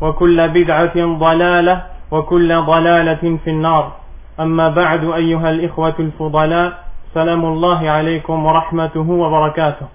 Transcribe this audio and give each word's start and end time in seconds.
وكل 0.00 0.48
بدعة 0.48 0.96
ضلالة 1.18 1.82
وكل 2.10 2.60
ضلالة 2.62 3.38
في 3.44 3.50
النار. 3.50 3.92
أما 4.40 4.68
بعد 4.68 5.04
أيها 5.04 5.50
الإخوة 5.50 5.94
الفضلاء 6.00 6.84
سلام 7.14 7.44
الله 7.44 7.90
عليكم 7.90 8.46
ورحمته 8.46 9.10
وبركاته. 9.10 9.86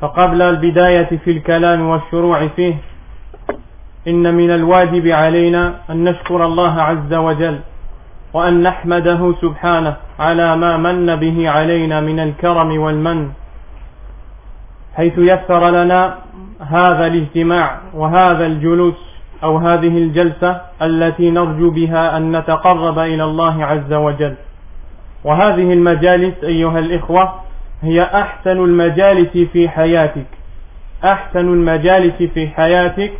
فقبل 0.00 0.42
البداية 0.42 1.18
في 1.24 1.30
الكلام 1.30 1.88
والشروع 1.88 2.46
فيه 2.48 2.74
إن 4.08 4.34
من 4.34 4.50
الواجب 4.50 5.06
علينا 5.06 5.74
أن 5.90 6.04
نشكر 6.04 6.44
الله 6.44 6.82
عز 6.82 7.14
وجل 7.14 7.58
وأن 8.32 8.62
نحمده 8.62 9.34
سبحانه 9.40 9.96
على 10.18 10.56
ما 10.56 10.76
من 10.76 11.16
به 11.16 11.50
علينا 11.50 12.00
من 12.00 12.20
الكرم 12.20 12.78
والمن 12.78 13.30
حيث 14.96 15.18
يسر 15.18 15.70
لنا 15.70 16.18
هذا 16.60 17.06
الاجتماع 17.06 17.78
وهذا 17.94 18.46
الجلوس 18.46 18.94
أو 19.42 19.58
هذه 19.58 19.98
الجلسة 19.98 20.60
التي 20.82 21.30
نرجو 21.30 21.70
بها 21.70 22.16
أن 22.16 22.36
نتقرب 22.36 22.98
إلى 22.98 23.24
الله 23.24 23.64
عز 23.64 23.92
وجل. 23.92 24.34
وهذه 25.24 25.72
المجالس 25.72 26.44
أيها 26.44 26.78
الإخوة 26.78 27.34
هي 27.82 28.02
أحسن 28.02 28.64
المجالس 28.64 29.38
في 29.52 29.68
حياتك. 29.68 30.26
أحسن 31.04 31.48
المجالس 31.48 32.22
في 32.22 32.48
حياتك 32.48 33.12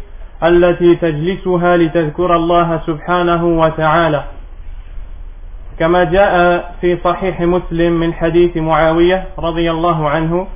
التي 0.43 0.95
تجلسها 0.95 1.77
لتذكر 1.77 2.37
الله 2.37 2.81
سبحانه 2.87 3.45
وتعالى. 3.45 4.25
كما 5.79 6.05
جاء 6.05 6.75
في 6.81 6.99
صحيح 7.05 7.41
مسلم 7.41 7.93
من 7.93 8.13
حديث 8.15 8.57
معاوية 8.57 9.25
رضي 9.39 9.71
الله 9.71 10.09
عنه 10.09 10.47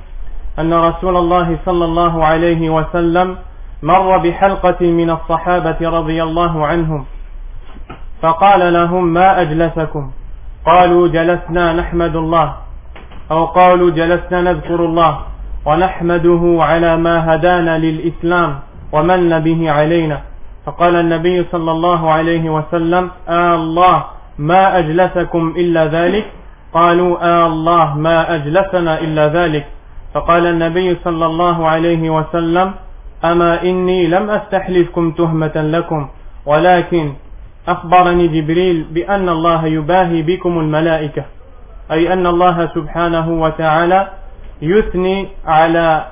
أن 0.59 0.73
رسول 0.73 1.17
الله 1.17 1.57
صلى 1.65 1.85
الله 1.85 2.25
عليه 2.25 2.69
وسلم 2.69 3.37
مر 3.83 4.17
بحلقة 4.17 4.81
من 4.81 5.09
الصحابة 5.09 5.77
رضي 5.81 6.23
الله 6.23 6.67
عنهم 6.67 7.05
فقال 8.21 8.73
لهم 8.73 9.13
ما 9.13 9.41
أجلسكم؟ 9.41 10.11
قالوا 10.65 11.07
جلسنا 11.07 11.73
نحمد 11.73 12.15
الله. 12.15 12.53
أو 13.31 13.45
قالوا 13.45 13.89
جلسنا 13.89 14.41
نذكر 14.41 14.85
الله 14.85 15.19
ونحمده 15.65 16.57
على 16.59 16.97
ما 16.97 17.35
هدانا 17.35 17.77
للإسلام 17.77 18.59
ومن 18.91 19.39
به 19.39 19.71
علينا. 19.71 20.21
فقال 20.65 20.95
النبي 20.95 21.45
صلى 21.51 21.71
الله 21.71 22.11
عليه 22.11 22.49
وسلم 22.49 23.09
آه 23.29 23.55
الله 23.55 24.03
ما 24.39 24.77
أجلسكم 24.77 25.53
إلا 25.57 25.85
ذلك؟ 25.85 26.25
قالوا 26.73 27.17
آه 27.23 27.47
الله 27.47 27.97
ما 27.97 28.35
أجلسنا 28.35 28.99
إلا 28.99 29.27
ذلك. 29.27 29.65
فقال 30.13 30.45
النبي 30.45 30.97
صلى 31.03 31.25
الله 31.25 31.67
عليه 31.67 32.09
وسلم 32.09 32.73
أما 33.23 33.63
إني 33.63 34.07
لم 34.07 34.29
أستحلفكم 34.29 35.11
تهمة 35.11 35.51
لكم 35.55 36.09
ولكن 36.45 37.13
أخبرني 37.67 38.27
جبريل 38.27 38.83
بأن 38.91 39.29
الله 39.29 39.65
يباهي 39.65 40.21
بكم 40.21 40.59
الملائكة 40.59 41.25
أي 41.91 42.13
أن 42.13 42.27
الله 42.27 42.69
سبحانه 42.75 43.29
وتعالى 43.29 44.07
يثني 44.61 45.27
على 45.45 46.05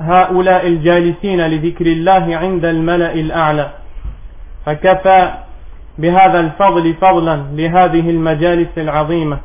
هؤلاء 0.00 0.66
الجالسين 0.66 1.40
لذكر 1.46 1.86
الله 1.86 2.36
عند 2.36 2.64
الملأ 2.64 3.12
الأعلى. 3.14 3.70
فكفى 4.66 5.30
بهذا 5.98 6.40
الفضل 6.40 6.94
فضلا 6.94 7.36
لهذه 7.52 8.10
المجالس 8.10 8.68
العظيمة. 8.78 9.38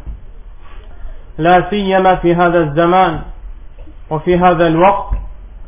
لا 1.37 1.69
سيما 1.69 2.15
في 2.15 2.35
هذا 2.35 2.59
الزمان 2.59 3.19
وفي 4.09 4.37
هذا 4.37 4.67
الوقت 4.67 5.09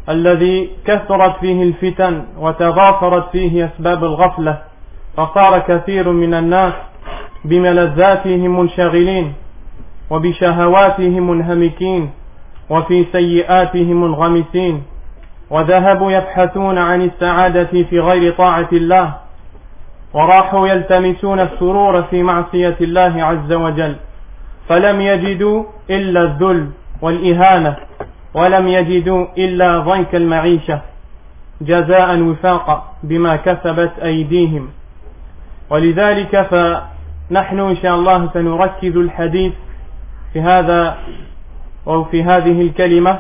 الذي 0.10 0.70
كثرت 0.86 1.40
فيه 1.40 1.64
الفتن 1.64 2.24
وتضافرت 2.40 3.30
فيه 3.32 3.66
أسباب 3.66 4.04
الغفلة 4.04 4.62
فصار 5.18 5.60
كثير 5.60 6.12
من 6.12 6.34
الناس 6.34 6.74
بملذاتهم 7.46 8.60
منشغلين 8.60 9.34
وبشهواتهم 10.10 11.30
منهمكين 11.30 12.10
وفي 12.70 13.06
سيئاتهم 13.12 14.02
منغمسين 14.02 14.84
وذهبوا 15.50 16.12
يبحثون 16.12 16.78
عن 16.78 17.02
السعادة 17.02 17.84
في 17.90 18.00
غير 18.00 18.34
طاعة 18.34 18.70
الله 18.74 19.14
وراحوا 20.14 20.68
يلتمسون 20.68 21.40
السرور 21.40 22.04
في 22.04 22.24
معصية 22.24 22.76
الله 22.82 23.24
عز 23.24 23.54
وجل 23.54 23.96
فلم 24.70 25.02
يجدوا 25.02 25.64
إلا 25.90 26.22
الذل 26.22 26.70
والإهانة. 27.02 27.76
ولم 28.34 28.68
يجدوا 28.68 29.26
إلا 29.38 29.80
ضنك 29.80 30.16
المعيشة 30.16 30.82
جزاء 31.62 32.20
وفاقا 32.22 32.94
بما 33.04 33.36
كسبت 33.36 33.92
أيديهم. 34.04 34.70
ولذلك 35.70 36.42
فنحن 36.42 37.60
إن 37.60 37.76
شاء 37.76 37.96
الله 37.96 38.30
سنركز 38.34 38.96
الحديث 38.98 39.54
في 40.34 40.42
هذا 40.42 40.98
أو 41.88 42.04
في 42.04 42.24
هذه 42.24 42.62
الكلمة 42.62 43.20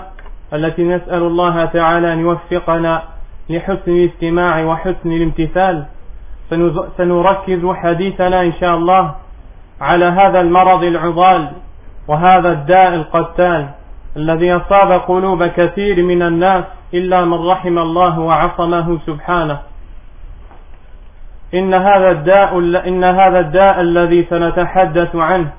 التي 0.53 0.83
نسأل 0.83 1.23
الله 1.23 1.65
تعالى 1.65 2.13
أن 2.13 2.19
يوفقنا 2.19 3.03
لحسن 3.49 3.91
الاستماع 3.91 4.63
وحسن 4.65 5.11
الامتثال. 5.11 5.85
سنركز 6.97 7.65
حديثنا 7.65 8.41
إن 8.41 8.53
شاء 8.53 8.75
الله 8.75 9.15
على 9.81 10.05
هذا 10.05 10.41
المرض 10.41 10.83
العضال 10.83 11.51
وهذا 12.07 12.51
الداء 12.51 12.93
القتال. 12.93 13.69
الذي 14.17 14.55
أصاب 14.55 14.91
قلوب 14.91 15.43
كثير 15.43 16.03
من 16.03 16.21
الناس 16.21 16.63
إلا 16.93 17.25
من 17.25 17.47
رحم 17.47 17.77
الله 17.77 18.19
وعصمه 18.19 18.99
سبحانه. 19.07 19.59
إن 21.53 21.73
هذا 21.73 22.11
الداء 22.11 22.57
إن 22.87 23.03
هذا 23.03 23.39
الداء 23.39 23.81
الذي 23.81 24.27
سنتحدث 24.29 25.15
عنه 25.15 25.49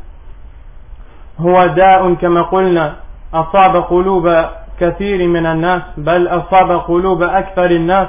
هو 1.41 1.67
داء 1.67 2.15
كما 2.15 2.43
قلنا 2.43 2.95
أصاب 3.35 3.77
قلوب 3.77 4.45
كثير 4.81 5.29
من 5.29 5.47
الناس 5.47 5.83
بل 5.97 6.29
أصاب 6.29 6.71
قلوب 6.71 7.23
أكثر 7.23 7.71
الناس 7.71 8.09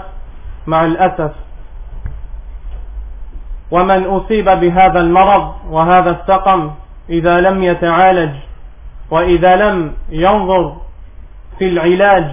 مع 0.68 0.86
الأسف. 0.86 1.32
ومن 3.72 4.06
أصيب 4.06 4.46
بهذا 4.50 5.00
المرض 5.00 5.54
وهذا 5.70 6.12
السقم 6.12 6.72
إذا 7.10 7.42
لم 7.42 7.64
يتعالج 7.64 8.32
وإذا 9.12 9.56
لم 9.56 9.94
ينظر 10.10 10.76
في 11.60 11.68
العلاج 11.70 12.26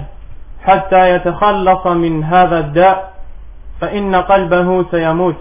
حتى 0.64 1.10
يتخلص 1.14 1.86
من 1.86 2.24
هذا 2.24 2.58
الداء 2.58 3.12
فإن 3.80 4.14
قلبه 4.14 4.84
سيموت. 4.90 5.36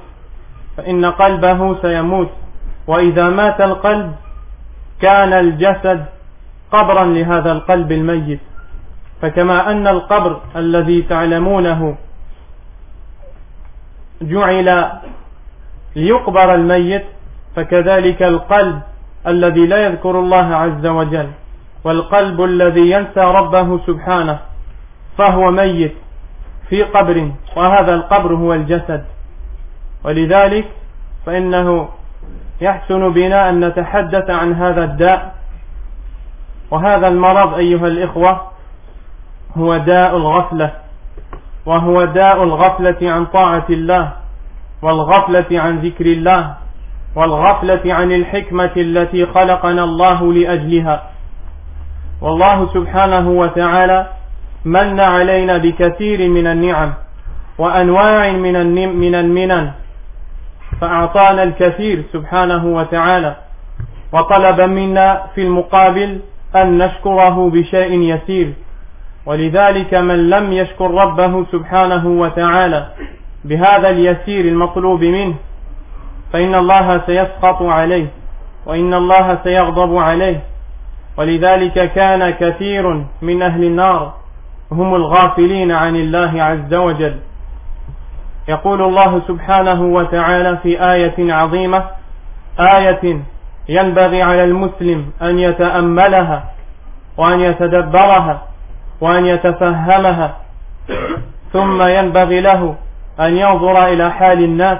فإن 0.78 1.06
قلبه 1.06 1.82
سيموت. 1.82 2.30
وإذا 2.88 3.30
مات 3.30 3.62
القلب 3.62 4.16
كان 5.02 5.34
الجسد 5.34 6.06
قبرا 6.72 7.06
لهذا 7.06 7.52
القلب 7.52 7.92
الميت. 7.92 8.40
فكما 9.22 9.72
أن 9.72 9.88
القبر 9.88 10.42
الذي 10.56 11.02
تعلمونه 11.02 11.96
جعل 14.22 14.90
ليقبر 15.96 16.56
الميت 16.56 17.06
فكذلك 17.56 18.24
القلب 18.24 18.82
الذي 19.28 19.68
لا 19.68 19.86
يذكر 19.86 20.20
الله 20.20 20.56
عز 20.56 20.86
وجل 20.86 21.30
والقلب 21.84 22.44
الذي 22.44 22.92
ينسى 22.92 23.20
ربه 23.20 23.80
سبحانه 23.88 24.40
فهو 25.18 25.52
ميت 25.52 25.96
في 26.70 26.84
قبر 26.84 27.32
وهذا 27.56 27.94
القبر 27.96 28.34
هو 28.36 28.54
الجسد. 28.54 29.04
ولذلك 30.04 30.66
فإنه 31.26 31.90
يحسن 32.62 33.14
بنا 33.14 33.50
أن 33.50 33.66
نتحدث 33.66 34.30
عن 34.30 34.54
هذا 34.54 34.84
الداء. 34.84 35.36
وهذا 36.72 37.08
المرض 37.08 37.54
أيها 37.54 37.88
الإخوة 37.88 38.42
هو 39.58 39.78
داء 39.78 40.18
الغفلة 40.18 40.72
وهو 41.66 42.06
داء 42.06 42.44
الغفلة 42.44 43.12
عن 43.12 43.26
طاعة 43.26 43.66
الله 43.70 44.12
والغفلة 44.82 45.60
عن 45.60 45.80
ذكر 45.80 46.06
الله. 46.06 46.56
والغفلة 47.16 47.94
عن 47.94 48.12
الحكمة 48.12 48.72
التي 48.78 49.26
خلقنا 49.26 49.84
الله 49.84 50.34
لأجلها. 50.34 51.10
والله 52.22 52.74
سبحانه 52.74 53.30
وتعالى 53.30 54.08
من 54.66 55.00
علينا 55.00 55.58
بكثير 55.58 56.30
من 56.30 56.48
النعم 56.48 56.94
وأنواع 57.58 58.32
من 58.32 58.76
من 59.00 59.16
المنن 59.16 59.72
فأعطانا 60.82 61.44
الكثير 61.44 62.04
سبحانه 62.14 62.66
وتعالى. 62.66 63.36
وطلب 64.14 64.62
منا 64.62 65.22
في 65.36 65.42
المقابل 65.42 66.20
أن 66.56 66.78
نشكره 66.78 67.50
بشيء 67.50 68.02
يسير. 68.02 68.54
ولذلك 69.26 69.94
من 69.94 70.30
لم 70.30 70.54
يشكر 70.54 70.92
ربه 70.92 71.46
سبحانه 71.52 72.08
وتعالى 72.08 72.88
بهذا 73.46 73.90
اليسير 73.90 74.46
المطلوب 74.46 75.04
منه 75.04 75.36
فإن 76.34 76.56
الله 76.56 77.02
سيسقط 77.06 77.62
عليه 77.62 78.08
وإن 78.66 78.94
الله 78.94 79.38
سيغضب 79.44 79.98
عليه. 79.98 80.40
ولذلك 81.18 81.92
كان 81.94 82.30
كثير 82.30 83.04
من 83.22 83.42
أهل 83.42 83.64
النار 83.64 84.14
هم 84.72 84.96
الغافلين 84.96 85.72
عن 85.72 85.96
الله 85.96 86.44
عز 86.44 86.74
وجل. 86.74 87.16
يقول 88.48 88.82
الله 88.82 89.22
سبحانه 89.28 89.82
وتعالى 89.82 90.58
في 90.58 90.92
آية 90.94 91.34
عظيمة 91.34 91.84
آية 92.60 93.20
ينبغي 93.70 94.22
على 94.22 94.44
المسلم 94.44 95.12
أن 95.22 95.40
يتأملها 95.40 96.44
وأن 97.18 97.40
يتدبرها 97.40 98.42
وأن 99.02 99.26
يتفهمها. 99.26 100.36
ثم 101.54 101.82
ينبغي 101.82 102.42
له 102.42 102.76
أن 103.20 103.38
ينظر 103.38 103.88
إلى 103.88 104.12
حال 104.12 104.44
الناس 104.44 104.78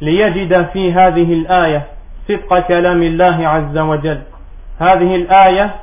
ليجد 0.00 0.66
في 0.72 0.92
هذه 0.92 1.32
الآية 1.32 1.82
صدق 2.28 2.58
كلام 2.58 3.02
الله 3.02 3.48
عز 3.48 3.78
وجل. 3.78 4.18
هذه 4.78 5.16
الآية 5.16 5.74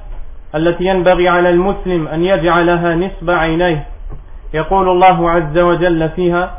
التي 0.56 0.84
ينبغي 0.86 1.30
على 1.30 1.50
المسلم 1.50 2.08
أن 2.08 2.26
يجعلها 2.26 2.96
نصب 2.96 3.30
عينيه. 3.30 3.86
يقول 4.54 4.90
الله 4.90 5.30
عز 5.32 5.58
وجل 5.58 6.10
فيها 6.10 6.52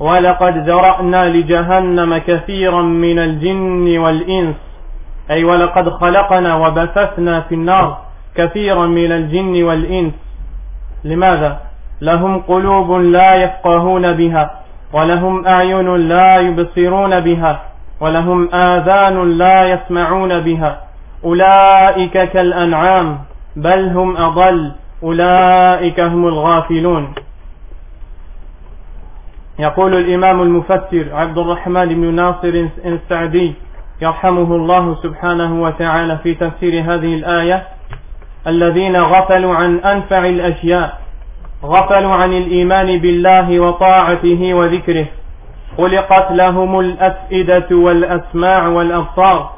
ولقد 0.00 0.68
ذرأنا 0.68 1.28
لجهنم 1.28 2.18
كثيرا 2.18 2.82
من 2.82 3.18
الجن 3.18 3.98
والإنس. 3.98 4.56
أي 5.30 5.44
ولقد 5.44 5.88
خلقنا 5.88 6.54
وبثثنا 6.54 7.40
في 7.40 7.54
النار 7.54 7.98
كثيرا 8.36 8.86
من 8.86 9.12
الجن 9.12 9.62
والإنس. 9.62 10.12
لماذا؟ 11.04 11.60
لهم 12.00 12.38
قلوب 12.38 12.92
لا 12.92 13.34
يفقهون 13.34 14.12
بها. 14.12 14.59
ولهم 14.92 15.46
أعين 15.46 15.96
لا 15.96 16.36
يبصرون 16.38 17.20
بها 17.20 17.62
ولهم 18.00 18.54
آذان 18.54 19.38
لا 19.38 19.64
يسمعون 19.72 20.40
بها. 20.40 20.80
أولئك 21.24 22.12
كالأنعام 22.12 23.18
بل 23.56 23.88
هم 23.88 24.16
أضل 24.16 24.72
أولئك 25.02 26.00
هم 26.00 26.26
الغافلون. 26.26 27.14
يقول 29.58 29.94
الإمام 29.94 30.42
المفسر 30.42 31.06
عبد 31.12 31.38
الرحمن 31.38 31.88
بن 31.88 32.14
ناصر 32.14 32.66
السعدي 32.84 33.54
يرحمه 34.02 34.56
الله 34.56 34.96
سبحانه 35.02 35.62
وتعالى 35.62 36.18
في 36.22 36.34
تفسير 36.34 36.82
هذه 36.82 37.14
الآية 37.14 37.62
الذين 38.46 38.96
غفلوا 38.96 39.54
عن 39.54 39.78
أنفع 39.78 40.18
الأشياء 40.26 41.00
غفلوا 41.64 42.12
عن 42.12 42.32
الإيمان 42.32 42.98
بالله 42.98 43.60
وطاعته 43.60 44.54
وذكره. 44.54 45.06
خلقت 45.78 46.32
لهم 46.32 46.80
الأفئدة 46.80 47.66
والأسماع 47.70 48.66
والأبصار 48.66 49.50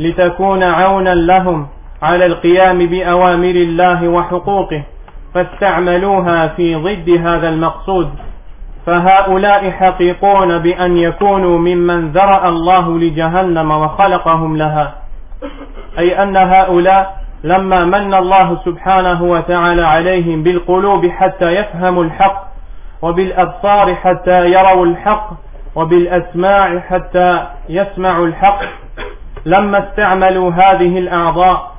لتكون 0.00 0.62
عونا 0.62 1.14
لهم 1.14 1.66
على 2.02 2.26
القيام 2.26 2.86
بأوامر 2.86 3.50
الله 3.50 4.08
وحقوقه 4.08 4.82
فاستعملوها 5.34 6.48
في 6.48 6.74
ضد 6.74 7.10
هذا 7.26 7.48
المقصود. 7.48 8.10
فهؤلاء 8.86 9.70
حقيقون 9.70 10.58
بأن 10.58 10.96
يكونوا 10.96 11.58
ممن 11.58 12.12
ذرأ 12.12 12.48
الله 12.48 12.98
لجهنم 12.98 13.70
وخلقهم 13.70 14.56
لها. 14.56 14.94
أي 15.98 16.22
أن 16.22 16.36
هؤلاء 16.36 17.19
لما 17.44 17.84
من 17.84 18.14
الله 18.14 18.60
سبحانه 18.64 19.22
وتعالى 19.22 19.82
عليهم 19.82 20.42
بالقلوب 20.42 21.06
حتى 21.06 21.50
يفهموا 21.50 22.04
الحق 22.04 22.50
وبالأبصار 23.02 23.94
حتى 23.94 24.52
يروا 24.52 24.86
الحق 24.86 25.30
وبالأسماع 25.74 26.78
حتى 26.78 27.46
يسمعوا 27.68 28.26
الحق 28.26 28.60
لما 29.46 29.88
استعملوا 29.88 30.50
هذه 30.52 30.98
الأعضاء 30.98 31.72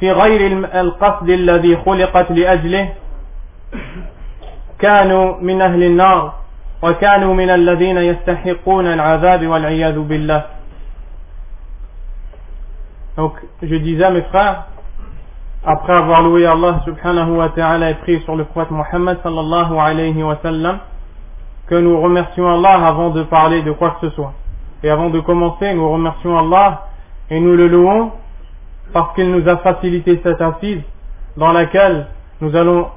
في 0.00 0.12
غير 0.12 0.66
القصد 0.80 1.28
الذي 1.28 1.76
خلقت 1.76 2.30
لأجله 2.30 2.88
كانوا 4.78 5.36
من 5.40 5.62
أهل 5.62 5.82
النار 5.82 6.34
وكانوا 6.82 7.34
من 7.34 7.50
الذين 7.50 7.96
يستحقون 7.98 8.86
العذاب 8.86 9.46
والعياذ 9.46 9.98
بالله. 9.98 10.42
Donc, 13.16 13.34
je 13.62 13.76
disais 13.76 14.04
à 14.04 14.10
mes 14.10 14.22
frères, 14.22 14.64
après 15.64 15.92
avoir 15.92 16.22
loué 16.22 16.44
Allah 16.44 16.80
subhanahu 16.84 17.36
wa 17.36 17.48
ta'ala 17.50 17.90
et 17.90 17.94
prié 17.94 18.20
sur 18.20 18.34
le 18.34 18.44
prophète 18.44 18.72
Muhammad 18.72 19.18
sallallahu 19.22 19.78
alayhi 19.78 20.22
wa 20.22 20.36
sallam, 20.42 20.78
que 21.68 21.76
nous 21.76 22.00
remercions 22.00 22.48
Allah 22.48 22.86
avant 22.86 23.10
de 23.10 23.22
parler 23.22 23.62
de 23.62 23.72
quoi 23.72 23.96
que 24.00 24.08
ce 24.08 24.14
soit. 24.16 24.32
Et 24.82 24.90
avant 24.90 25.10
de 25.10 25.20
commencer, 25.20 25.72
nous 25.74 25.88
remercions 25.88 26.36
Allah 26.36 26.86
et 27.30 27.38
nous 27.38 27.54
le 27.54 27.68
louons 27.68 28.10
parce 28.92 29.14
qu'il 29.14 29.30
nous 29.30 29.48
a 29.48 29.56
facilité 29.58 30.20
cette 30.24 30.40
assise 30.40 30.82
dans 31.36 31.52
laquelle 31.52 32.08
nous 32.40 32.54
allons 32.56 32.88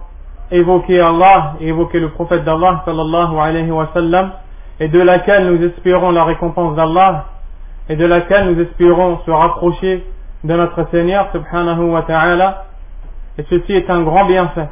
évoquer 0.51 1.00
Allah 1.00 1.53
et 1.60 1.67
évoquer 1.67 2.00
le 2.00 2.10
prophète 2.10 2.43
d'Allah 2.43 2.81
sallallahu 2.86 3.38
alayhi 3.38 3.72
wa 3.72 3.89
sallam 3.93 4.31
et 4.79 4.88
de 4.88 5.00
laquelle 5.00 5.48
nous 5.51 5.63
espérons 5.63 6.12
la 6.12 6.24
récompense 6.24 6.75
d'Allah 6.75 7.25
et 7.89 7.95
de 7.95 8.05
laquelle 8.05 8.51
nous 8.51 8.60
espérons 8.60 9.19
se 9.25 9.31
rapprocher 9.31 10.03
de 10.46 10.54
notre 10.56 10.88
Seigneur 10.92 11.30
subhanahu 11.32 11.92
wa 11.92 12.04
ta'ala. 12.04 12.66
Et 13.38 13.46
ceci 13.50 13.74
est 13.74 13.90
un 13.90 14.04
grand 14.04 14.25
bienfait. 14.25 14.70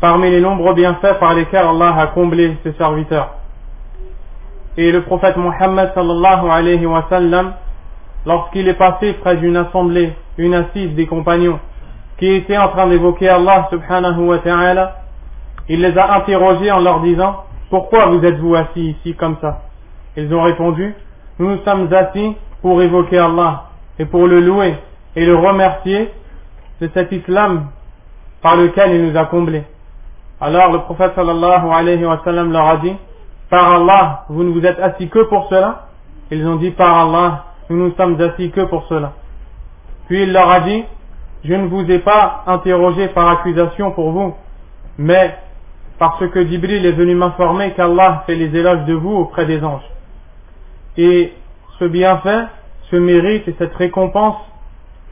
Parmi 0.00 0.30
les 0.30 0.40
nombreux 0.40 0.74
bienfaits 0.74 1.18
par 1.18 1.34
lesquels 1.34 1.66
Allah 1.66 1.94
a 1.98 2.06
comblé 2.08 2.56
ses 2.62 2.72
serviteurs. 2.74 3.34
Et 4.76 4.92
le 4.92 5.02
prophète 5.02 5.36
Muhammad 5.36 5.92
sallallahu 5.94 6.48
alayhi 6.48 6.86
wa 6.86 7.04
sallam 7.10 7.54
lorsqu'il 8.24 8.68
est 8.68 8.74
passé 8.74 9.14
près 9.14 9.36
d'une 9.36 9.56
assemblée 9.56 10.12
une 10.38 10.54
assise 10.54 10.94
des 10.94 11.06
compagnons 11.06 11.58
qui 12.18 12.28
étaient 12.28 12.56
en 12.56 12.68
train 12.68 12.86
d'évoquer 12.86 13.28
Allah 13.28 13.66
subhanahu 13.70 14.26
wa 14.26 14.38
ta'ala 14.38 14.96
il 15.68 15.80
les 15.80 15.98
a 15.98 16.14
interrogés 16.14 16.70
en 16.70 16.80
leur 16.80 17.00
disant 17.00 17.44
pourquoi 17.68 18.06
vous 18.06 18.24
êtes-vous 18.24 18.54
assis 18.54 18.96
ici 18.96 19.14
comme 19.14 19.36
ça? 19.40 19.62
Ils 20.16 20.32
ont 20.32 20.42
répondu 20.42 20.94
nous 21.38 21.50
nous 21.50 21.62
sommes 21.64 21.92
assis 21.92 22.36
pour 22.62 22.80
évoquer 22.80 23.18
Allah 23.18 23.69
et 24.00 24.06
pour 24.06 24.26
le 24.26 24.40
louer 24.40 24.76
et 25.14 25.26
le 25.26 25.36
remercier 25.36 26.10
de 26.80 26.90
cet 26.94 27.12
islam 27.12 27.66
par 28.40 28.56
lequel 28.56 28.94
il 28.94 29.06
nous 29.12 29.16
a 29.18 29.26
comblés. 29.26 29.64
Alors 30.40 30.72
le 30.72 30.78
prophète 30.78 31.12
sallallahu 31.14 31.70
alayhi 31.70 32.06
wa 32.06 32.22
sallam 32.24 32.50
leur 32.50 32.66
a 32.66 32.76
dit, 32.78 32.96
par 33.50 33.72
Allah, 33.74 34.24
vous 34.30 34.42
ne 34.42 34.52
vous 34.52 34.64
êtes 34.64 34.80
assis 34.80 35.08
que 35.10 35.24
pour 35.24 35.48
cela? 35.50 35.88
Ils 36.30 36.46
ont 36.46 36.56
dit, 36.56 36.70
par 36.70 36.96
Allah, 36.96 37.44
nous 37.68 37.76
nous 37.76 37.94
sommes 37.94 38.18
assis 38.18 38.50
que 38.50 38.62
pour 38.62 38.86
cela. 38.86 39.12
Puis 40.08 40.22
il 40.22 40.32
leur 40.32 40.48
a 40.50 40.60
dit, 40.60 40.82
je 41.44 41.52
ne 41.52 41.66
vous 41.66 41.84
ai 41.90 41.98
pas 41.98 42.44
interrogé 42.46 43.08
par 43.08 43.28
accusation 43.28 43.90
pour 43.90 44.12
vous, 44.12 44.34
mais 44.96 45.36
parce 45.98 46.26
que 46.26 46.46
Jibril 46.46 46.86
est 46.86 46.92
venu 46.92 47.14
m'informer 47.14 47.72
qu'Allah 47.72 48.22
fait 48.26 48.34
les 48.34 48.56
éloges 48.58 48.86
de 48.86 48.94
vous 48.94 49.12
auprès 49.12 49.44
des 49.44 49.62
anges. 49.62 49.88
Et 50.96 51.34
ce 51.78 51.84
bienfait, 51.84 52.46
ce 52.90 52.96
mérite 52.96 53.46
et 53.48 53.54
cette 53.58 53.74
récompense 53.74 54.36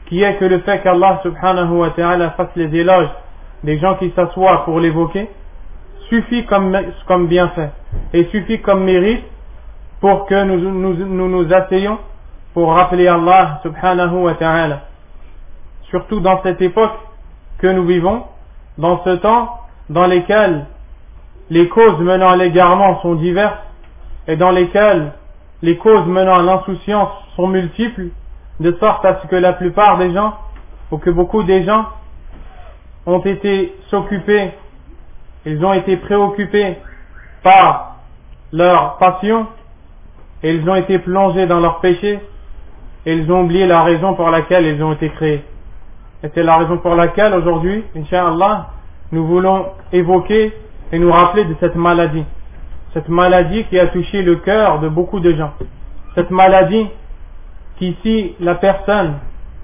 qui 0.07 0.23
est 0.23 0.35
que 0.37 0.45
le 0.45 0.59
fait 0.59 0.81
qu'Allah 0.81 1.19
subhanahu 1.23 1.77
wa 1.77 1.89
ta'ala 1.91 2.31
fasse 2.31 2.49
les 2.55 2.75
éloges 2.75 3.09
des 3.63 3.77
gens 3.77 3.95
qui 3.95 4.11
s'assoient 4.15 4.65
pour 4.65 4.79
l'évoquer, 4.79 5.29
suffit 6.09 6.45
comme, 6.45 7.27
bienfait 7.27 7.69
et 8.13 8.25
suffit 8.25 8.59
comme 8.61 8.83
mérite 8.83 9.23
pour 10.01 10.25
que 10.25 10.43
nous 10.43 10.57
nous, 10.57 11.27
nous, 11.27 11.53
asseyons 11.53 11.99
pour 12.53 12.73
rappeler 12.73 13.07
Allah 13.07 13.59
subhanahu 13.63 14.23
wa 14.23 14.33
ta'ala. 14.33 14.81
Surtout 15.89 16.19
dans 16.19 16.41
cette 16.41 16.61
époque 16.61 16.93
que 17.59 17.67
nous 17.67 17.85
vivons, 17.85 18.23
dans 18.77 19.03
ce 19.03 19.15
temps 19.17 19.59
dans 19.89 20.07
lequel 20.07 20.65
les 21.49 21.67
causes 21.67 21.99
menant 21.99 22.29
à 22.29 22.35
l'égarement 22.35 23.01
sont 23.01 23.15
diverses 23.15 23.57
et 24.27 24.35
dans 24.35 24.51
lesquelles 24.51 25.13
les 25.61 25.77
causes 25.77 26.05
menant 26.05 26.39
à 26.39 26.43
l'insouciance 26.43 27.09
multiples, 27.47 28.07
de 28.59 28.71
sorte 28.79 29.05
à 29.05 29.21
ce 29.21 29.27
que 29.27 29.35
la 29.35 29.53
plupart 29.53 29.97
des 29.97 30.11
gens, 30.13 30.35
ou 30.91 30.97
que 30.97 31.09
beaucoup 31.09 31.43
des 31.43 31.63
gens, 31.63 31.85
ont 33.05 33.19
été 33.19 33.73
s'occuper, 33.89 34.51
ils 35.45 35.63
ont 35.63 35.73
été 35.73 35.97
préoccupés 35.97 36.77
par 37.43 37.95
leur 38.51 38.97
passion, 38.97 39.47
et 40.43 40.53
ils 40.53 40.69
ont 40.69 40.75
été 40.75 40.99
plongés 40.99 41.47
dans 41.47 41.59
leur 41.59 41.79
péché, 41.79 42.19
et 43.05 43.13
ils 43.13 43.31
ont 43.31 43.41
oublié 43.41 43.65
la 43.65 43.83
raison 43.83 44.13
pour 44.13 44.29
laquelle 44.29 44.65
ils 44.65 44.83
ont 44.83 44.93
été 44.93 45.09
créés. 45.09 45.43
Et 46.23 46.27
c'est 46.33 46.43
la 46.43 46.57
raison 46.57 46.77
pour 46.77 46.95
laquelle 46.95 47.33
aujourd'hui, 47.33 47.83
Inch'Allah, 47.95 48.71
nous 49.11 49.25
voulons 49.25 49.67
évoquer 49.91 50.53
et 50.91 50.99
nous 50.99 51.11
rappeler 51.11 51.45
de 51.45 51.55
cette 51.59 51.75
maladie. 51.75 52.25
Cette 52.93 53.07
maladie 53.07 53.63
qui 53.65 53.79
a 53.79 53.87
touché 53.87 54.21
le 54.21 54.35
cœur 54.37 54.79
de 54.79 54.89
beaucoup 54.89 55.19
de 55.19 55.33
gens. 55.33 55.53
Cette 56.15 56.31
maladie 56.31 56.87
qui, 57.79 57.97
si 58.03 58.35
la 58.39 58.55
personne 58.55 59.15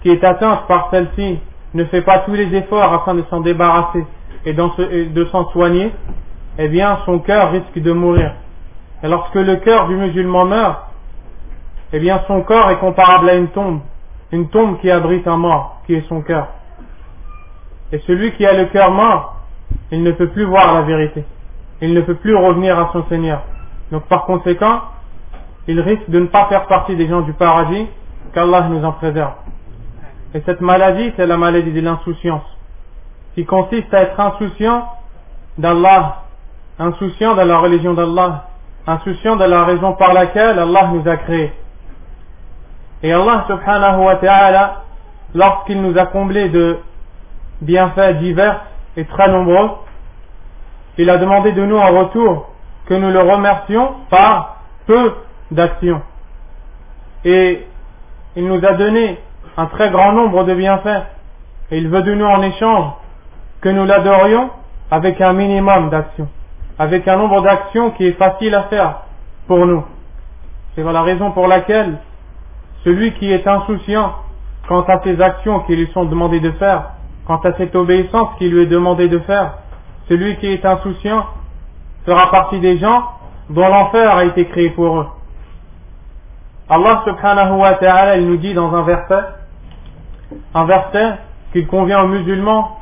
qui 0.01 0.10
est 0.10 0.24
atteinte 0.24 0.67
par 0.67 0.89
celle-ci 0.89 1.39
ne 1.74 1.84
fait 1.86 2.01
pas 2.01 2.19
tous 2.19 2.34
les 2.34 2.55
efforts 2.55 2.93
afin 2.93 3.13
de 3.13 3.24
s'en 3.29 3.41
débarrasser 3.41 4.05
et 4.45 4.53
de 4.53 5.25
s'en 5.25 5.50
soigner, 5.51 5.91
eh 6.57 6.67
bien 6.69 7.00
son 7.05 7.19
cœur 7.19 7.51
risque 7.51 7.77
de 7.77 7.91
mourir. 7.91 8.34
Et 9.03 9.07
lorsque 9.07 9.36
le 9.36 9.57
cœur 9.57 9.88
du 9.88 9.95
musulman 9.95 10.45
meurt, 10.45 10.79
eh 11.91 12.00
bien 12.00 12.22
son 12.27 12.41
corps 12.41 12.72
est 12.72 12.77
comparable 12.77 13.29
à 13.29 13.36
une 13.36 13.50
tombe, 13.50 13.81
une 14.31 14.50
tombe 14.50 14.79
qui 14.79 14.89
abrite 14.89 15.27
un 15.27 15.38
mort, 15.38 15.81
qui 15.86 15.95
est 15.95 16.07
son 16.07 16.22
cœur. 16.22 16.48
Et 17.91 18.00
celui 18.07 18.31
qui 18.34 18.45
a 18.45 18.53
le 18.53 18.65
cœur 18.65 18.91
mort, 18.91 19.36
il 19.91 20.01
ne 20.03 20.12
peut 20.12 20.29
plus 20.29 20.45
voir 20.45 20.74
la 20.74 20.81
vérité. 20.81 21.25
Il 21.81 21.93
ne 21.93 22.01
peut 22.01 22.15
plus 22.15 22.36
revenir 22.36 22.79
à 22.79 22.89
son 22.93 23.03
Seigneur. 23.10 23.41
Donc 23.91 24.03
par 24.07 24.25
conséquent, 24.25 24.81
il 25.67 25.79
risque 25.79 26.10
de 26.10 26.19
ne 26.19 26.27
pas 26.27 26.45
faire 26.45 26.67
partie 26.67 26.95
des 26.95 27.07
gens 27.07 27.22
du 27.22 27.34
paradis, 27.34 27.88
qu'Allah 28.36 28.68
nous 28.70 28.84
en 28.84 28.92
préserve. 28.92 29.34
Et 30.34 30.42
cette 30.46 30.62
maladie, 30.62 31.13
c'est 31.15 31.25
la 31.25 31.38
maladie 31.38 31.72
de 31.72 31.80
l'insouciance, 31.80 32.44
qui 33.34 33.46
consiste 33.46 33.92
à 33.94 34.01
être 34.01 34.20
insouciant 34.20 34.88
d'Allah, 35.58 36.24
insouciant 36.77 37.36
de 37.36 37.42
la 37.42 37.58
religion 37.58 37.94
d'Allah, 37.94 38.48
insouciant 38.86 39.38
de 39.38 39.46
la 39.46 39.63
raison 39.63 39.94
par 39.94 40.13
laquelle 40.13 40.60
Allah 40.60 40.92
nous 40.94 41.10
a 41.10 41.15
créés. 41.15 41.54
Et 43.01 43.13
Allah 43.13 43.46
subhanahu 43.48 44.04
wa 44.04 44.15
ta'ala, 44.18 44.82
lorsqu'il 45.34 45.82
nous 45.82 45.98
a 45.98 46.06
comblés 46.08 46.50
de 46.50 46.80
bienfaits 47.62 48.18
divers 48.20 48.65
et 48.98 49.06
très 49.06 49.30
nombreux, 49.30 49.70
il 50.98 51.10
a 51.10 51.18
demandé 51.18 51.54
de 51.54 51.63
nous 51.65 51.77
en 51.77 51.92
retour 52.00 52.50
que 52.88 52.94
nous 52.94 53.12
le 53.12 53.20
remercions 53.20 53.96
par 54.10 54.58
peu 54.86 55.13
d'actions. 55.51 56.01
Et 57.24 57.65
il 58.36 58.48
nous 58.48 58.63
a 58.65 58.74
donné 58.74 59.20
un 59.58 59.65
très 59.68 59.89
grand 59.89 60.12
nombre 60.12 60.44
de 60.44 60.54
bienfaits. 60.54 61.04
Et 61.72 61.77
il 61.77 61.88
veut 61.89 62.04
de 62.04 62.13
nous 62.13 62.25
en 62.25 62.42
échange 62.42 62.92
que 63.62 63.70
nous 63.70 63.86
l'adorions 63.86 64.50
avec 64.92 65.20
un 65.22 65.34
minimum 65.34 65.89
d'actions, 65.89 66.27
avec 66.77 67.08
un 67.08 67.18
nombre 67.18 67.42
d'actions 67.42 67.92
qui 67.92 68.06
est 68.06 68.18
facile 68.18 68.54
à 68.54 68.63
faire 68.63 69.01
pour 69.48 69.65
nous. 69.65 69.84
C'est 70.75 70.84
la 70.84 71.01
raison 71.01 71.32
pour 71.32 71.48
laquelle 71.48 71.98
celui 72.84 73.13
qui 73.13 73.32
est 73.32 73.48
insouciant 73.48 74.13
quant 74.68 74.82
à 74.82 75.01
ces 75.04 75.20
actions 75.22 75.62
qui 75.62 75.75
lui 75.75 75.88
sont 75.94 76.06
demandées 76.06 76.39
de 76.39 76.51
faire, 76.51 76.92
quant 77.25 77.38
à 77.38 77.54
cette 77.54 77.75
obéissance 77.75 78.30
qui 78.38 78.50
lui 78.50 78.63
est 78.63 78.68
demandée 78.68 79.08
de 79.08 79.20
faire, 79.20 79.54
celui 80.10 80.36
qui 80.38 80.48
est 80.48 80.65
insouciant 80.65 81.25
fera 82.06 82.30
partie 82.30 82.60
des 82.60 82.77
gens 82.77 83.04
dont 83.50 83.68
l'enfer 83.68 84.15
a 84.15 84.25
été 84.25 84.46
créé 84.46 84.70
pour 84.72 85.00
eux. 85.00 85.08
Allah 86.67 87.03
subhanahu 87.05 87.60
wa 87.60 87.74
ta'ala, 87.75 88.17
il 88.17 88.27
nous 88.27 88.38
dit 88.38 88.55
dans 88.55 88.74
un 88.74 88.81
verset, 88.81 89.24
un 90.53 90.65
verset 90.65 91.13
qu'il 91.51 91.67
convient 91.67 92.01
aux 92.01 92.07
musulmans 92.07 92.79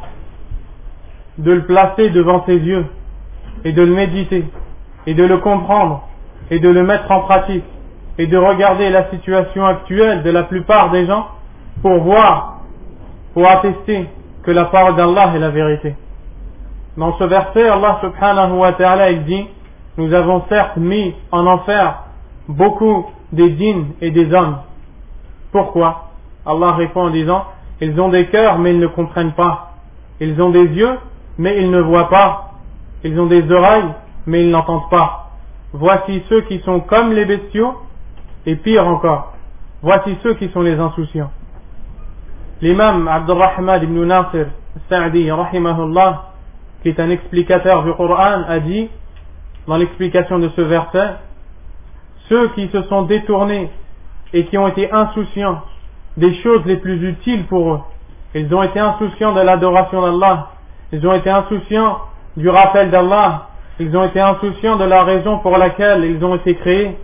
de 1.38 1.52
le 1.52 1.66
placer 1.66 2.10
devant 2.10 2.46
ses 2.46 2.58
yeux 2.58 2.86
et 3.66 3.74
de 3.74 3.82
le 3.82 3.94
méditer 3.94 4.46
et 5.06 5.14
de 5.14 5.24
le 5.26 5.38
comprendre 5.40 6.08
et 6.50 6.60
de 6.60 6.70
le 6.70 6.84
mettre 6.84 7.12
en 7.12 7.22
pratique 7.22 7.66
et 8.18 8.28
de 8.28 8.38
regarder 8.38 8.90
la 8.90 9.10
situation 9.10 9.66
actuelle 9.66 10.24
de 10.24 10.30
la 10.30 10.44
plupart 10.44 10.92
des 10.92 11.06
gens 11.06 11.28
pour 11.82 12.04
voir, 12.04 12.62
pour 13.34 13.48
attester 13.50 14.08
que 14.44 14.52
la 14.52 14.66
parole 14.66 14.96
d'Allah 14.96 15.32
est 15.36 15.40
la 15.40 15.50
vérité. 15.50 15.96
Dans 16.96 17.18
ce 17.18 17.24
verset, 17.26 17.68
Allah 17.68 18.00
subhanahu 18.02 18.60
wa 18.60 18.72
ta'ala 18.74 19.12
il 19.12 19.24
dit, 19.26 19.46
nous 19.98 20.14
avons 20.14 20.44
certes 20.48 20.78
mis 20.78 21.14
en 21.32 21.46
enfer 21.48 22.04
beaucoup 22.48 23.08
des 23.34 23.58
djinns 23.58 23.88
et 24.02 24.12
des 24.12 24.34
hommes. 24.34 24.58
Pourquoi? 25.52 26.10
Allah 26.46 26.74
répond 26.74 27.08
en 27.08 27.10
disant, 27.10 27.46
ils 27.82 28.00
ont 28.00 28.10
des 28.10 28.28
cœurs 28.28 28.58
mais 28.60 28.74
ils 28.74 28.80
ne 28.80 28.88
comprennent 28.88 29.34
pas. 29.34 29.74
Ils 30.20 30.42
ont 30.42 30.50
des 30.50 30.66
yeux 30.66 30.98
mais 31.38 31.62
ils 31.62 31.70
ne 31.70 31.82
voient 31.82 32.10
pas. 32.10 32.52
Ils 33.04 33.20
ont 33.20 33.26
des 33.26 33.52
oreilles 33.52 33.92
mais 34.26 34.44
ils 34.44 34.52
n'entendent 34.52 34.90
pas. 34.90 35.32
Voici 35.74 36.24
ceux 36.30 36.42
qui 36.42 36.60
sont 36.60 36.80
comme 36.82 37.12
les 37.14 37.26
bestiaux 37.26 37.76
et 38.46 38.56
pire 38.56 38.88
encore, 38.88 39.34
voici 39.82 40.18
ceux 40.22 40.34
qui 40.36 40.50
sont 40.50 40.62
les 40.62 40.78
insouciants. 40.80 41.32
L'imam 42.62 43.08
Abdurrahman 43.08 43.84
ibn 43.84 44.04
Nasir 44.06 44.48
Sa'di, 44.90 45.30
rahimahullah, 45.32 46.24
qui 46.82 46.90
est 46.90 47.00
un 47.00 47.10
explicateur 47.10 47.84
du 47.84 47.94
Coran, 47.94 48.44
a 48.48 48.60
dit, 48.60 48.90
dans 49.68 49.78
l'explication 49.78 50.40
de 50.40 50.50
ce 50.50 50.62
verset, 50.62 51.16
ceux 52.30 52.50
qui 52.50 52.68
se 52.70 52.82
sont 52.84 53.04
détournés 53.04 53.70
et 54.34 54.46
qui 54.46 54.58
ont 54.58 54.68
été 54.68 54.92
insouciants 54.92 55.62
des 56.18 56.34
choses 56.36 56.62
les 56.66 56.78
plus 56.78 57.10
utiles 57.10 57.46
pour 57.46 57.74
eux, 57.74 57.80
ils 58.36 58.54
ont 58.54 58.64
été 58.64 58.80
insouciants 58.80 59.34
de 59.34 59.42
l'adoration 59.42 60.02
d'Allah, 60.02 60.50
ils 60.92 61.06
ont 61.08 61.14
été 61.14 61.30
insouciants 61.30 62.00
du 62.38 62.50
rappel 62.50 62.90
d'Allah, 62.90 63.48
ils 63.80 63.96
ont 63.96 64.04
été 64.04 64.20
insouciants 64.20 64.78
de 64.78 64.86
la 64.86 65.04
raison 65.04 65.40
pour 65.40 65.58
laquelle 65.58 66.04
ils 66.06 66.24
ont 66.24 66.36
été 66.36 66.56
créés, 66.56 66.98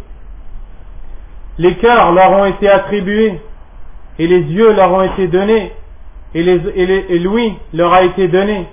les 1.58 1.76
cœurs 1.76 2.12
leur 2.14 2.32
ont 2.32 2.46
été 2.46 2.70
attribués 2.70 3.40
et 4.18 4.28
les 4.28 4.42
yeux 4.42 4.74
leur 4.74 4.92
ont 4.94 5.02
été 5.02 5.28
donnés 5.28 5.74
et, 6.34 6.44
les, 6.44 7.20
l'ouïe 7.20 7.58
leur 7.74 7.94
a 7.94 8.04
été 8.04 8.28
donné 8.28 8.68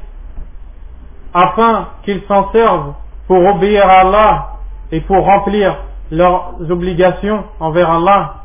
afin 1.34 1.88
qu'ils 2.04 2.22
s'en 2.28 2.50
servent 2.52 2.94
pour 3.26 3.44
obéir 3.44 3.86
à 3.86 4.00
Allah 4.00 4.48
et 4.92 5.00
pour 5.00 5.24
remplir 5.24 5.76
leurs 6.11 6.55
obligations 6.69 7.43
envers 7.59 7.89
Allah. 7.89 8.35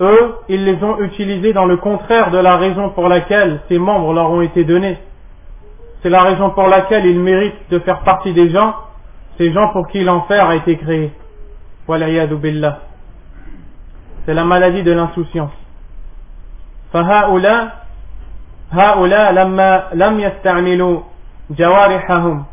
Eux, 0.00 0.34
ils 0.48 0.64
les 0.64 0.82
ont 0.84 1.00
utilisés 1.00 1.52
dans 1.52 1.64
le 1.64 1.76
contraire 1.76 2.30
de 2.30 2.38
la 2.38 2.56
raison 2.56 2.90
pour 2.90 3.08
laquelle 3.08 3.60
ces 3.68 3.78
membres 3.78 4.12
leur 4.12 4.30
ont 4.30 4.40
été 4.40 4.64
donnés. 4.64 4.98
C'est 6.02 6.10
la 6.10 6.22
raison 6.22 6.50
pour 6.50 6.68
laquelle 6.68 7.04
ils 7.04 7.18
méritent 7.18 7.68
de 7.70 7.80
faire 7.80 8.00
partie 8.00 8.32
des 8.32 8.50
gens, 8.50 8.74
ces 9.38 9.52
gens 9.52 9.68
pour 9.72 9.88
qui 9.88 10.04
l'enfer 10.04 10.48
a 10.48 10.54
été 10.56 10.76
créé. 10.76 11.12
billah. 11.88 12.78
C'est 14.24 14.34
la 14.34 14.44
maladie 14.44 14.82
de 14.82 14.92
l'insouciance. 14.92 15.50
فهؤلاء 16.92 17.84
هؤلاء 18.72 19.32
لما 19.32 19.84
لم 19.92 20.20
يستعملوا 20.20 21.00
جوارحهم 21.50 22.44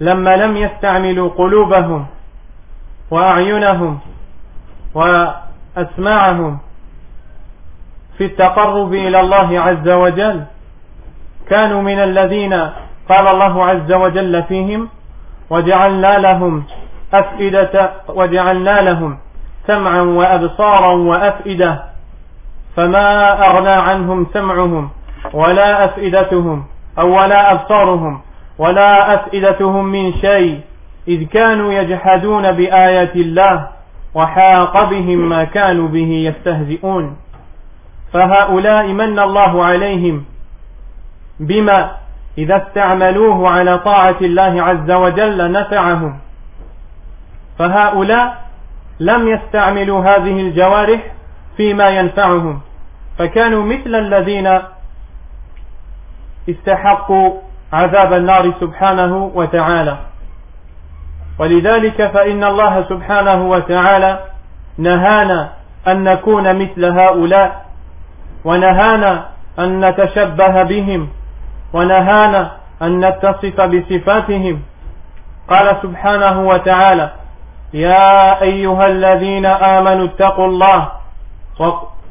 لما 0.00 0.36
لم 0.36 0.56
يستعملوا 0.56 1.28
قلوبهم 1.28 2.06
وأعينهم 3.13 3.99
وأسماعهم 4.93 6.57
في 8.17 8.25
التقرب 8.25 8.93
إلى 8.93 9.19
الله 9.19 9.59
عز 9.59 9.89
وجل. 9.89 10.43
كانوا 11.49 11.81
من 11.81 11.99
الذين 11.99 12.53
قال 13.09 13.27
الله 13.27 13.65
عز 13.65 13.91
وجل 13.93 14.43
فيهم 14.43 14.89
وجعلنا 15.49 16.17
لهم 16.19 16.63
أفئدة 17.13 17.91
وجعلنا 18.09 18.81
لهم 18.81 19.17
سمعا 19.67 20.01
وأبصارا 20.01 20.93
وأفئدة 20.93 21.83
فما 22.75 23.07
أغنى 23.47 23.69
عنهم 23.69 24.27
سمعهم 24.33 24.89
ولا 25.33 25.85
أفئدتهم 25.85 26.65
أو 26.99 27.07
ولا 27.19 27.51
أبصارهم 27.51 28.21
ولا 28.57 29.13
أفئدتهم 29.15 29.85
من 29.85 30.13
شيء. 30.13 30.61
إذ 31.07 31.23
كانوا 31.27 31.73
يجحدون 31.73 32.51
بآيات 32.51 33.15
الله 33.15 33.67
وحاق 34.13 34.89
بهم 34.89 35.29
ما 35.29 35.43
كانوا 35.43 35.87
به 35.87 36.09
يستهزئون. 36.29 37.17
فهؤلاء 38.13 38.87
من 38.87 39.19
الله 39.19 39.65
عليهم 39.65 40.25
بما 41.39 41.91
إذا 42.37 42.67
استعملوه 42.67 43.49
على 43.49 43.77
طاعة 43.77 44.17
الله 44.21 44.63
عز 44.63 44.91
وجل 44.91 45.51
نفعهم. 45.51 46.19
فهؤلاء 47.59 48.43
لم 48.99 49.27
يستعملوا 49.27 50.03
هذه 50.03 50.41
الجوارح 50.41 51.01
فيما 51.57 51.89
ينفعهم. 51.89 52.61
فكانوا 53.17 53.63
مثل 53.63 53.95
الذين 53.95 54.59
استحقوا 56.49 57.33
عذاب 57.73 58.13
النار 58.13 58.53
سبحانه 58.59 59.31
وتعالى. 59.35 59.97
ولذلك 61.39 62.07
فإن 62.11 62.43
الله 62.43 62.85
سبحانه 62.89 63.49
وتعالى 63.49 64.19
نهانا 64.77 65.49
أن 65.87 66.03
نكون 66.03 66.55
مثل 66.55 66.85
هؤلاء 66.85 67.65
ونهانا 68.45 69.25
أن 69.59 69.85
نتشبه 69.85 70.63
بهم 70.63 71.09
ونهانا 71.73 72.51
أن 72.81 73.05
نتصف 73.05 73.61
بصفاتهم. 73.61 74.61
قال 75.49 75.77
سبحانه 75.83 76.47
وتعالى 76.47 77.11
يا 77.73 78.41
أيها 78.41 78.87
الذين 78.87 79.45
آمنوا 79.45 80.05
اتقوا 80.05 80.47
الله 80.47 80.87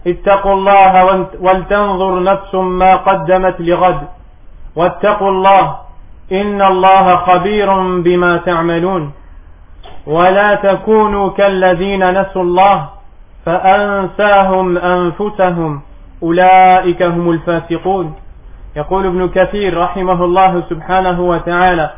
اتقوا 0.06 0.54
الله 0.54 1.26
ولتنظر 1.40 2.22
نفس 2.22 2.54
ما 2.54 2.96
قدمت 2.96 3.60
لغد 3.60 4.00
واتقوا 4.76 5.28
الله 5.30 5.76
إن 6.32 6.62
الله 6.62 7.16
خبير 7.16 8.00
بما 8.00 8.36
تعملون. 8.36 9.12
ولا 10.06 10.54
تكونوا 10.54 11.30
كالذين 11.30 12.20
نسوا 12.20 12.42
الله 12.42 12.88
فأنساهم 13.46 14.78
أنفسهم. 14.78 15.80
أولئك 16.22 17.02
هم 17.02 17.30
الفاسقون. 17.30 18.14
يقول 18.76 19.06
ابن 19.06 19.28
كثير 19.28 19.78
رحمه 19.78 20.24
الله 20.24 20.62
سبحانه 20.70 21.20
وتعالى 21.20 21.90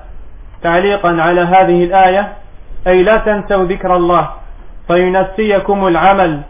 تعليقا 0.63 1.23
على 1.23 1.41
هذه 1.41 1.85
الآية 1.85 2.33
أي 2.87 3.03
لا 3.03 3.17
تنسوا 3.17 3.65
ذكر 3.65 3.97
الله 3.97 4.29
فينسيكم 4.89 5.87
العمل 5.87 6.41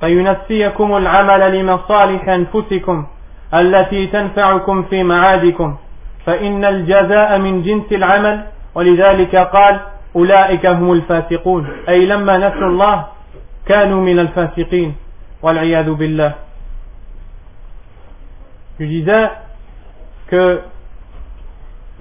فينسيكم 0.00 0.96
العمل 0.96 1.60
لمصالح 1.60 2.28
أنفسكم 2.28 3.06
التي 3.54 4.06
تنفعكم 4.06 4.82
في 4.82 5.02
معادكم. 5.02 5.76
فإن 6.25 6.65
الجزاء 6.65 7.39
من 7.39 7.61
جنس 7.61 7.91
العمل 7.91 8.45
ولذلك 8.75 9.35
قال 9.35 9.79
أولئك 10.15 10.65
هم 10.65 10.91
الفاسقون 10.93 11.67
أي 11.89 12.05
لما 12.05 12.37
نسوا 12.37 12.67
الله 12.67 13.05
كانوا 13.65 14.01
من 14.01 14.19
الفاسقين 14.19 14.95
والعياذ 15.41 15.89
بالله 15.93 16.33
Je 18.79 18.85
disais 18.85 19.29
que 20.27 20.61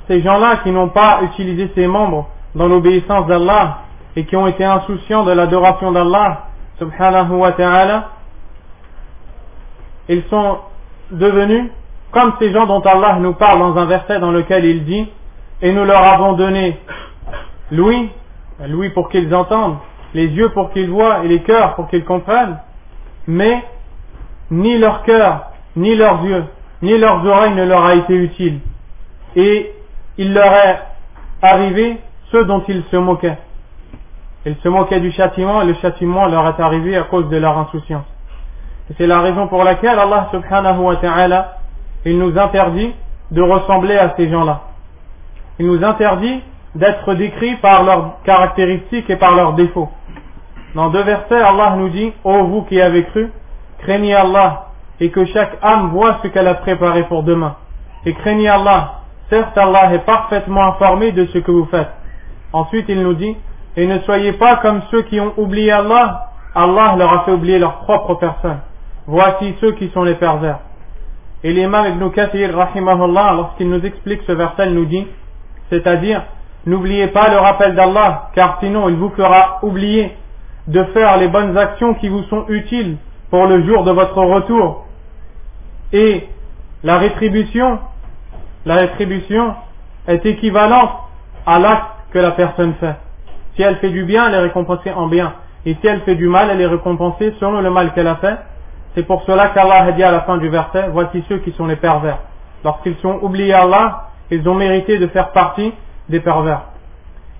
ces 0.06 0.22
gens-là 0.22 0.58
qui 0.62 0.70
n'ont 0.70 0.90
pas 0.90 1.20
utilisé 1.22 1.70
ses 1.74 1.88
membres 1.88 2.28
dans 2.54 2.68
l'obéissance 2.68 3.26
d'Allah 3.26 3.78
et 4.14 4.24
qui 4.24 4.36
ont 4.36 4.46
été 4.46 4.64
insouciants 4.64 5.24
de 5.24 5.32
l'adoration 5.32 5.90
d'Allah, 5.90 6.46
subhanahu 6.78 7.32
wa 7.32 7.52
ta'ala, 7.52 8.10
ils 10.08 10.22
sont 10.30 10.58
devenus 11.10 11.70
comme 12.13 12.33
ces 12.39 12.51
gens 12.51 12.67
dont 12.67 12.81
Allah 12.81 13.17
nous 13.19 13.33
parle 13.33 13.59
dans 13.59 13.75
un 13.77 13.85
verset 13.85 14.19
dans 14.19 14.31
lequel 14.31 14.65
il 14.65 14.85
dit 14.85 15.09
et 15.61 15.73
nous 15.73 15.83
leur 15.83 16.03
avons 16.03 16.33
donné 16.33 16.79
l'ouïe, 17.71 18.09
l'ouïe 18.67 18.91
pour 18.91 19.09
qu'ils 19.09 19.33
entendent, 19.33 19.77
les 20.13 20.27
yeux 20.27 20.49
pour 20.49 20.71
qu'ils 20.71 20.89
voient 20.89 21.23
et 21.23 21.27
les 21.27 21.41
cœurs 21.41 21.75
pour 21.75 21.87
qu'ils 21.89 22.05
comprennent, 22.05 22.59
mais 23.27 23.63
ni 24.51 24.77
leur 24.77 25.03
cœur, 25.03 25.47
ni 25.75 25.95
leurs 25.95 26.23
yeux, 26.23 26.45
ni 26.83 26.97
leurs 26.97 27.25
oreilles 27.25 27.55
ne 27.55 27.65
leur 27.65 27.83
a 27.83 27.95
été 27.95 28.13
utile. 28.13 28.59
Et 29.35 29.71
il 30.17 30.33
leur 30.33 30.53
est 30.53 30.79
arrivé 31.41 31.97
ce 32.31 32.37
dont 32.37 32.63
ils 32.67 32.83
se 32.91 32.97
moquaient. 32.97 33.37
Ils 34.45 34.57
se 34.57 34.67
moquaient 34.67 34.99
du 34.99 35.11
châtiment 35.11 35.61
et 35.61 35.65
le 35.65 35.73
châtiment 35.75 36.27
leur 36.27 36.45
est 36.47 36.61
arrivé 36.61 36.95
à 36.95 37.03
cause 37.03 37.29
de 37.29 37.37
leur 37.37 37.57
insouciance. 37.57 38.05
Et 38.89 38.93
c'est 38.97 39.07
la 39.07 39.21
raison 39.21 39.47
pour 39.47 39.63
laquelle 39.63 39.97
Allah 39.97 40.27
subhanahu 40.31 40.79
wa 40.79 40.97
ta'ala, 40.97 41.57
il 42.05 42.17
nous 42.19 42.37
interdit 42.37 42.93
de 43.31 43.41
ressembler 43.41 43.97
à 43.97 44.13
ces 44.17 44.29
gens-là. 44.29 44.61
Il 45.59 45.67
nous 45.67 45.83
interdit 45.83 46.41
d'être 46.75 47.13
décrits 47.13 47.55
par 47.57 47.83
leurs 47.83 48.21
caractéristiques 48.23 49.09
et 49.09 49.15
par 49.15 49.35
leurs 49.35 49.53
défauts. 49.53 49.89
Dans 50.75 50.89
deux 50.89 51.03
versets, 51.03 51.39
Allah 51.39 51.75
nous 51.77 51.89
dit, 51.89 52.11
Ô 52.23 52.45
vous 52.45 52.63
qui 52.63 52.81
avez 52.81 53.03
cru, 53.05 53.31
craignez 53.79 54.15
Allah 54.15 54.67
et 54.99 55.11
que 55.11 55.25
chaque 55.25 55.57
âme 55.61 55.89
voit 55.89 56.19
ce 56.23 56.27
qu'elle 56.27 56.47
a 56.47 56.55
préparé 56.55 57.03
pour 57.03 57.23
demain. 57.23 57.55
Et 58.05 58.13
craignez 58.13 58.49
Allah. 58.49 59.01
Certes, 59.29 59.57
Allah 59.57 59.93
est 59.93 60.05
parfaitement 60.05 60.63
informé 60.63 61.11
de 61.11 61.25
ce 61.27 61.37
que 61.37 61.51
vous 61.51 61.65
faites. 61.65 61.91
Ensuite, 62.51 62.85
il 62.89 63.01
nous 63.01 63.13
dit, 63.13 63.35
et 63.75 63.87
ne 63.87 63.99
soyez 63.99 64.33
pas 64.33 64.57
comme 64.57 64.81
ceux 64.91 65.03
qui 65.03 65.19
ont 65.19 65.33
oublié 65.37 65.71
Allah. 65.71 66.29
Allah 66.55 66.95
leur 66.97 67.13
a 67.13 67.23
fait 67.25 67.31
oublier 67.31 67.57
leur 67.57 67.79
propre 67.79 68.15
personne. 68.15 68.59
Voici 69.07 69.55
ceux 69.59 69.71
qui 69.73 69.89
sont 69.89 70.03
les 70.03 70.15
pervers. 70.15 70.59
Et 71.43 71.51
l'imam 71.51 71.85
Ibn 71.85 72.09
Kathir, 72.11 72.55
rahimahullah, 72.55 73.33
lorsqu'il 73.33 73.69
nous 73.69 73.85
explique 73.85 74.21
ce 74.25 74.31
verset, 74.31 74.67
il 74.67 74.75
nous 74.75 74.85
dit, 74.85 75.05
c'est-à-dire, 75.69 76.23
n'oubliez 76.65 77.07
pas 77.07 77.29
le 77.29 77.37
rappel 77.37 77.75
d'Allah, 77.75 78.29
car 78.33 78.59
sinon 78.61 78.87
il 78.89 78.95
vous 78.95 79.09
fera 79.09 79.59
oublier 79.61 80.15
de 80.67 80.83
faire 80.85 81.17
les 81.17 81.27
bonnes 81.27 81.57
actions 81.57 81.95
qui 81.95 82.07
vous 82.07 82.23
sont 82.23 82.45
utiles 82.47 82.97
pour 83.29 83.45
le 83.47 83.65
jour 83.65 83.83
de 83.83 83.91
votre 83.91 84.17
retour. 84.17 84.85
Et 85.91 86.27
la 86.83 86.97
rétribution, 86.97 87.79
la 88.65 88.75
rétribution 88.75 89.55
est 90.07 90.25
équivalente 90.25 90.91
à 91.45 91.59
l'acte 91.59 91.87
que 92.11 92.19
la 92.19 92.31
personne 92.31 92.73
fait. 92.79 92.95
Si 93.55 93.63
elle 93.63 93.77
fait 93.77 93.89
du 93.89 94.05
bien, 94.05 94.27
elle 94.27 94.35
est 94.35 94.39
récompensée 94.39 94.91
en 94.91 95.07
bien. 95.07 95.33
Et 95.65 95.75
si 95.75 95.87
elle 95.87 96.01
fait 96.01 96.15
du 96.15 96.27
mal, 96.27 96.49
elle 96.49 96.61
est 96.61 96.67
récompensée 96.67 97.33
selon 97.39 97.61
le 97.61 97.69
mal 97.69 97.93
qu'elle 97.93 98.07
a 98.07 98.15
fait. 98.15 98.37
C'est 98.95 99.03
pour 99.03 99.23
cela 99.23 99.49
qu'Allah 99.49 99.85
a 99.85 99.91
dit 99.91 100.03
à 100.03 100.11
la 100.11 100.21
fin 100.21 100.37
du 100.37 100.49
verset, 100.49 100.89
voici 100.91 101.23
ceux 101.27 101.39
qui 101.39 101.51
sont 101.53 101.65
les 101.65 101.75
pervers. 101.75 102.19
Lorsqu'ils 102.63 102.95
sont 102.97 103.19
oubliés 103.21 103.53
Allah, 103.53 104.09
ils 104.29 104.47
ont 104.47 104.53
mérité 104.55 104.97
de 104.99 105.07
faire 105.07 105.31
partie 105.31 105.73
des 106.09 106.19
pervers. 106.19 106.61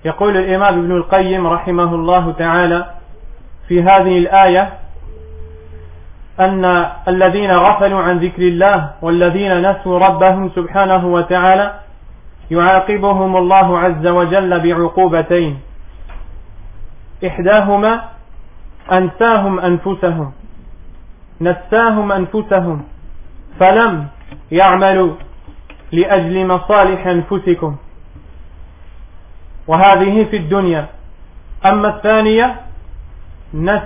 يقول 0.04 0.36
الإمام 0.36 0.78
ابن 0.78 0.92
القيم 0.92 1.46
رحمه 1.46 1.94
الله 1.94 2.32
تعالى 2.38 2.86
في 3.68 3.82
هذه 3.82 4.18
الآية 4.18 4.72
أن 6.40 6.64
الذين 7.08 7.50
غفلوا 7.50 8.02
عن 8.02 8.18
ذكر 8.18 8.42
الله 8.42 8.90
والذين 9.02 9.70
نسوا 9.70 9.98
ربهم 9.98 10.50
سبحانه 10.56 11.06
وتعالى 11.06 11.74
يعاقبهم 12.50 13.36
الله 13.36 13.78
عز 13.78 14.06
وجل 14.06 14.60
بعقوبتين 14.60 15.60
إحداهما 17.26 18.02
أنساهم 18.92 19.60
أنفسهم 19.60 20.32
نساهم 21.40 22.12
أنفسهم 22.12 22.82
فلم 23.60 24.06
يعملوا 24.52 25.12
لأجل 25.92 26.46
مصالح 26.46 27.06
أنفسكم. 27.06 27.76
وهذه 29.66 30.24
في 30.24 30.36
الدنيا. 30.36 30.86
أما 31.66 31.88
الثانية 31.88 32.54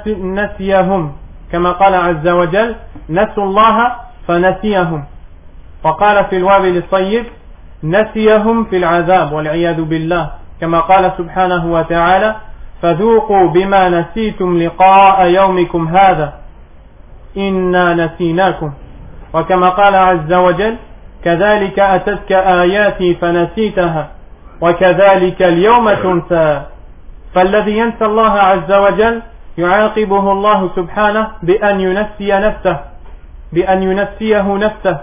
نسيهم. 0.09 1.13
كما 1.53 1.73
قال 1.73 1.95
عز 1.95 2.29
وجل 2.29 2.77
نسوا 3.11 3.45
الله 3.45 3.97
فنسيهم. 4.29 5.05
وقال 5.85 6.25
في 6.25 6.37
الوابل 6.37 6.77
الطيب 6.77 7.25
نسيهم 7.85 8.65
في 8.65 8.77
العذاب 8.77 9.33
والعياذ 9.33 9.83
بالله. 9.83 10.31
كما 10.61 10.81
قال 10.81 11.13
سبحانه 11.19 11.73
وتعالى 11.73 12.37
فذوقوا 12.83 13.49
بما 13.49 13.89
نسيتم 13.89 14.59
لقاء 14.63 15.27
يومكم 15.27 15.97
هذا. 15.97 16.33
إنا 17.37 17.95
نسيناكم. 17.95 18.73
وكما 19.35 19.69
قال 19.69 19.95
عز 19.95 20.33
وجل 20.33 20.77
كذلك 21.25 21.79
أتتك 21.79 22.33
آياتي 22.33 23.14
فنسيتها 23.14 24.09
وكذلك 24.61 25.43
اليوم 25.43 25.95
تنسى. 25.95 26.62
فالذي 27.35 27.79
ينسى 27.79 28.05
الله 28.05 28.31
عز 28.31 28.73
وجل 28.73 29.23
يعاقبه 29.59 30.33
الله 30.33 30.71
سبحانه 30.77 31.29
بأن 31.43 31.81
ينسي 31.81 32.33
نفسه 32.33 32.77
بأن 33.53 33.83
ينسيه 33.83 34.57
نفسه. 34.57 34.99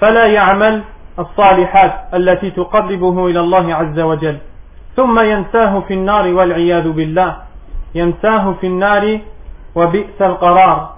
فلا 0.00 0.26
يعمل 0.26 0.82
الصالحات 1.18 1.92
التي 2.14 2.50
تقربه 2.50 3.26
إلى 3.26 3.40
الله 3.40 3.74
عز 3.74 4.00
وجل. 4.00 4.38
ثم 4.96 5.20
ينساه 5.20 5.80
في 5.80 5.94
النار 5.94 6.28
والعياذ 6.28 6.88
بالله. 6.88 7.36
ينساه 7.94 8.54
في 8.60 8.66
النار 8.66 9.18
وبئس 9.74 10.22
القرار. 10.22 10.97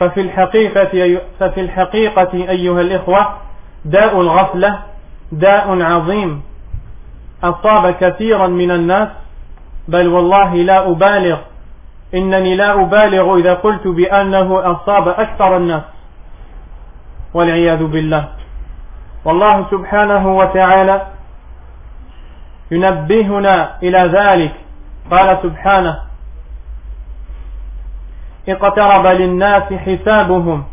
ففي 0.00 0.20
الحقيقة 0.20 1.20
ففي 1.40 1.60
الحقيقة 1.60 2.32
أيها 2.34 2.80
الإخوة 2.80 3.36
داء 3.84 4.20
الغفلة 4.20 4.78
داء 5.32 5.82
عظيم. 5.82 6.42
أصاب 7.44 7.94
كثيرا 8.00 8.46
من 8.46 8.70
الناس 8.70 9.08
بل 9.88 10.08
والله 10.08 10.54
لا 10.54 10.90
أبالغ. 10.90 11.38
إنني 12.14 12.54
لا 12.54 12.80
أبالغ 12.80 13.36
إذا 13.36 13.54
قلت 13.54 13.86
بأنه 13.86 14.72
أصاب 14.72 15.08
أكثر 15.08 15.56
الناس. 15.56 15.82
والعياذ 17.34 17.84
بالله. 17.84 18.28
والله 19.24 19.66
سبحانه 19.70 20.36
وتعالى 20.36 21.06
ينبهنا 22.70 23.76
إلى 23.82 23.98
ذلك. 23.98 24.52
قال 25.10 25.38
سبحانه 25.42 26.09
اقترب 28.52 29.06
للناس 29.06 29.62
حسابهم 29.62 30.64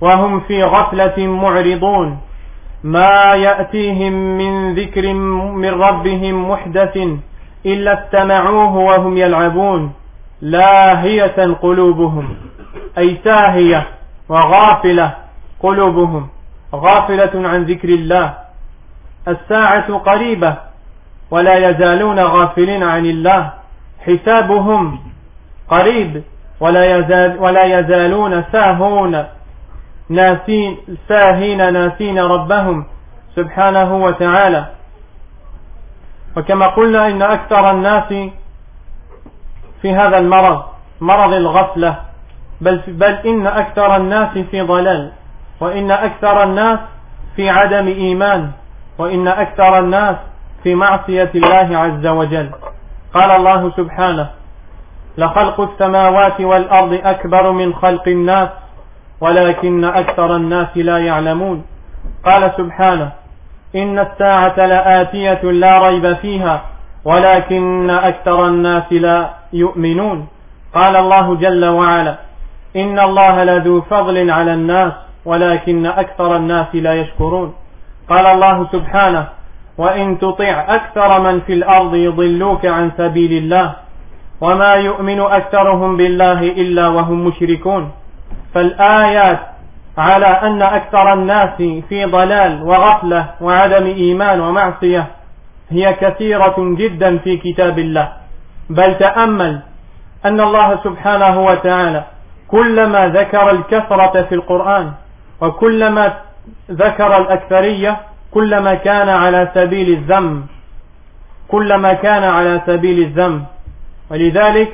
وهم 0.00 0.40
في 0.40 0.64
غفلة 0.64 1.26
معرضون. 1.26 2.18
ما 2.84 3.34
يأتيهم 3.34 4.12
من 4.12 4.74
ذكر 4.74 5.12
من 5.62 5.82
ربهم 5.82 6.50
محدث 6.50 6.98
إلا 7.66 8.04
استمعوه 8.04 8.76
وهم 8.76 9.16
يلعبون. 9.16 9.92
لاهية 10.42 11.54
قلوبهم 11.62 12.36
أي 12.98 13.18
ساهية 13.24 13.86
وغافلة 14.28 15.14
قلوبهم. 15.60 16.28
غافلة 16.74 17.48
عن 17.48 17.62
ذكر 17.64 17.88
الله. 17.88 18.34
الساعة 19.28 19.98
قريبة 19.98 20.56
ولا 21.30 21.70
يزالون 21.70 22.18
غافلين 22.18 22.82
عن 22.82 23.06
الله. 23.06 23.50
حسابهم 24.06 24.98
قريب. 25.68 26.22
ولا, 26.60 26.98
يزال 26.98 27.38
ولا 27.38 27.64
يزالون 27.64 28.44
ساهون 28.52 29.24
ناسين 30.08 30.76
ساهين 31.08 31.72
ناسين 31.72 32.18
ربهم 32.18 32.84
سبحانه 33.36 33.94
وتعالى. 34.04 34.66
وكما 36.36 36.66
قلنا 36.66 37.08
إن 37.08 37.22
أكثر 37.22 37.70
الناس 37.70 38.08
في 39.82 39.94
هذا 39.94 40.18
المرض 40.18 40.62
مرض 41.00 41.32
الغفلة 41.32 41.96
بل, 42.60 42.80
بل 42.88 43.12
إن 43.26 43.46
أكثر 43.46 43.96
الناس 43.96 44.38
في 44.38 44.60
ضلال 44.60 45.12
وإن 45.60 45.90
أكثر 45.90 46.42
الناس 46.42 46.78
في 47.36 47.50
عدم 47.50 47.86
إيمان 47.86 48.50
وإن 48.98 49.28
أكثر 49.28 49.78
الناس 49.78 50.16
في 50.62 50.74
معصية 50.74 51.30
الله 51.34 51.78
عز 51.78 52.06
وجل. 52.06 52.50
قال 53.14 53.30
الله 53.30 53.70
سبحانه 53.76 54.30
لخلق 55.18 55.60
السماوات 55.60 56.40
والأرض 56.40 57.00
أكبر 57.04 57.52
من 57.52 57.74
خلق 57.74 58.08
الناس 58.08 58.48
ولكن 59.20 59.84
أكثر 59.84 60.36
الناس 60.36 60.76
لا 60.76 60.98
يعلمون. 60.98 61.64
قال 62.24 62.50
سبحانه 62.56 63.12
إن 63.76 63.98
الساعة 63.98 64.66
لآتية 64.66 65.42
لا 65.42 65.88
ريب 65.88 66.12
فيها 66.12 66.62
ولكن 67.04 67.90
أكثر 67.90 68.46
الناس 68.46 68.92
لا 68.92 69.30
يؤمنون. 69.52 70.28
قال 70.74 70.96
الله 70.96 71.34
جل 71.34 71.64
وعلا 71.64 72.14
إن 72.76 72.98
الله 72.98 73.44
لذو 73.44 73.80
فضل 73.80 74.30
على 74.30 74.54
الناس 74.54 74.92
ولكن 75.24 75.86
أكثر 75.86 76.36
الناس 76.36 76.66
لا 76.74 76.94
يشكرون. 76.94 77.54
قال 78.08 78.26
الله 78.26 78.66
سبحانه 78.72 79.26
وإن 79.78 80.18
تطع 80.18 80.64
أكثر 80.68 81.20
من 81.20 81.40
في 81.40 81.52
الأرض 81.52 81.94
يضلوك 81.94 82.66
عن 82.66 82.90
سبيل 82.98 83.32
الله 83.32 83.74
وما 84.40 84.74
يؤمن 84.74 85.20
أكثرهم 85.20 85.96
بالله 85.96 86.40
إلا 86.40 86.88
وهم 86.88 87.26
مشركون. 87.26 87.90
فالآيات 88.54 89.38
على 89.98 90.26
أن 90.26 90.62
أكثر 90.62 91.12
الناس 91.12 91.56
في 91.88 92.04
ضلال 92.04 92.62
وغفلة 92.62 93.26
وعدم 93.40 93.86
إيمان 93.86 94.40
ومعصية 94.40 95.06
هي 95.70 95.92
كثيرة 95.92 96.54
جدا 96.58 97.18
في 97.18 97.36
كتاب 97.36 97.78
الله. 97.78 98.12
بل 98.70 98.94
تأمل 98.98 99.60
أن 100.24 100.40
الله 100.40 100.78
سبحانه 100.84 101.40
وتعالى 101.46 102.04
كلما 102.48 103.08
ذكر 103.08 103.50
الكثرة 103.50 104.22
في 104.22 104.34
القرآن 104.34 104.92
وكلما 105.40 106.12
ذكر 106.70 107.16
الأكثرية 107.16 107.96
كلما 108.30 108.74
كان 108.74 109.08
على 109.08 109.48
سبيل 109.54 109.88
الذم. 109.98 110.46
كلما 111.48 111.92
كان 111.92 112.24
على 112.24 112.62
سبيل 112.66 112.98
الذم. 112.98 113.44
ولذلك 114.11 114.73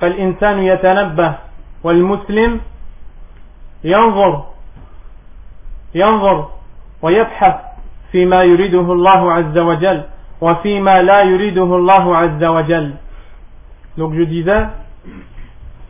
فالإنسان 0.00 0.58
يتنبه 0.62 1.34
والمسلم 1.84 2.60
ينظر 3.84 4.44
ينظر 5.94 6.48
ويبحث 7.02 7.54
فيما 8.12 8.42
يريده 8.44 8.92
الله 8.92 9.32
عز 9.32 9.58
وجل 9.58 10.02
وفيما 10.40 11.02
لا 11.02 11.22
يريده 11.22 11.76
الله 11.76 12.16
عز 12.16 12.44
وجل 12.44 12.94
Donc 13.96 14.14
je 14.14 14.22
disais 14.22 14.66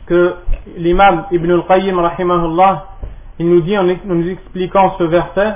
que 0.07 0.35
l'imam 0.77 1.27
Ibn 1.31 1.51
al-Qayyim 1.51 1.99
rahimahullah 1.99 2.87
il 3.39 3.49
nous 3.49 3.61
dit 3.61 3.77
en 3.79 3.85
nous 3.85 4.29
expliquant 4.29 4.95
ce 4.99 5.05
verset 5.05 5.55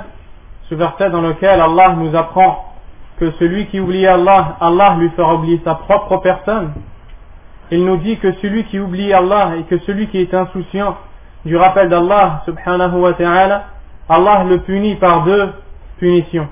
ce 0.69 0.75
verset 0.75 1.09
dans 1.09 1.21
lequel 1.21 1.59
Allah 1.61 1.95
nous 1.97 2.15
apprend 2.15 2.65
que 3.19 3.31
celui 3.39 3.67
qui 3.67 3.79
oublie 3.79 4.05
Allah, 4.07 4.57
Allah 4.59 4.95
lui 4.99 5.09
fera 5.11 5.35
oublier 5.35 5.61
sa 5.63 5.75
propre 5.75 6.17
personne. 6.17 6.73
il 7.72 7.84
nous 7.84 7.98
dit 7.98 8.18
que 8.18 8.32
celui 8.42 8.64
qui 8.64 8.80
oublie 8.80 9.12
Allah 9.12 9.52
et 9.58 9.62
que 9.62 9.78
celui 9.80 10.08
qui 10.08 10.18
est 10.18 10.34
insouciant 10.34 10.96
du 11.44 11.56
rappel 11.56 11.88
d'Allah 11.88 12.42
subhanahu 12.44 12.98
wa 12.98 13.12
ta'ala, 13.12 13.64
Allah 14.08 14.44
le 14.44 14.58
punit 14.58 14.96
par 14.96 15.22
deux 15.22 15.50
punitions. 15.98 16.48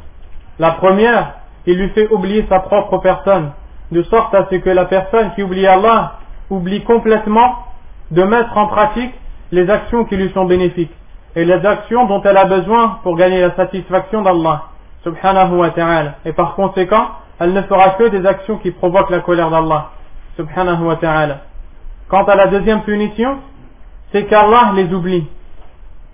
La 0.61 0.73
première, 0.73 1.35
il 1.67 1.77
lui 1.77 1.89
fait 1.91 2.09
oublier 2.13 2.47
sa 2.49 2.61
propre 2.61 2.99
personne, 2.99 3.51
de 3.91 4.03
sorte 4.05 4.33
à 4.35 4.47
ce 4.51 4.57
que 4.57 4.71
la 4.71 4.85
personne 4.85 5.33
qui 5.35 5.43
oublie 5.43 5.67
Allah 5.67 6.15
oublie 6.51 6.85
complètement 6.85 7.67
de 8.11 8.23
mettre 8.23 8.57
en 8.57 8.67
pratique 8.67 9.13
les 9.51 9.69
actions 9.69 10.05
qui 10.05 10.17
lui 10.17 10.31
sont 10.31 10.45
bénéfiques 10.45 10.95
et 11.35 11.45
les 11.45 11.67
actions 11.67 12.07
dont 12.07 12.23
elle 12.23 12.37
a 12.37 12.45
besoin 12.45 13.01
pour 13.03 13.17
gagner 13.17 13.41
la 13.41 13.55
satisfaction 13.57 14.23
d'Allah 14.23 14.65
subhanahu 15.03 15.57
wa 15.57 15.71
ta'ala. 15.71 16.15
Et 16.25 16.33
par 16.33 16.55
conséquent, 16.55 17.09
elle 17.41 17.53
ne 17.53 17.63
fera 17.63 17.91
que 17.91 18.05
des 18.09 18.25
actions 18.25 18.59
qui 18.59 18.71
provoquent 18.71 19.11
la 19.11 19.21
colère 19.21 19.51
d'Allah 19.51 19.91
subhanahu 20.39 20.87
wa 20.87 20.97
ta'ala. 20.97 21.41
Quant 22.09 22.25
à 22.25 22.37
la 22.37 22.47
deuxième 22.47 22.83
punition, 22.83 23.39
c'est 24.13 24.25
qu'Allah 24.27 24.73
les 24.75 24.93
oublie. 24.95 25.27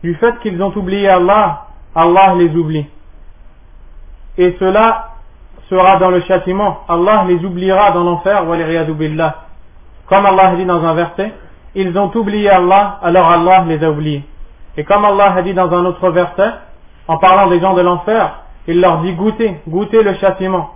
Du 0.03 0.15
fait 0.15 0.39
qu'ils 0.41 0.61
ont 0.63 0.75
oublié 0.75 1.09
Allah, 1.09 1.67
Allah 1.95 2.35
les 2.37 2.51
oublie. 2.57 2.87
Et 4.37 4.57
cela 4.59 5.11
sera 5.69 5.99
dans 5.99 6.11
le 6.11 6.21
châtiment. 6.23 6.81
Allah 6.89 7.25
les 7.29 7.45
oubliera 7.45 7.93
dans 7.93 8.03
l'enfer, 8.03 8.45
billah. 8.45 9.37
Comme 10.07 10.27
Allah 10.27 10.57
dit 10.57 10.65
dans 10.65 10.83
un 10.85 10.95
verset, 10.95 11.33
ils 11.75 11.97
ont 11.99 12.11
oublié 12.15 12.51
Allah, 12.51 12.99
alors 13.03 13.31
Allah 13.31 13.65
les 13.69 13.83
a 13.85 13.91
oubliés. 13.91 14.25
Et 14.77 14.85
comme 14.85 15.05
Allah 15.05 15.35
a 15.37 15.43
dit 15.43 15.55
dans 15.55 15.73
un 15.73 15.85
autre 15.85 16.11
verset, 16.11 16.51
en 17.07 17.19
parlant 17.19 17.49
des 17.49 17.61
gens 17.61 17.75
de 17.75 17.83
l'enfer, 17.83 18.41
il 18.67 18.81
leur 18.81 18.99
dit 18.99 19.13
goûtez, 19.13 19.61
goûtez 19.69 20.03
le 20.03 20.15
châtiment. 20.15 20.71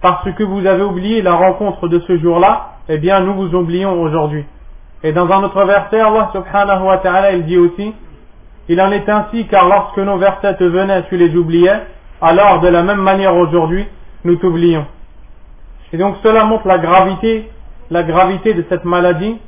Parce 0.00 0.30
que 0.32 0.42
vous 0.44 0.64
avez 0.66 0.82
oublié 0.82 1.22
la 1.22 1.34
rencontre 1.34 1.88
de 1.88 1.98
ce 2.00 2.18
jour-là, 2.18 2.73
eh 2.88 2.98
bien 2.98 3.20
nous 3.20 3.34
vous 3.34 3.54
oublions 3.54 4.00
aujourd'hui. 4.00 4.44
Et 5.02 5.12
dans 5.12 5.30
un 5.30 5.42
autre 5.42 5.64
verset, 5.64 6.00
Allah 6.00 6.30
subhanahu 6.32 6.84
wa 6.84 6.98
ta'ala, 6.98 7.32
il 7.32 7.44
dit 7.44 7.58
aussi, 7.58 7.94
il 8.68 8.80
en 8.80 8.90
est 8.90 9.08
ainsi 9.08 9.46
car 9.46 9.68
lorsque 9.68 9.98
nos 9.98 10.16
versets 10.16 10.56
te 10.56 10.64
venaient, 10.64 11.04
tu 11.08 11.16
les 11.16 11.36
oubliais, 11.36 11.80
alors 12.20 12.60
de 12.60 12.68
la 12.68 12.82
même 12.82 13.00
manière 13.00 13.36
aujourd'hui, 13.36 13.86
nous 14.24 14.36
t'oublions. 14.36 14.86
Et 15.92 15.98
donc 15.98 16.16
cela 16.22 16.44
montre 16.44 16.66
la 16.66 16.78
gravité, 16.78 17.50
la 17.90 18.02
gravité 18.02 18.54
de 18.54 18.64
cette 18.68 18.84
maladie 18.84 19.38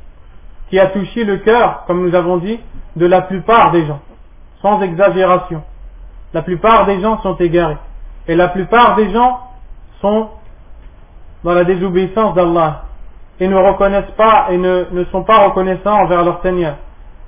qui 0.68 0.78
a 0.78 0.86
touché 0.88 1.24
le 1.24 1.38
cœur, 1.38 1.84
comme 1.86 2.06
nous 2.06 2.14
avons 2.14 2.36
dit, 2.36 2.60
de 2.96 3.06
la 3.06 3.22
plupart 3.22 3.70
des 3.72 3.86
gens, 3.86 4.00
sans 4.60 4.80
exagération. 4.82 5.62
La 6.34 6.42
plupart 6.42 6.86
des 6.86 7.00
gens 7.00 7.20
sont 7.22 7.36
égarés. 7.36 7.78
Et 8.28 8.34
la 8.34 8.48
plupart 8.48 8.96
des 8.96 9.10
gens 9.10 9.40
sont 10.00 10.28
dans 11.44 11.54
la 11.54 11.64
désobéissance 11.64 12.34
d'Allah 12.34 12.82
et 13.40 13.48
ne 13.48 13.56
reconnaissent 13.56 14.14
pas 14.16 14.46
et 14.50 14.56
ne, 14.56 14.86
ne 14.90 15.04
sont 15.06 15.24
pas 15.24 15.38
reconnaissants 15.38 16.02
envers 16.02 16.24
leur 16.24 16.40
Seigneur. 16.42 16.76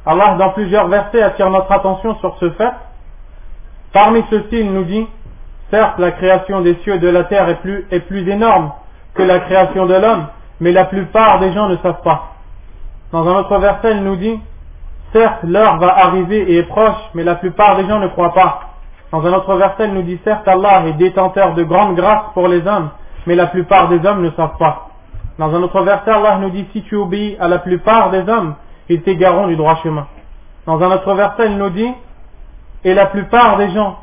Allah, 0.07 0.37
dans 0.38 0.51
plusieurs 0.51 0.88
versets, 0.88 1.23
attire 1.23 1.51
notre 1.51 1.71
attention 1.71 2.16
sur 2.16 2.37
ce 2.38 2.51
fait. 2.51 2.73
Parmi 3.92 4.25
ceux-ci, 4.31 4.61
il 4.61 4.73
nous 4.73 4.85
dit, 4.85 5.07
certes, 5.71 5.99
la 5.99 6.12
création 6.12 6.61
des 6.61 6.77
cieux 6.77 6.94
et 6.94 6.99
de 6.99 7.09
la 7.09 7.25
terre 7.25 7.49
est 7.49 7.61
plus, 7.61 7.87
est 7.90 8.01
plus 8.01 8.27
énorme 8.29 8.73
que 9.14 9.23
la 9.23 9.40
création 9.40 9.87
de 9.87 9.94
l'homme, 9.94 10.27
mais 10.61 10.73
la 10.73 10.87
plupart 10.87 11.40
des 11.40 11.53
gens 11.53 11.68
ne 11.68 11.77
savent 11.79 12.03
pas. 12.03 12.35
Dans 13.12 13.27
un 13.27 13.38
autre 13.38 13.59
verset, 13.59 13.92
il 13.92 14.03
nous 14.03 14.16
dit, 14.16 14.40
certes, 15.12 15.40
l'heure 15.42 15.79
va 15.79 15.99
arriver 15.99 16.38
et 16.53 16.59
est 16.59 16.68
proche, 16.68 16.97
mais 17.14 17.25
la 17.25 17.35
plupart 17.35 17.77
des 17.77 17.87
gens 17.87 17.99
ne 17.99 18.09
croient 18.09 18.35
pas. 18.35 18.61
Dans 19.12 19.25
un 19.27 19.33
autre 19.33 19.55
verset, 19.57 19.87
il 19.87 19.94
nous 19.94 20.03
dit, 20.03 20.18
certes, 20.25 20.47
Allah 20.47 20.85
est 20.87 20.92
détenteur 20.94 21.55
de 21.55 21.64
grandes 21.64 21.97
grâces 21.97 22.33
pour 22.35 22.49
les 22.49 22.66
hommes, 22.66 22.90
mais 23.27 23.35
la 23.35 23.47
plupart 23.47 23.88
des 23.88 24.05
hommes 24.07 24.23
ne 24.23 24.31
savent 24.31 24.57
pas. 24.59 24.88
Dans 25.38 25.55
un 25.55 25.62
autre 25.62 25.83
verset, 25.83 26.11
Allah 26.11 26.38
nous 26.38 26.51
dit, 26.51 26.66
si 26.72 26.83
tu 26.83 26.96
obéis 26.96 27.37
à 27.40 27.48
la 27.48 27.59
plupart 27.59 28.11
des 28.11 28.29
hommes, 28.29 28.55
ils 28.88 29.03
t'égareront 29.03 29.46
du 29.46 29.57
droit 29.57 29.77
chemin. 29.83 30.07
Dans 30.66 30.81
un 30.83 30.90
autre 30.92 31.14
verset, 31.14 31.46
il 31.46 31.59
nous 31.59 31.70
dit, 31.70 31.92
et 32.85 32.94
la 32.94 33.07
plupart 33.07 33.57
des 33.57 33.70
gens 33.70 33.98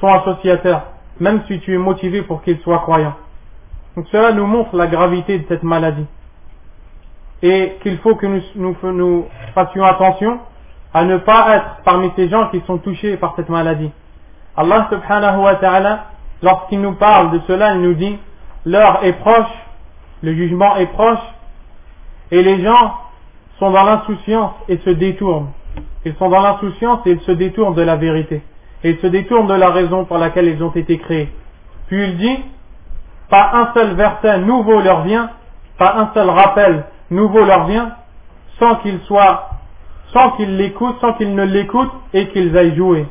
sont 0.00 0.08
associateurs, 0.08 0.82
même 1.18 1.42
si 1.46 1.60
tu 1.60 1.74
es 1.74 1.78
motivé 1.78 2.22
pour 2.22 2.42
qu'ils 2.42 2.58
soient 2.60 2.78
croyants. 2.78 3.14
Donc 3.96 4.06
cela 4.12 4.32
nous 4.32 4.46
montre 4.46 4.76
la 4.76 4.86
gravité 4.86 5.38
de 5.38 5.44
cette 5.48 5.62
maladie. 5.62 6.06
et 7.42 7.76
qu'il 7.82 7.98
faut 7.98 8.14
que 8.16 8.26
nous, 8.26 9.26
fassions 9.54 9.84
attention 9.84 10.40
à 10.92 11.04
ne 11.04 11.16
pas 11.18 11.56
être 11.56 11.76
parmi 11.84 12.10
ces 12.16 12.28
gens 12.28 12.48
qui 12.48 12.60
sont 12.66 12.78
touchés 12.78 13.16
par 13.16 13.34
cette 13.36 13.48
maladie. 13.48 13.90
Allah 14.56 14.88
subhanahu 14.90 15.38
wa 15.40 15.54
ta'ala, 15.56 16.06
lorsqu'il 16.42 16.80
nous 16.80 16.94
parle 16.94 17.30
de 17.30 17.40
cela, 17.46 17.74
il 17.74 17.80
nous 17.80 17.94
dit, 17.94 18.18
l'heure 18.66 19.00
est 19.04 19.12
proche, 19.14 19.50
le 20.22 20.34
jugement 20.34 20.76
est 20.76 20.86
proche, 20.86 21.18
et 22.30 22.42
les 22.42 22.62
gens 22.62 22.94
sont 23.58 23.70
dans 23.70 23.84
l'insouciance 23.84 24.52
et 24.68 24.78
se 24.78 24.90
détournent. 24.90 25.50
Ils 26.04 26.14
sont 26.14 26.28
dans 26.28 26.40
l'insouciance 26.40 27.00
et 27.06 27.12
ils 27.12 27.20
se 27.20 27.32
détournent 27.32 27.74
de 27.74 27.82
la 27.82 27.96
vérité. 27.96 28.42
Et 28.82 28.90
ils 28.90 28.98
se 28.98 29.06
détournent 29.06 29.46
de 29.46 29.54
la 29.54 29.70
raison 29.70 30.04
pour 30.04 30.18
laquelle 30.18 30.46
ils 30.46 30.62
ont 30.62 30.70
été 30.70 30.98
créés. 30.98 31.30
Puis 31.88 32.02
il 32.04 32.16
dit, 32.16 32.38
pas 33.28 33.50
un 33.54 33.74
seul 33.74 33.94
verset 33.94 34.38
nouveau 34.38 34.80
leur 34.80 35.02
vient, 35.02 35.30
pas 35.76 35.94
un 35.96 36.10
seul 36.14 36.30
rappel 36.30 36.84
nouveau 37.10 37.44
leur 37.44 37.66
vient, 37.66 37.96
sans 38.58 38.76
qu'ils 38.76 39.00
soient, 39.00 39.50
sans 40.12 40.32
qu'ils 40.32 40.56
l'écoutent, 40.56 41.00
sans 41.00 41.12
qu'ils 41.14 41.34
ne 41.34 41.44
l'écoutent 41.44 41.92
et 42.14 42.28
qu'ils 42.28 42.56
aillent 42.56 42.76
jouer, 42.76 43.06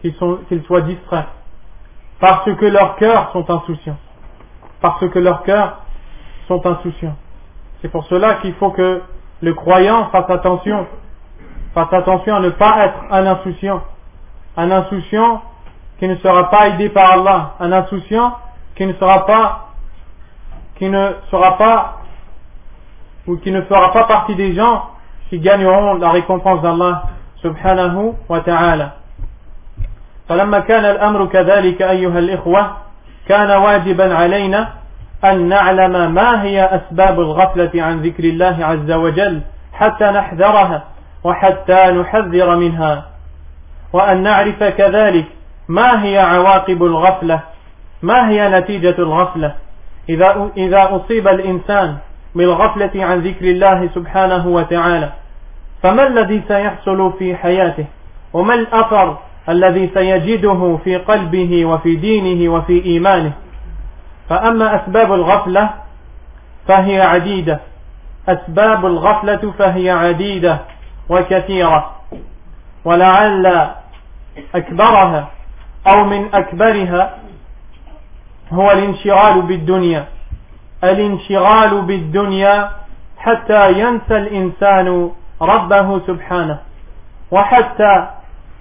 qu'ils 0.00 0.62
soient 0.66 0.80
distraits. 0.82 1.26
Parce 2.20 2.44
que 2.44 2.66
leurs 2.66 2.96
cœurs 2.96 3.30
sont 3.32 3.50
insouciants. 3.50 3.98
Parce 4.80 5.00
que 5.08 5.18
leurs 5.18 5.42
cœurs 5.42 5.78
sont 6.49 6.65
insouciants. 6.65 7.15
C'est 7.81 7.89
pour 7.89 8.05
cela 8.05 8.35
qu'il 8.35 8.53
faut 8.55 8.71
que 8.71 9.01
le 9.41 9.53
croyant 9.53 10.09
fasse 10.09 10.29
attention, 10.29 10.87
fasse 11.73 11.93
attention 11.93 12.35
à 12.35 12.39
ne 12.39 12.49
pas 12.49 12.85
être 12.85 12.99
un 13.11 13.25
insouciant. 13.25 13.81
Un 14.57 14.71
insouciant 14.71 15.41
qui 15.99 16.07
ne 16.07 16.15
sera 16.17 16.49
pas 16.49 16.69
aidé 16.69 16.89
par 16.89 17.11
Allah. 17.11 17.53
Un 17.59 17.71
insouciant 17.71 18.35
qui 18.75 18.85
ne 18.85 18.93
sera 18.93 19.25
pas, 19.25 19.69
qui 20.77 20.89
ne 20.89 21.11
sera 21.31 21.57
pas, 21.57 21.97
ou 23.27 23.37
qui 23.37 23.51
ne 23.51 23.61
fera 23.61 23.91
pas 23.91 24.05
partie 24.05 24.35
des 24.35 24.53
gens 24.53 24.89
qui 25.29 25.39
gagneront 25.39 25.95
la 25.95 26.11
récompense 26.11 26.61
d'Allah 26.61 27.03
subhanahu 27.41 28.13
wa 28.29 28.41
ta'ala. 28.41 28.95
فلما 30.29 30.59
كان 30.59 30.85
الأمر 30.85 31.25
كذلك 31.25 31.81
أيها 31.81 32.19
الإخوة 32.19 32.77
كان 33.27 33.51
واجبا 33.51 34.15
علينا 34.15 34.69
أن 35.24 35.48
نعلم 35.48 36.14
ما 36.14 36.42
هي 36.42 36.64
أسباب 36.64 37.20
الغفلة 37.20 37.82
عن 37.82 38.02
ذكر 38.02 38.24
الله 38.24 38.56
عز 38.60 38.92
وجل 38.92 39.40
حتى 39.72 40.04
نحذرها 40.04 40.84
وحتى 41.24 41.90
نحذر 41.90 42.56
منها. 42.56 43.06
وأن 43.92 44.22
نعرف 44.22 44.64
كذلك 44.64 45.24
ما 45.68 46.04
هي 46.04 46.18
عواقب 46.18 46.82
الغفلة 46.82 47.40
ما 48.02 48.28
هي 48.28 48.48
نتيجة 48.48 48.94
الغفلة. 48.98 49.54
إذا, 50.08 50.50
إذا 50.56 50.88
أصيب 50.96 51.28
الإنسان 51.28 51.96
بالغفلة 52.34 53.04
عن 53.04 53.18
ذكر 53.18 53.44
الله 53.44 53.88
سبحانه 53.94 54.46
وتعالى 54.46 55.12
فما 55.82 56.06
الذي 56.06 56.42
سيحصل 56.48 57.12
في 57.18 57.36
حياته؟ 57.36 57.84
وما 58.32 58.54
الأثر 58.54 59.18
الذي 59.48 59.90
سيجده 59.94 60.78
في 60.84 60.96
قلبه 60.96 61.64
وفي 61.64 61.96
دينه 61.96 62.52
وفي 62.52 62.84
إيمانه؟ 62.84 63.32
فأما 64.30 64.76
أسباب 64.76 65.12
الغفلة 65.12 65.70
فهي 66.68 67.00
عديدة. 67.00 67.60
أسباب 68.28 68.86
الغفلة 68.86 69.52
فهي 69.58 69.90
عديدة 69.90 70.58
وكثيرة 71.08 71.90
ولعل 72.84 73.70
أكبرها 74.54 75.28
أو 75.86 76.04
من 76.04 76.34
أكبرها 76.34 77.16
هو 78.52 78.70
الانشغال 78.70 79.42
بالدنيا. 79.42 80.04
الانشغال 80.84 81.82
بالدنيا 81.82 82.70
حتى 83.18 83.72
ينسى 83.72 84.16
الإنسان 84.16 85.10
ربه 85.42 86.00
سبحانه 86.06 86.58
وحتى 87.30 88.06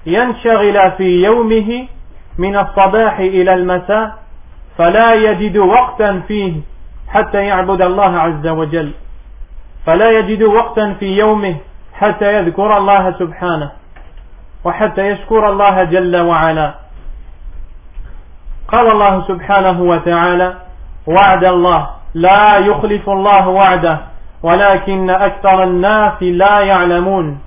ينشغل 0.05 0.91
في 0.91 1.23
يومه 1.23 1.87
من 2.37 2.57
الصباح 2.57 3.19
إلى 3.19 3.53
المساء 3.53 4.19
فلا 4.79 5.13
يجد 5.13 5.57
وقتا 5.57 6.21
فيه 6.27 6.61
حتى 7.07 7.45
يعبد 7.45 7.81
الله 7.81 8.19
عز 8.19 8.47
وجل. 8.47 8.91
فلا 9.85 10.19
يجد 10.19 10.43
وقتا 10.43 10.93
في 10.99 11.17
يومه 11.17 11.55
حتى 11.93 12.33
يذكر 12.33 12.77
الله 12.77 13.11
سبحانه 13.19 13.71
وحتى 14.63 15.07
يشكر 15.07 15.49
الله 15.49 15.83
جل 15.83 16.17
وعلا. 16.17 16.73
قال 18.67 18.91
الله 18.91 19.27
سبحانه 19.27 19.81
وتعالى 19.81 20.55
وعد 21.07 21.43
الله 21.43 21.89
لا 22.13 22.57
يخلف 22.57 23.09
الله 23.09 23.47
وعده 23.47 23.99
ولكن 24.43 25.09
أكثر 25.09 25.63
الناس 25.63 26.23
لا 26.23 26.59
يعلمون. 26.59 27.39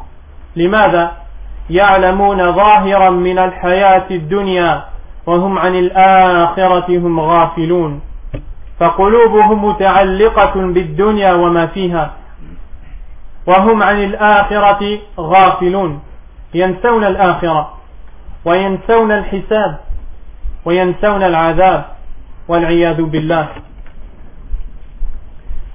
لماذا؟ 0.56 1.12
يعلمون 1.70 2.52
ظاهرا 2.52 3.10
من 3.10 3.38
الحياة 3.38 4.06
الدنيا. 4.10 4.91
وهم 5.26 5.58
عن 5.58 5.74
الآخرة 5.74 6.98
هم 6.98 7.20
غافلون. 7.20 8.00
فقلوبهم 8.80 9.64
متعلقة 9.64 10.52
بالدنيا 10.54 11.32
وما 11.32 11.66
فيها. 11.66 12.10
وهم 13.46 13.82
عن 13.82 14.04
الآخرة 14.04 14.98
غافلون. 15.18 16.02
ينسون 16.54 17.04
الآخرة 17.04 17.72
وينسون 18.44 19.12
الحساب 19.12 19.78
وينسون 20.64 21.22
العذاب 21.22 21.84
والعياذ 22.48 23.02
بالله. 23.02 23.48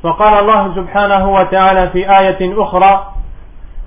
وقال 0.03 0.39
الله 0.39 0.75
سبحانه 0.75 1.29
وتعالى 1.33 1.89
في 1.89 2.17
آية 2.19 2.63
أخرى 2.63 3.13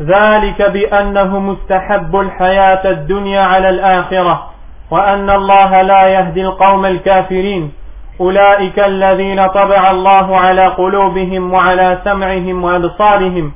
ذلك 0.02 0.62
بأنه 0.62 1.38
مستحب 1.38 2.16
الحياة 2.16 2.90
الدنيا 2.90 3.40
على 3.42 3.68
الآخرة. 3.68 4.49
وأن 4.90 5.30
الله 5.30 5.82
لا 5.82 6.06
يهدي 6.06 6.42
القوم 6.42 6.86
الكافرين. 6.86 7.72
أولئك 8.20 8.78
الذين 8.78 9.46
طبع 9.46 9.90
الله 9.90 10.36
على 10.36 10.66
قلوبهم 10.66 11.52
وعلى 11.52 11.98
سمعهم 12.04 12.64
وأبصارهم 12.64 13.52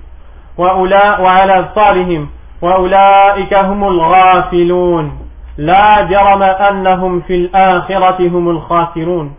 وأولا 0.58 1.20
وعلى 1.20 1.58
أبصارهم. 1.58 2.28
وأولئك 2.62 3.54
هم 3.54 3.84
الغافلون. 3.84 5.18
لا 5.58 6.02
جرم 6.02 6.42
أنهم 6.42 7.20
في 7.20 7.34
الآخرة 7.34 8.28
هم 8.28 8.50
الخاسرون. 8.50 9.34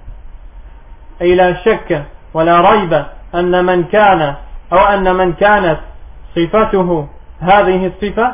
أي 1.22 1.36
لا 1.36 1.54
شك 1.54 2.04
ولا 2.34 2.72
ريب 2.72 3.06
أن 3.36 3.66
من 3.66 3.84
كان 3.84 4.36
أو 4.74 4.78
أن 4.78 5.16
من 5.16 5.34
كانت 5.34 5.80
صفته 6.36 7.08
هذه 7.40 7.86
الصفة 7.88 8.32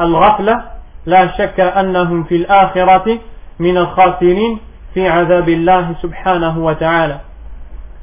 الغفلة 0.00 0.62
لا 1.06 1.36
شك 1.38 1.60
أنهم 1.60 2.24
في 2.24 2.36
الآخرة 2.36 3.18
من 3.58 3.76
الخاسرين 3.76 4.58
في 4.94 5.08
عذاب 5.08 5.48
الله 5.48 5.94
سبحانه 6.02 6.58
وتعالى. 6.58 7.20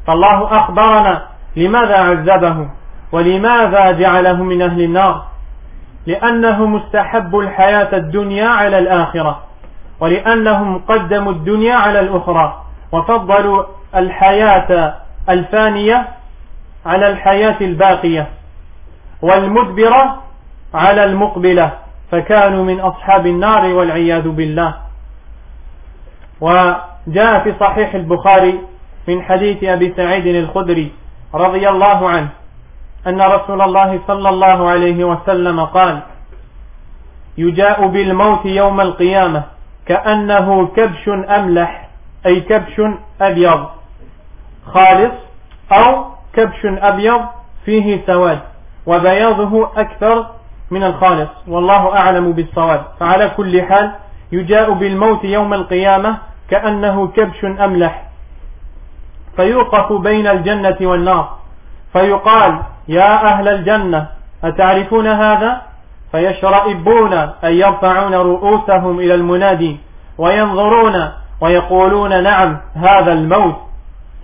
فالله 0.08 0.58
أخبرنا 0.58 1.24
لماذا 1.56 1.98
عذبه 1.98 2.70
ولماذا 3.12 3.92
جعله 3.92 4.44
من 4.44 4.62
أهل 4.62 4.82
النار. 4.82 5.26
لأنه 6.08 6.66
مستحب 6.66 7.40
الحياة 7.40 7.96
الدنيا 7.98 8.48
على 8.48 8.80
الآخرة 8.80 9.44
ولأنهم 10.00 10.82
قدموا 10.88 11.32
الدنيا 11.32 11.76
على 11.76 12.00
الأخرى 12.00 12.64
وفضلوا 12.92 13.64
الحياة 13.96 14.96
الفانية 15.30 16.08
على 16.86 17.08
الحياة 17.08 17.56
الباقية 17.62 18.28
والمدبرة 19.22 20.24
على 20.74 21.04
المقبلة. 21.04 21.72
فكانوا 22.12 22.64
من 22.64 22.80
أصحاب 22.80 23.28
النار 23.28 23.74
والعياذ 23.74 24.28
بالله. 24.30 24.74
وجاء 26.42 27.44
في 27.44 27.54
صحيح 27.60 27.94
البخاري 27.96 28.60
من 29.08 29.22
حديث 29.22 29.64
أبي 29.64 29.94
سعيد 29.98 30.28
الخدري 30.28 30.92
رضي 31.34 31.70
الله 31.70 32.10
عنه 32.10 32.30
أن 33.08 33.22
رسول 33.22 33.62
الله 33.62 34.00
صلى 34.08 34.30
الله 34.30 34.70
عليه 34.70 35.04
وسلم 35.04 35.60
قال 35.60 36.02
يجاء 37.38 37.88
بالموت 37.88 38.46
يوم 38.46 38.82
القيامة 38.82 39.44
كأنه 39.86 40.68
كبش 40.68 41.10
أملح 41.10 41.90
أي 42.26 42.40
كبش 42.42 42.82
أبيض 43.22 43.66
خالص 44.66 45.14
أو 45.72 46.06
كبش 46.34 46.66
أبيض 46.66 47.22
فيه 47.66 48.02
سواد 48.06 48.40
وبياضه 48.86 49.70
أكثر 49.78 50.26
من 50.72 50.84
الخالص 50.84 51.30
والله 51.48 51.98
أعلم 51.98 52.32
بالصواب. 52.32 52.86
فعلى 53.00 53.30
كل 53.30 53.62
حال 53.62 53.92
يجاء 54.32 54.72
بالموت 54.74 55.24
يوم 55.24 55.54
القيامة 55.54 56.18
كأنه 56.50 57.08
كبش 57.08 57.46
أملح. 57.46 58.04
فيوقف 59.36 59.94
بين 59.94 60.28
الجنة 60.28 60.78
والنار. 60.82 61.38
فيقال 61.94 62.60
يا 62.88 63.26
أهل 63.26 63.48
الجنة 63.48 64.08
أتعرفون 64.44 65.08
هذا؟ 65.08 65.62
فيشرئبون 66.12 67.14
أي 67.44 67.60
يرفعون 67.60 68.14
رؤوسهم 68.14 69.00
إلى 69.00 69.16
المنادي 69.16 69.80
وينظرون 70.18 71.12
ويقولون 71.42 72.24
نعم 72.24 72.58
هذا 72.76 73.14
الموت. 73.14 73.56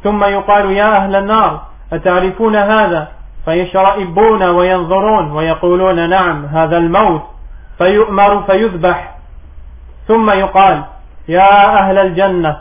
ثم 0.04 0.24
يقال 0.24 0.72
يا 0.72 0.96
أهل 0.98 1.16
النار 1.16 1.62
أتعرفون 1.94 2.56
هذا؟ 2.56 3.08
فيشرئبون 3.46 4.44
وينظرون 4.44 5.32
ويقولون 5.32 6.10
نعم 6.10 6.46
هذا 6.46 6.78
الموت. 6.78 7.22
فيؤمر 7.78 8.44
فيذبح. 8.44 9.16
ثم 10.08 10.30
يقال 10.30 10.84
يا 11.28 11.80
أهل 11.80 11.98
الجنة 11.98 12.58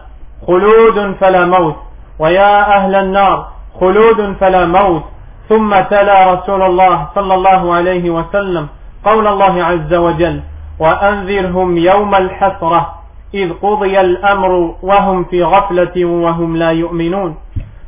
خلود 0.47 1.15
فلا 1.21 1.45
موت. 1.45 1.77
ويا 2.19 2.77
أهل 2.77 2.95
النار 2.95 3.49
خلود 3.81 4.37
فلا 4.41 4.67
موت. 4.67 5.03
ثم 5.49 5.81
تلا 5.81 6.33
رسول 6.35 6.63
الله 6.63 7.09
صلى 7.15 7.35
الله 7.35 7.75
عليه 7.75 8.11
وسلم 8.11 8.69
قول 9.05 9.27
الله 9.27 9.65
عز 9.65 9.95
وجل 9.95 10.41
وأنذرهم 10.79 11.77
يوم 11.77 12.15
الحسرة 12.15 12.95
إذ 13.35 13.53
قضي 13.53 14.01
الأمر 14.01 14.75
وهم 14.83 15.25
في 15.25 15.43
غفلة 15.43 16.05
وهم 16.05 16.57
لا 16.57 16.71
يؤمنون. 16.71 17.37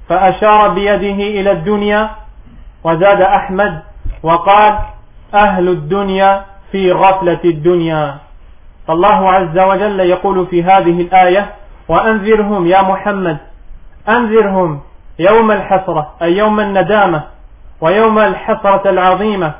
فأشار 0.09 0.69
بيده 0.69 1.41
إلى 1.41 1.51
الدنيا 1.53 2.11
وزاد 2.85 3.21
أحمد 3.23 3.83
وقال 4.23 4.79
أهل 5.35 5.69
الدنيا 5.69 6.45
في 6.73 6.93
غفلة 6.93 7.41
الدنيا. 7.45 8.19
فالله 8.89 9.33
عز 9.33 9.59
وجل 9.59 10.01
يقول 10.01 10.47
في 10.47 10.63
هذه 10.63 11.01
الآية 11.01 11.55
وأنذرهم 11.89 12.67
يا 12.67 12.83
محمد 12.83 13.39
أنذرهم 14.09 14.81
يوم 15.19 15.51
الحسرة 15.51 16.11
أي 16.23 16.37
يوم 16.37 16.61
الندامة 16.61 17.23
ويوم 17.81 18.19
الحسرة 18.19 18.91
العظيمة. 18.91 19.53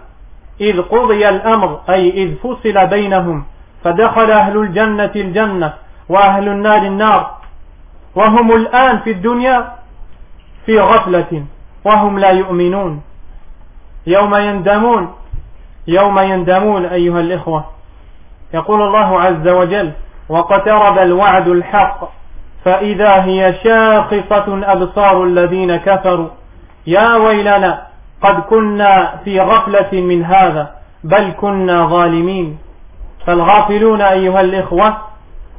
إذ 0.61 0.83
قضي 0.83 1.29
الأمر 1.29 1.81
أي 1.89 2.11
إذ 2.11 2.35
فصل 2.37 2.87
بينهم 2.87 3.45
فدخل 3.85 4.31
أهل 4.31 4.57
الجنة 4.57 5.13
الجنة 5.17 5.73
وأهل 6.09 6.49
النار 6.49 6.83
النار. 6.83 7.37
وهم 8.15 8.53
الآن 8.53 8.99
في 8.99 9.11
الدنيا 9.11 9.73
في 10.67 10.81
غفلة 10.81 11.45
وهم 11.85 12.19
لا 12.19 12.31
يؤمنون. 12.31 13.03
يوم 14.07 14.35
يندمون. 14.35 15.15
يوم 15.87 16.19
يندمون 16.19 16.85
أيها 16.85 17.21
الإخوة. 17.21 17.65
يقول 18.55 18.83
الله 18.83 19.21
عز 19.21 19.49
وجل 19.49 19.93
وقترب 20.29 20.99
الوعد 20.99 21.49
الحق 21.49 22.09
فإذا 22.65 23.25
هي 23.25 23.55
شاخصة 23.65 24.73
أبصار 24.73 25.25
الذين 25.25 25.77
كفروا. 25.77 26.29
يا 26.87 27.17
ويلنا 27.17 27.83
قد 28.23 28.41
كنا 28.41 29.17
في 29.25 29.41
غفلة 29.41 30.01
من 30.01 30.25
هذا 30.25 30.71
بل 31.05 31.33
كنا 31.41 31.87
ظالمين. 31.87 32.59
فالغافلون 33.27 34.01
أيها 34.01 34.41
الإخوة 34.41 34.97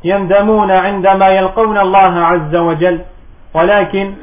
يندمون 0.03 0.71
عندما 0.71 1.27
يلقون 1.27 1.77
الله 1.77 2.19
عز 2.19 2.55
وجل. 2.55 3.01
ولكن 3.53 4.13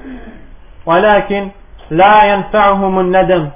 ولكن 0.86 1.48
لا 1.90 2.24
ينفعهم 2.24 3.00
الندم. 3.00 3.48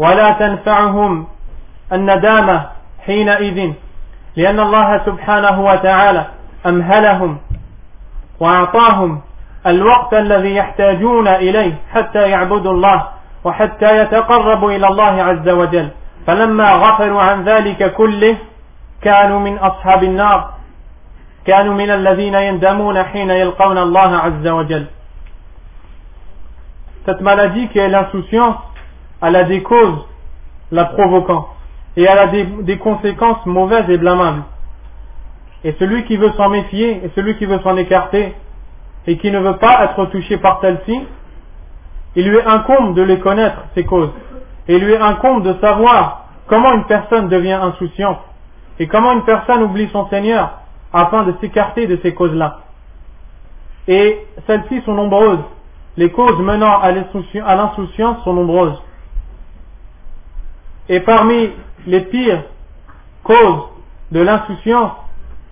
ولا 0.00 0.32
تنفعهم 0.32 1.26
الندامة 1.92 2.66
حينئذ 3.06 3.72
لأن 4.36 4.60
الله 4.60 4.88
سبحانه 5.06 5.60
وتعالى 5.64 6.26
أمهلهم 6.66 7.38
وأعطاهم 8.40 9.20
الوقت 9.66 10.14
الذي 10.14 10.56
يحتاجون 10.56 11.28
إليه 11.28 11.74
حتى 11.94 12.30
يعبدوا 12.30 12.72
الله 12.72 13.08
وحتى 13.44 14.00
يتقربوا 14.02 14.72
إلى 14.72 14.86
الله 14.86 15.22
عز 15.22 15.48
وجل. 15.48 15.88
فلما 16.26 16.72
غفلوا 16.72 17.22
عن 17.22 17.44
ذلك 17.44 17.94
كله 17.94 18.36
كانوا 19.02 19.40
من 19.40 19.58
أصحاب 19.58 20.04
النار 20.04 20.50
كانوا 21.44 21.74
من 21.74 21.90
الذين 21.90 22.34
يندمون 22.34 23.02
حين 23.02 23.30
يلقون 23.30 23.78
الله 23.78 24.16
عز 24.16 24.46
وجل. 24.48 24.86
Cette 27.06 27.20
maladie 27.20 27.68
qui 27.68 27.78
est 27.78 27.88
l'insouciance, 27.88 28.56
elle 29.22 29.36
a 29.36 29.44
des 29.44 29.62
causes 29.62 30.06
la 30.70 30.86
provoquant 30.86 31.48
et 31.96 32.04
elle 32.04 32.18
a 32.18 32.28
des, 32.28 32.78
conséquences 32.78 33.44
mauvaises 33.46 33.88
et 33.88 33.98
blâmables. 33.98 34.42
Et 35.64 35.74
celui 35.78 36.04
qui 36.04 36.16
veut 36.16 36.32
s'en 36.36 36.48
méfier 36.48 37.04
et 37.04 37.10
celui 37.14 37.36
qui 37.36 37.46
veut 37.46 37.60
s'en 37.60 37.76
écarter 37.76 38.34
et 39.06 39.16
qui 39.18 39.30
ne 39.30 39.40
veut 39.40 39.56
pas 39.56 39.84
être 39.84 40.06
touché 40.06 40.38
par 40.38 40.60
celle-ci, 40.60 41.00
il 42.16 42.28
lui 42.28 42.38
incombe 42.44 42.94
de 42.94 43.02
les 43.02 43.18
connaître, 43.18 43.58
ces 43.74 43.84
causes. 43.84 44.10
Et 44.68 44.76
il 44.76 44.84
lui 44.84 44.96
incombe 44.96 45.42
de 45.42 45.54
savoir 45.60 46.28
comment 46.46 46.72
une 46.74 46.84
personne 46.84 47.28
devient 47.28 47.58
insouciante 47.60 48.20
et 48.78 48.86
comment 48.86 49.12
une 49.12 49.24
personne 49.24 49.62
oublie 49.62 49.88
son 49.92 50.08
Seigneur 50.08 50.60
afin 50.92 51.24
de 51.24 51.34
s'écarter 51.40 51.86
de 51.86 51.98
ces 52.02 52.14
causes-là. 52.14 52.60
Et 53.88 54.26
celles-ci 54.46 54.82
sont 54.82 54.94
nombreuses. 54.94 55.40
Les 55.96 56.10
causes 56.10 56.38
menant 56.38 56.80
à 56.80 56.92
l'insouciance 56.92 58.22
sont 58.24 58.32
nombreuses. 58.32 58.80
Et 60.90 60.98
parmi 60.98 61.50
les 61.86 62.00
pires 62.00 62.42
causes 63.22 63.68
de 64.10 64.20
l'insouciance, 64.20 64.90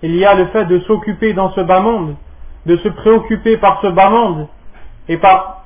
il 0.03 0.15
y 0.17 0.25
a 0.25 0.35
le 0.35 0.47
fait 0.47 0.65
de 0.65 0.79
s'occuper 0.81 1.31
dans 1.31 1.51
ce 1.53 1.61
bas 1.61 1.79
monde, 1.79 2.15
de 2.65 2.75
se 2.75 2.89
préoccuper 2.89 3.55
par 3.55 3.79
ce 3.81 3.87
bas 3.87 4.09
monde 4.09 4.47
et 5.07 5.15
par 5.15 5.63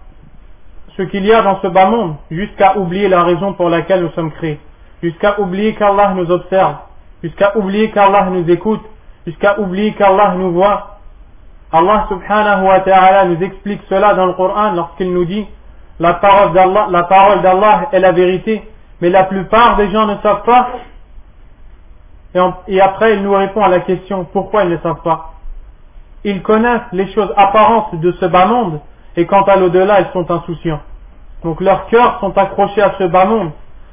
ce 0.95 1.01
qu'il 1.01 1.25
y 1.25 1.33
a 1.33 1.41
dans 1.41 1.59
ce 1.61 1.67
bas 1.67 1.87
monde, 1.87 2.15
jusqu'à 2.29 2.77
oublier 2.77 3.09
la 3.09 3.23
raison 3.23 3.53
pour 3.53 3.67
laquelle 3.69 4.03
nous 4.03 4.11
sommes 4.11 4.31
créés, 4.31 4.59
jusqu'à 5.01 5.39
oublier 5.39 5.73
qu'Allah 5.73 6.13
nous 6.15 6.29
observe, 6.29 6.75
jusqu'à 7.23 7.57
oublier 7.57 7.89
qu'Allah 7.89 8.27
nous 8.29 8.47
écoute, 8.51 8.83
jusqu'à 9.25 9.59
oublier 9.59 9.93
qu'Allah 9.93 10.35
nous 10.37 10.51
voit. 10.51 10.99
Allah 11.71 12.05
subhanahu 12.09 12.67
wa 12.67 12.79
ta'ala 12.81 13.25
nous 13.25 13.41
explique 13.41 13.81
cela 13.89 14.13
dans 14.13 14.27
le 14.27 14.33
Coran 14.33 14.73
lorsqu'il 14.73 15.11
nous 15.11 15.25
dit 15.25 15.47
la 15.99 16.13
parole 16.13 16.53
d'Allah, 16.53 16.89
la 16.91 17.03
parole 17.03 17.41
d'Allah 17.41 17.89
est 17.91 17.99
la 17.99 18.11
vérité, 18.11 18.63
mais 19.03 19.09
la 19.09 19.25
plupart 19.25 19.75
des 19.75 19.91
gens 19.91 20.05
ne 20.05 20.15
savent 20.23 20.43
pas. 20.43 20.69
Et, 22.67 22.79
après, 22.79 23.15
il 23.15 23.21
nous 23.21 23.33
répond 23.33 23.61
à 23.61 23.67
la 23.67 23.81
question 23.81 24.25
pourquoi 24.31 24.63
ils 24.63 24.69
ne 24.69 24.77
savent 24.77 25.01
pas? 25.03 25.33
Ils 26.23 26.41
connaissent 26.41 26.89
les 26.93 27.11
choses 27.11 27.33
apparentes 27.35 27.99
de 27.99 28.13
ce 28.13 28.25
bas 28.25 28.45
monde, 28.45 28.79
et 29.17 29.25
quant 29.25 29.41
à 29.41 29.57
l'au-delà, 29.57 29.99
ils 29.99 30.13
sont 30.13 30.31
insouciants. 30.31 30.79
Donc 31.43 31.59
leurs 31.59 31.87
cœurs 31.87 32.21
sont 32.21 32.37
accrochés 32.37 32.81
à 32.81 32.93
ce 32.97 33.03
bas 33.03 33.25
monde, 33.25 33.51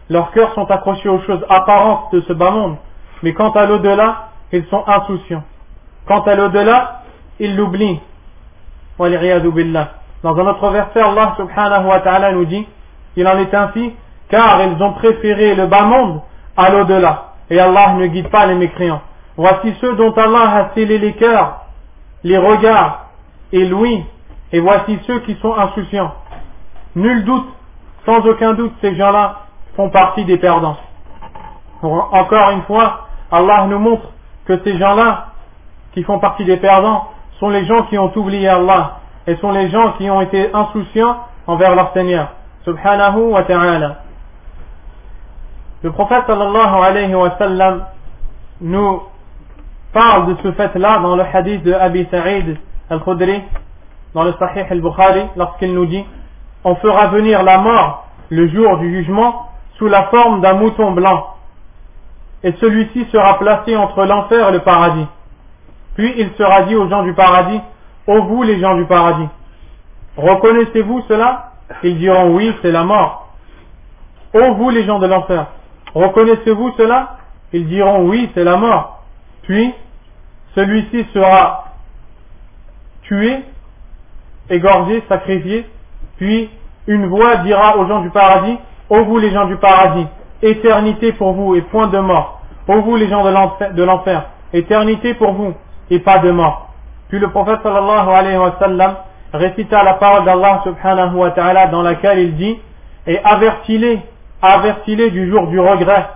leurs 0.09 0.31
cœurs 0.31 0.55
sont 0.55 0.71
accrochés 0.71 1.09
aux 1.09 1.23
choses 1.23 1.45
apparentes 1.49 2.13
de 2.13 2.21
ce 2.21 2.33
bas 2.33 2.53
monde, 2.53 2.77
mais 3.25 3.35
quant 3.35 3.51
à 3.51 3.67
l'au-delà, 3.67 4.29
ils 4.53 4.65
sont 4.67 4.85
insouciants. 4.87 5.43
Quant 6.07 6.21
à 6.21 6.37
l'au-delà, 6.37 7.03
ils 7.41 7.57
l'oublient. 7.57 8.01
Dans 8.97 9.07
un 9.07 10.47
autre 10.47 10.71
verset, 10.71 11.01
Allah 11.01 11.35
subhanahu 11.37 11.87
wa 11.89 11.99
ta'ala 11.99 12.31
nous 12.31 12.45
dit, 12.45 12.65
il 13.17 13.27
en 13.27 13.39
est 13.39 13.53
ainsi, 13.53 13.93
car 14.31 14.61
ils 14.63 14.83
ont 14.83 14.93
préféré 14.93 15.55
le 15.55 15.67
bas 15.67 15.83
monde 15.83 16.21
à 16.57 16.71
l'au-delà. 16.71 17.33
Et 17.51 17.59
Allah 17.59 17.95
ne 17.95 18.07
guide 18.07 18.29
pas 18.31 18.47
les 18.47 18.55
mécréants. 18.55 19.03
Voici 19.37 19.75
ceux 19.81 19.95
dont 19.97 20.13
Allah 20.13 20.57
a 20.57 20.75
scellé 20.75 20.99
les 20.99 21.15
cœurs, 21.15 21.65
les 22.23 22.39
regards 22.39 23.07
et 23.53 23.65
l'ouïe, 23.65 24.05
et 24.53 24.61
voici 24.61 24.99
ceux 25.07 25.21
qui 25.21 25.35
sont 25.37 25.55
insouciants. 25.55 26.15
Nul 26.95 27.25
doute, 27.25 27.49
sans 28.07 28.19
aucun 28.27 28.55
doute, 28.55 28.73
ces 28.81 28.95
gens-là 28.97 29.41
font 29.77 29.91
partie 29.91 30.25
des 30.25 30.37
perdants. 30.37 30.77
Encore 31.83 32.51
une 32.51 32.63
fois, 32.63 33.07
Allah 33.33 33.67
nous 33.69 33.79
montre 33.79 34.11
que 34.45 34.63
ces 34.65 34.77
gens-là, 34.79 35.27
qui 35.93 36.03
font 36.03 36.19
partie 36.19 36.45
des 36.45 36.57
perdants, 36.59 37.09
sont 37.39 37.49
les 37.49 37.65
gens 37.65 37.85
qui 37.85 37.97
ont 37.99 38.13
oublié 38.17 38.49
Allah 38.49 38.99
et 39.27 39.37
sont 39.37 39.53
les 39.53 39.71
gens 39.71 39.93
qui 39.93 40.11
ont 40.11 40.21
été 40.21 40.51
insouciants 40.53 41.17
envers 41.47 41.75
leur 41.75 41.93
Seigneur. 41.95 42.29
Subhanahu 42.65 43.31
wa 43.31 43.43
ta'ala. 43.45 43.97
Le 45.83 45.93
prophète 45.93 46.25
sallallahu 46.27 46.83
alayhi 46.83 47.15
wa 47.15 47.37
sallam 47.39 47.87
nous 48.61 49.03
parle 49.93 50.35
de 50.35 50.37
ce 50.43 50.53
fait-là 50.53 50.99
dans 50.99 51.17
le 51.17 51.25
hadith 51.33 51.63
de 51.63 51.73
Abi 51.73 52.07
Sa'id 52.11 52.59
al-Khudri, 52.91 53.43
dans 54.15 54.25
le 54.25 54.35
Sahih 54.39 54.67
al-Bukhari, 54.69 55.23
lorsqu'il 55.37 55.73
nous 55.73 55.87
dit 55.87 56.05
On 56.65 56.75
fera 56.77 57.07
venir 57.09 57.43
la 57.43 57.59
mort 57.59 58.07
le 58.29 58.49
jour 58.49 58.79
du 58.79 58.91
jugement 58.91 59.49
sous 59.79 59.87
la 59.89 60.05
forme 60.05 60.41
d'un 60.41 60.55
mouton 60.55 60.93
blanc 60.93 61.35
et 62.43 62.53
celui-ci 62.61 63.07
sera 63.13 63.39
placé 63.39 63.77
entre 63.77 64.05
l'enfer 64.05 64.49
et 64.49 64.53
le 64.53 64.61
paradis. 64.61 65.07
Puis 65.95 66.13
il 66.17 66.31
sera 66.39 66.63
dit 66.63 66.75
aux 66.75 66.89
gens 66.89 67.03
du 67.03 67.13
paradis, 67.13 67.61
ô 68.07 68.23
vous 68.23 68.43
les 68.43 68.59
gens 68.61 68.77
du 68.77 68.87
paradis, 68.87 69.29
reconnaissez-vous 70.17 71.03
cela? 71.09 71.53
Ils 71.83 71.99
diront 71.99 72.35
oui, 72.35 72.55
c'est 72.63 72.73
la 72.73 72.85
mort. 72.85 73.29
Ô 74.35 74.55
vous 74.55 74.71
les 74.71 74.85
gens 74.85 74.99
de 74.99 75.07
l'enfer, 75.07 75.47
reconnaissez-vous 75.95 76.73
cela? 76.77 77.17
Ils 77.53 77.67
diront 77.67 78.09
oui, 78.09 78.31
c'est 78.35 78.45
la 78.45 78.57
mort. 78.57 79.03
Puis 79.43 79.75
celui-ci 80.55 81.07
sera 81.13 81.65
tué, 83.03 83.41
égorgé, 84.49 85.03
sacrifié. 85.09 85.67
Puis 86.17 86.51
une 86.87 87.07
voix 87.07 87.37
dira 87.37 87.77
aux 87.77 87.87
gens 87.87 88.01
du 88.01 88.11
paradis, 88.11 88.57
ô 88.89 89.05
vous 89.05 89.19
les 89.19 89.31
gens 89.31 89.47
du 89.47 89.57
paradis, 89.57 90.07
éternité 90.43 91.13
pour 91.13 91.33
vous 91.33 91.55
et 91.55 91.63
point 91.63 91.89
de 91.89 91.99
mort. 91.99 92.41
Pour 92.67 92.83
vous 92.83 92.97
les 92.97 93.09
gens 93.09 93.25
de 93.25 93.83
l'enfer, 93.83 94.27
éternité 94.53 95.15
pour 95.15 95.33
vous 95.33 95.55
et 95.91 95.99
pas 95.99 96.19
de 96.19 96.31
mort. 96.31 96.71
Puis 97.09 97.19
le 97.19 97.29
prophète 97.29 97.61
sallallahu 97.63 98.09
alayhi 98.09 98.37
wa 98.37 98.57
sallam 98.61 98.95
récita 99.33 99.83
la 99.83 99.95
parole 99.95 100.25
d'Allah 100.25 100.61
subhanahu 100.65 101.17
wa 101.17 101.31
ta'ala 101.31 101.67
dans 101.67 101.83
laquelle 101.83 102.19
il 102.21 102.37
dit 102.37 102.59
et 103.07 103.19
avertis-les, 103.25 104.01
avertis-les 104.43 105.11
du 105.11 105.31
jour 105.31 105.47
du 105.49 105.61
regret, 105.61 106.09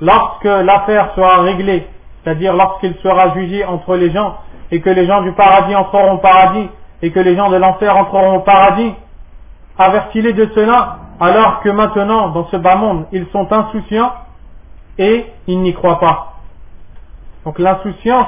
lorsque 0.00 0.44
l'affaire 0.44 1.12
sera 1.14 1.42
réglée, 1.42 1.86
c'est-à-dire 2.22 2.54
lorsqu'il 2.54 2.94
sera 3.02 3.34
jugé 3.34 3.64
entre 3.64 3.96
les 3.96 4.10
gens, 4.10 4.36
et 4.70 4.80
que 4.80 4.90
les 4.90 5.06
gens 5.06 5.22
du 5.22 5.32
paradis 5.32 5.74
entreront 5.74 6.14
au 6.14 6.18
paradis, 6.18 6.68
et 7.02 7.10
que 7.10 7.20
les 7.20 7.36
gens 7.36 7.50
de 7.50 7.56
l'enfer 7.56 7.96
entreront 7.96 8.36
au 8.36 8.40
paradis, 8.40 8.92
avertis-les 9.78 10.32
de 10.32 10.50
cela, 10.54 10.98
alors 11.20 11.60
que 11.60 11.68
maintenant, 11.68 12.28
dans 12.28 12.46
ce 12.46 12.56
bas 12.56 12.76
monde, 12.76 13.06
ils 13.12 13.26
sont 13.32 13.52
insouciants 13.52 14.12
et 14.98 15.26
ils 15.46 15.60
n'y 15.60 15.74
croient 15.74 16.00
pas. 16.00 16.34
Donc 17.44 17.58
l'insouciance 17.58 18.26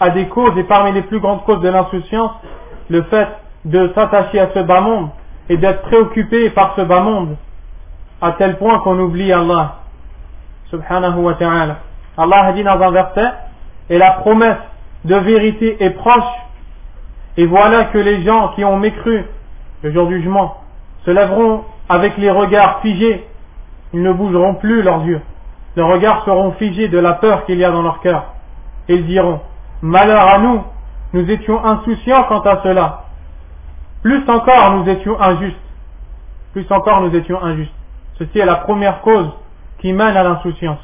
a 0.00 0.10
des 0.10 0.26
causes, 0.28 0.56
et 0.58 0.64
parmi 0.64 0.92
les 0.92 1.02
plus 1.02 1.20
grandes 1.20 1.44
causes 1.44 1.60
de 1.60 1.68
l'insouciance, 1.68 2.32
le 2.88 3.02
fait 3.04 3.28
de 3.64 3.92
s'attacher 3.94 4.40
à 4.40 4.48
ce 4.54 4.60
bas 4.60 4.80
monde 4.80 5.08
et 5.48 5.56
d'être 5.56 5.82
préoccupé 5.82 6.50
par 6.50 6.74
ce 6.76 6.82
bas 6.82 7.00
monde, 7.00 7.36
à 8.20 8.32
tel 8.32 8.56
point 8.58 8.78
qu'on 8.80 8.98
oublie 8.98 9.32
Allah. 9.32 9.76
Subhanahu 10.70 11.20
wa 11.20 11.34
ta'ala. 11.34 11.78
Allah 12.16 12.44
a 12.46 12.52
dit 12.52 12.62
dans 12.62 12.80
un 12.80 12.90
verset, 12.90 13.32
et 13.90 13.98
la 13.98 14.12
promesse 14.12 14.56
de 15.04 15.14
vérité 15.14 15.82
est 15.82 15.90
proche, 15.90 16.24
et 17.36 17.46
voilà 17.46 17.84
que 17.84 17.98
les 17.98 18.22
gens 18.22 18.48
qui 18.54 18.64
ont 18.64 18.78
mécru 18.78 19.24
le 19.82 19.92
jour 19.92 20.08
du 20.08 20.18
jugement 20.18 20.62
se 21.04 21.10
lèveront 21.10 21.64
avec 21.88 22.16
les 22.16 22.30
regards 22.30 22.80
figés, 22.80 23.24
ils 23.92 24.02
ne 24.02 24.12
bougeront 24.12 24.54
plus 24.54 24.82
leurs 24.82 25.04
yeux, 25.04 25.20
leurs 25.76 25.88
regards 25.88 26.24
seront 26.24 26.52
figés 26.52 26.88
de 26.88 26.98
la 26.98 27.12
peur 27.12 27.44
qu'il 27.44 27.58
y 27.58 27.64
a 27.64 27.70
dans 27.70 27.82
leur 27.82 28.00
cœur, 28.00 28.32
ils 28.88 29.06
diront, 29.06 29.40
malheur 29.82 30.26
à 30.26 30.38
nous, 30.38 30.64
nous 31.12 31.30
étions 31.30 31.64
insouciants 31.64 32.24
quant 32.24 32.40
à 32.40 32.62
cela, 32.62 33.04
plus 34.02 34.28
encore 34.28 34.72
nous 34.76 34.88
étions 34.88 35.20
injustes, 35.20 35.56
plus 36.52 36.66
encore 36.70 37.02
nous 37.02 37.14
étions 37.14 37.42
injustes. 37.42 37.75
Ceci 38.18 38.38
est 38.38 38.46
la 38.46 38.56
première 38.56 39.00
cause 39.02 39.30
qui 39.78 39.92
mène 39.92 40.16
à 40.16 40.22
l'insouciance. 40.22 40.80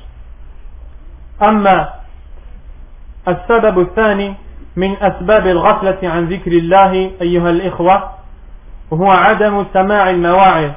أما 1.42 1.88
السبب 3.28 3.78
الثاني 3.80 4.34
من 4.76 4.96
أسباب 5.02 5.46
الغفلة 5.46 5.98
عن 6.02 6.24
ذكر 6.28 6.52
الله 6.52 7.10
أيها 7.20 7.50
الإخوة 7.50 8.10
وهو 8.90 9.10
عدم 9.10 9.66
سماع 9.72 10.10
المواعظ 10.10 10.70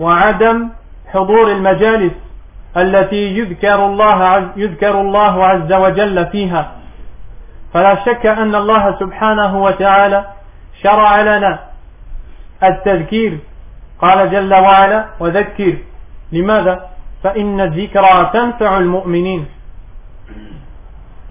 وعدم 0.00 0.68
حضور 1.06 1.52
المجالس 1.52 2.12
التي 2.76 3.38
يذكر 3.38 3.86
الله 3.86 4.50
يذكر 4.56 5.00
الله 5.00 5.44
عز 5.46 5.72
وجل 5.72 6.26
فيها 6.26 6.72
فلا 7.74 8.04
شك 8.04 8.26
أن 8.26 8.54
الله 8.54 8.98
سبحانه 9.00 9.62
وتعالى 9.62 10.24
شرع 10.82 11.20
لنا 11.20 11.58
التذكير 12.62 13.38
قال 14.00 14.30
جل 14.30 14.54
وعلا 14.54 15.04
وذكر. 15.20 15.74
لماذا؟ 16.32 16.86
فإن 17.24 17.60
الذكرى 17.60 18.30
تنفع 18.32 18.78
المؤمنين. 18.78 19.46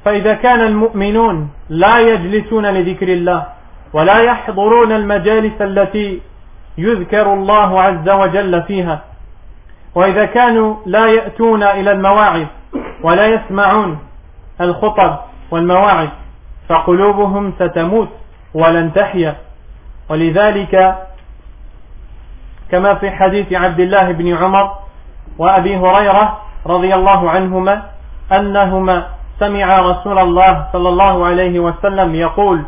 فإذا 0.05 0.33
كان 0.33 0.61
المؤمنون 0.61 1.49
لا 1.69 1.99
يجلسون 1.99 2.65
لذكر 2.65 3.07
الله 3.07 3.45
ولا 3.93 4.17
يحضرون 4.21 4.91
المجالس 4.91 5.61
التي 5.61 6.21
يذكر 6.77 7.33
الله 7.33 7.81
عز 7.81 8.09
وجل 8.09 8.63
فيها 8.63 9.01
وإذا 9.95 10.25
كانوا 10.25 10.75
لا 10.85 11.07
يأتون 11.07 11.63
إلى 11.63 11.91
المواعظ 11.91 12.45
ولا 13.03 13.27
يسمعون 13.27 13.99
الخطب 14.61 15.17
والمواعظ 15.51 16.07
فقلوبهم 16.69 17.53
ستموت 17.59 18.09
ولن 18.53 18.93
تحيا. 18.93 19.35
ولذلك 20.09 20.95
كما 22.71 22.93
في 22.93 23.11
حديث 23.11 23.53
عبد 23.53 23.79
الله 23.79 24.11
بن 24.11 24.33
عمر 24.37 24.71
وأبي 25.37 25.77
هريرة 25.77 26.37
رضي 26.65 26.95
الله 26.95 27.29
عنهما 27.29 27.83
أنهما 28.31 29.07
سمع 29.39 29.79
رسول 29.79 30.19
الله 30.19 30.67
صلى 30.73 30.89
الله 30.89 31.25
عليه 31.25 31.59
وسلم 31.59 32.15
يقول 32.15 32.61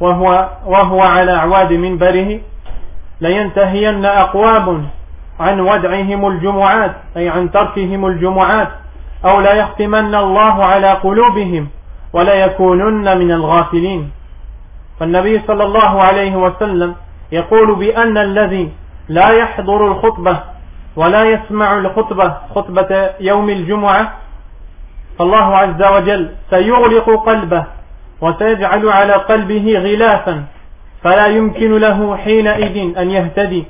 وهو, 0.00 0.48
وهو 0.66 1.00
على 1.00 1.34
أعواد 1.36 1.72
منبره 1.72 2.40
لينتهين 3.20 4.04
أقوام 4.04 4.86
عن 5.40 5.60
ودعهم 5.60 6.26
الجمعات 6.26 6.94
أي 7.16 7.28
عن 7.28 7.50
تركهم 7.50 8.06
الجمعات 8.06 8.68
أو 9.24 9.40
لا 9.40 9.52
يختمن 9.54 10.14
الله 10.14 10.64
على 10.64 10.92
قلوبهم 10.92 11.68
ولا 12.12 12.34
يكونن 12.34 13.18
من 13.18 13.32
الغافلين. 13.32 14.10
فالنبي 15.00 15.40
صلى 15.46 15.64
الله 15.64 16.02
عليه 16.02 16.36
وسلم 16.36 16.94
يقول 17.32 17.74
بأن 17.74 18.18
الذي 18.18 18.72
لا 19.12 19.30
يحضر 19.30 19.86
الخطبة 19.86 20.40
ولا 20.96 21.24
يسمع 21.24 21.78
الخطبة 21.78 22.36
خطبة 22.54 23.10
يوم 23.20 23.50
الجمعة. 23.50 24.12
فالله 25.18 25.56
عز 25.56 25.82
وجل 25.82 26.30
سيغلق 26.50 27.26
قلبه 27.26 27.64
وسيجعل 28.20 28.88
على 28.88 29.12
قلبه 29.12 29.78
غلافا 29.78 30.44
فلا 31.02 31.26
يمكن 31.26 31.78
له 31.78 32.16
حينئذ 32.16 32.98
أن 32.98 33.10
يهتدي. 33.10 33.64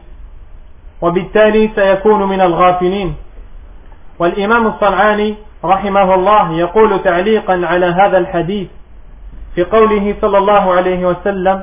وبالتالي 1.02 1.70
سيكون 1.76 2.22
من 2.28 2.40
الغافلين. 2.40 3.14
والإمام 4.18 4.66
الصنعاني 4.66 5.34
رحمه 5.64 6.14
الله 6.14 6.52
يقول 6.52 7.02
تعليقا 7.02 7.60
على 7.64 7.86
هذا 7.86 8.18
الحديث 8.18 8.68
في 9.54 9.64
قوله 9.64 10.14
صلى 10.20 10.38
الله 10.38 10.74
عليه 10.74 11.06
وسلم 11.06 11.62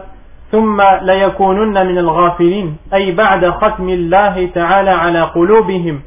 ثم 0.51 0.81
ليكونن 1.01 1.87
من 1.87 1.97
الغافلين 1.97 2.77
أي 2.93 3.11
بعد 3.11 3.49
ختم 3.49 3.89
الله 3.89 4.49
تعالى 4.55 4.89
على 4.89 5.21
قلوبهم 5.21 6.01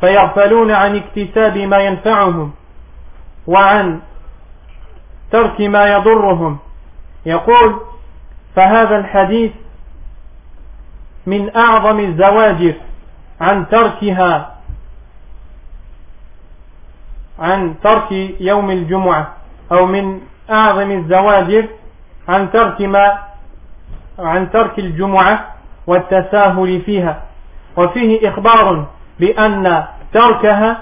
فيغفلون 0.00 0.70
عن 0.70 0.96
اكتساب 0.96 1.58
ما 1.58 1.78
ينفعهم 1.78 2.52
وعن 3.46 4.00
ترك 5.30 5.60
ما 5.60 5.92
يضرهم. 5.92 6.58
يقول 7.26 7.80
فهذا 8.56 8.98
الحديث 8.98 9.52
من 11.26 11.56
أعظم 11.56 12.00
الزواجر 12.00 12.74
عن 13.40 13.68
تركها 13.68 14.54
عن 17.38 17.74
ترك 17.82 18.12
يوم 18.40 18.70
الجمعة 18.70 19.32
أو 19.72 19.86
من 19.86 20.20
أعظم 20.50 20.90
الزواجر 20.90 21.68
عن 22.28 22.50
ترك 22.52 22.80
ما 22.80 23.27
عن 24.18 24.50
ترك 24.50 24.78
الجمعة 24.78 25.54
والتساهل 25.86 26.80
فيها. 26.80 27.22
وفيه 27.76 28.28
إخبار 28.28 28.86
بأن 29.20 29.84
تركها 30.12 30.78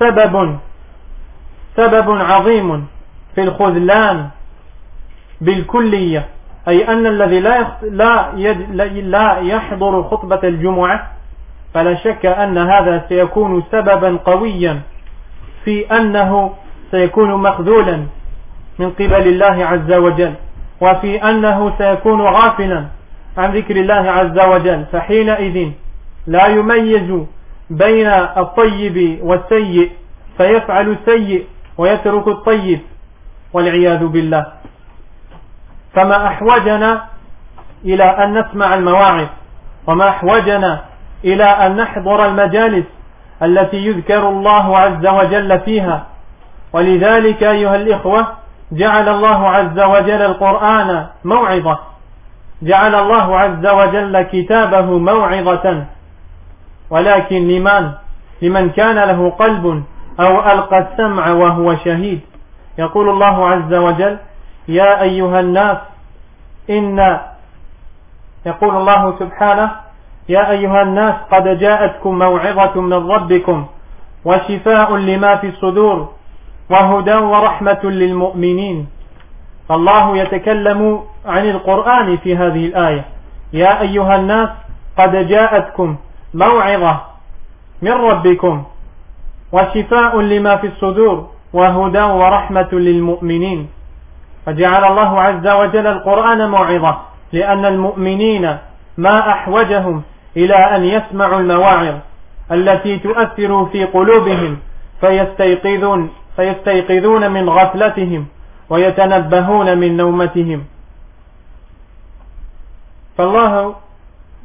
سبب 0.00 0.58
سبب 1.76 2.20
عظيم 2.20 2.86
في 3.34 3.40
الخذلان 3.42 4.28
بالكلية 5.40 6.26
أي 6.68 6.88
أن 6.88 7.06
الذي 7.06 7.40
لا 7.40 7.66
لا 7.82 8.32
لا 9.00 9.38
يحضر 9.38 10.02
خطبة 10.02 10.40
الجمعة 10.44 11.10
فلا 11.74 11.94
شك 11.94 12.26
أن 12.26 12.58
هذا 12.58 13.04
سيكون 13.08 13.62
سببا 13.72 14.16
قويا 14.24 14.80
في 15.64 15.86
أنه 15.96 16.54
سيكون 16.90 17.34
مخذولا 17.34 18.06
من 18.78 18.90
قبل 18.90 19.28
الله 19.28 19.66
عز 19.66 19.92
وجل. 19.92 20.34
وفي 20.80 21.22
أنه 21.22 21.72
سيكون 21.78 22.20
غافلا 22.20 22.84
عن 23.38 23.50
ذكر 23.56 23.76
الله 23.76 24.10
عز 24.10 24.38
وجل 24.38 24.84
فحينئذ 24.92 25.70
لا 26.26 26.46
يميز 26.46 27.26
بين 27.70 28.06
الطيب 28.36 29.18
والسيء 29.22 29.90
فيفعل 30.36 30.88
السيء 30.88 31.44
ويترك 31.78 32.28
الطيب 32.28 32.80
والعياذ 33.52 34.06
بالله. 34.06 34.46
فما 35.94 36.26
أحوجنا 36.26 37.04
إلى 37.84 38.04
أن 38.04 38.38
نسمع 38.38 38.74
المواعظ 38.74 39.26
وما 39.86 40.08
أحوجنا 40.08 40.84
إلى 41.24 41.44
أن 41.44 41.76
نحضر 41.76 42.26
المجالس 42.26 42.84
التي 43.42 43.76
يذكر 43.76 44.28
الله 44.28 44.78
عز 44.78 45.06
وجل 45.06 45.60
فيها. 45.60 46.06
ولذلك 46.72 47.42
أيها 47.42 47.76
الإخوة 47.76 48.26
جعل 48.72 49.08
الله 49.08 49.48
عز 49.48 49.80
وجل 49.80 50.22
القرآن 50.22 51.06
موعظة. 51.24 51.78
جعل 52.62 52.94
الله 52.94 53.38
عز 53.38 53.66
وجل 53.66 54.22
كتابه 54.22 54.98
موعظة. 54.98 55.84
ولكن 56.90 57.48
لمن؟ 57.48 57.90
لمن 58.42 58.70
كان 58.70 58.94
له 58.94 59.30
قلب 59.30 59.84
أو 60.20 60.40
ألقى 60.52 60.78
السمع 60.78 61.30
وهو 61.30 61.76
شهيد. 61.76 62.20
يقول 62.78 63.08
الله 63.08 63.48
عز 63.48 63.74
وجل 63.74 64.18
يا 64.68 65.02
أيها 65.02 65.40
الناس 65.40 65.78
إن 66.70 67.18
يقول 68.46 68.76
الله 68.76 69.14
سبحانه 69.18 69.70
يا 70.28 70.50
أيها 70.50 70.82
الناس 70.82 71.14
قد 71.32 71.58
جاءتكم 71.58 72.18
موعظة 72.18 72.80
من 72.80 73.10
ربكم 73.10 73.66
وشفاء 74.24 74.96
لما 74.96 75.36
في 75.36 75.46
الصدور. 75.48 76.12
وهدى 76.70 77.14
ورحمة 77.14 77.80
للمؤمنين. 77.84 78.86
فالله 79.68 80.16
يتكلم 80.16 81.00
عن 81.26 81.50
القرآن 81.50 82.16
في 82.16 82.36
هذه 82.36 82.66
الآية. 82.66 83.04
يا 83.52 83.80
أيها 83.80 84.16
الناس 84.16 84.48
قد 84.98 85.28
جاءتكم 85.28 85.96
موعظة 86.34 87.00
من 87.82 87.92
ربكم 87.92 88.64
وشفاء 89.52 90.20
لما 90.20 90.56
في 90.56 90.66
الصدور 90.66 91.28
وهدى 91.52 92.02
ورحمة 92.02 92.68
للمؤمنين. 92.72 93.68
فجعل 94.46 94.84
الله 94.84 95.20
عز 95.20 95.46
وجل 95.48 95.86
القرآن 95.86 96.50
موعظة 96.50 96.98
لأن 97.32 97.64
المؤمنين 97.64 98.58
ما 98.98 99.30
أحوجهم 99.30 100.02
إلى 100.36 100.54
أن 100.54 100.84
يسمعوا 100.84 101.40
المواعظ 101.40 101.94
التي 102.52 102.98
تؤثر 102.98 103.66
في 103.66 103.84
قلوبهم 103.84 104.58
فيستيقظون. 105.00 106.10
فيستيقظون 106.35 107.31
من 107.31 107.49
غفلتهم 107.49 108.25
ويتنبهون 108.69 109.77
من 109.77 109.97
نومتهم 109.97 110.63
فالله 113.17 113.75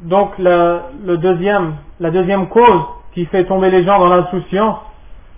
donc 0.03 0.37
la, 0.37 0.83
le 1.03 1.17
deuxième, 1.17 1.75
la 1.99 2.11
deuxième 2.11 2.49
cause 2.49 2.81
qui 3.13 3.25
fait 3.25 3.45
tomber 3.45 3.71
les 3.71 3.83
gens 3.83 3.97
dans 3.97 4.09
l'insouciance, 4.15 4.77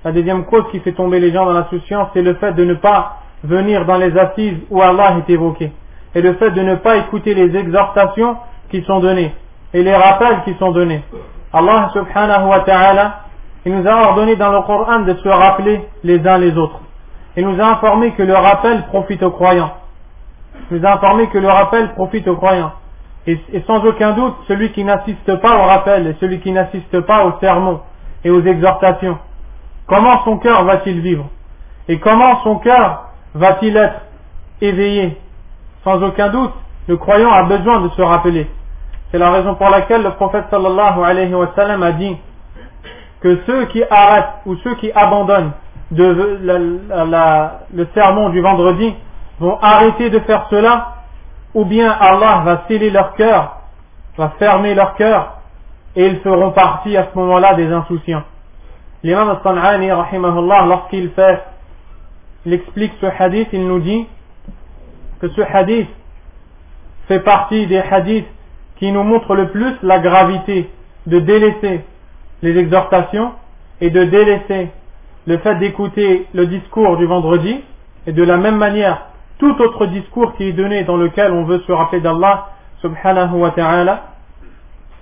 la 0.03 0.11
deuxième 0.11 0.45
cause 0.45 0.65
qui 0.71 0.79
fait 0.81 0.91
tomber 0.91 1.19
les 1.19 1.31
gens 1.31 1.45
dans 1.45 1.53
l'insouciance, 1.53 2.09
c'est 2.13 2.21
le 2.21 2.33
fait 2.35 2.51
de 2.53 2.65
ne 2.65 2.73
pas 2.73 3.19
venir 3.43 3.85
dans 3.85 3.97
les 3.97 4.17
assises 4.17 4.57
où 4.69 4.81
Allah 4.81 5.15
est 5.19 5.31
évoqué, 5.31 5.71
et 6.13 6.21
le 6.21 6.33
fait 6.33 6.51
de 6.51 6.61
ne 6.61 6.75
pas 6.75 6.97
écouter 6.97 7.33
les 7.33 7.55
exhortations 7.55 8.35
qui 8.69 8.81
sont 8.83 8.99
données, 8.99 9.33
et 9.73 9.81
les 9.81 9.95
rappels 9.95 10.41
qui 10.43 10.53
sont 10.55 10.71
donnés. 10.71 11.03
Allah 11.53 11.89
subhanahu 11.93 12.49
wa 12.49 12.59
ta'ala, 12.59 13.19
il 13.66 13.74
nous 13.74 13.86
a 13.88 13.94
ordonné 14.08 14.36
dans 14.36 14.52
le 14.52 14.60
Coran 14.62 15.00
de 15.00 15.14
se 15.14 15.28
rappeler 15.28 15.80
les 16.02 16.26
uns 16.26 16.38
les 16.38 16.56
autres. 16.56 16.80
Il 17.36 17.46
nous 17.48 17.60
a 17.60 17.66
informé 17.66 18.12
que 18.12 18.22
le 18.22 18.34
rappel 18.34 18.84
profite 18.86 19.22
aux 19.22 19.30
croyants. 19.30 19.72
Il 20.70 20.78
nous 20.78 20.86
a 20.86 20.92
informé 20.94 21.28
que 21.28 21.38
le 21.38 21.48
rappel 21.48 21.92
profite 21.94 22.28
aux 22.28 22.36
croyants. 22.36 22.72
Et, 23.26 23.38
sans 23.66 23.82
aucun 23.84 24.12
doute, 24.12 24.34
celui 24.48 24.70
qui 24.72 24.84
n'assiste 24.84 25.36
pas 25.36 25.56
au 25.56 25.62
rappel 25.62 26.06
et 26.08 26.16
celui 26.20 26.40
qui 26.40 26.52
n'assiste 26.52 27.00
pas 27.00 27.24
aux 27.24 27.40
sermons 27.40 27.80
et 28.22 28.30
aux 28.30 28.42
exhortations, 28.42 29.18
comment 29.86 30.22
son 30.24 30.36
cœur 30.38 30.64
va-t-il 30.64 31.00
vivre? 31.00 31.24
Et 31.88 31.98
comment 31.98 32.42
son 32.42 32.56
cœur 32.56 33.08
va-t-il 33.34 33.76
être 33.76 34.00
éveillé? 34.60 35.18
Sans 35.84 36.02
aucun 36.02 36.28
doute, 36.28 36.52
le 36.86 36.98
croyant 36.98 37.32
a 37.32 37.44
besoin 37.44 37.80
de 37.80 37.88
se 37.90 38.02
rappeler. 38.02 38.48
C'est 39.10 39.18
la 39.18 39.30
raison 39.30 39.54
pour 39.54 39.70
laquelle 39.70 40.02
le 40.02 40.10
prophète 40.10 40.44
sallallahu 40.50 41.02
alayhi 41.02 41.34
wa 41.34 41.50
sallam 41.56 41.82
a 41.82 41.92
dit 41.92 42.16
que 43.24 43.40
ceux 43.46 43.64
qui 43.66 43.82
arrêtent 43.88 44.34
ou 44.44 44.54
ceux 44.56 44.74
qui 44.74 44.92
abandonnent 44.92 45.52
le 45.90 47.86
sermon 47.94 48.28
du 48.28 48.42
vendredi 48.42 48.94
vont 49.40 49.58
arrêter 49.62 50.10
de 50.10 50.18
faire 50.20 50.46
cela 50.50 50.96
ou 51.54 51.64
bien 51.64 51.90
Allah 51.90 52.42
va 52.44 52.64
sceller 52.68 52.90
leur 52.90 53.14
cœur, 53.14 53.60
va 54.18 54.34
fermer 54.38 54.74
leur 54.74 54.94
cœur, 54.96 55.38
et 55.96 56.06
ils 56.06 56.20
feront 56.20 56.50
partie 56.50 56.98
à 56.98 57.08
ce 57.10 57.18
moment-là 57.18 57.54
des 57.54 57.72
insouciants. 57.72 58.24
L'imam 59.02 59.30
al-San'ani, 59.30 59.88
lorsqu'il 60.68 61.08
fait, 61.12 61.42
il 62.44 62.52
explique 62.52 62.92
ce 63.00 63.06
hadith, 63.06 63.48
il 63.54 63.66
nous 63.66 63.80
dit 63.80 64.06
que 65.20 65.30
ce 65.30 65.40
hadith 65.40 65.88
fait 67.08 67.20
partie 67.20 67.66
des 67.68 67.78
hadiths 67.78 68.28
qui 68.76 68.92
nous 68.92 69.02
montrent 69.02 69.34
le 69.34 69.48
plus 69.48 69.72
la 69.82 69.98
gravité 70.00 70.70
de 71.06 71.20
délaisser 71.20 71.84
les 72.44 72.58
exhortations 72.58 73.32
et 73.80 73.88
de 73.90 74.04
délaisser 74.04 74.70
le 75.26 75.38
fait 75.38 75.54
d'écouter 75.56 76.26
le 76.34 76.46
discours 76.46 76.98
du 76.98 77.06
vendredi, 77.06 77.64
et 78.06 78.12
de 78.12 78.22
la 78.22 78.36
même 78.36 78.56
manière, 78.56 79.06
tout 79.38 79.56
autre 79.62 79.86
discours 79.86 80.34
qui 80.36 80.48
est 80.48 80.52
donné 80.52 80.84
dans 80.84 80.98
lequel 80.98 81.32
on 81.32 81.44
veut 81.44 81.60
se 81.66 81.72
rappeler 81.72 82.00
d'Allah 82.02 82.48
subhanahu 82.82 83.36
wa 83.36 83.50
ta'ala. 83.50 84.02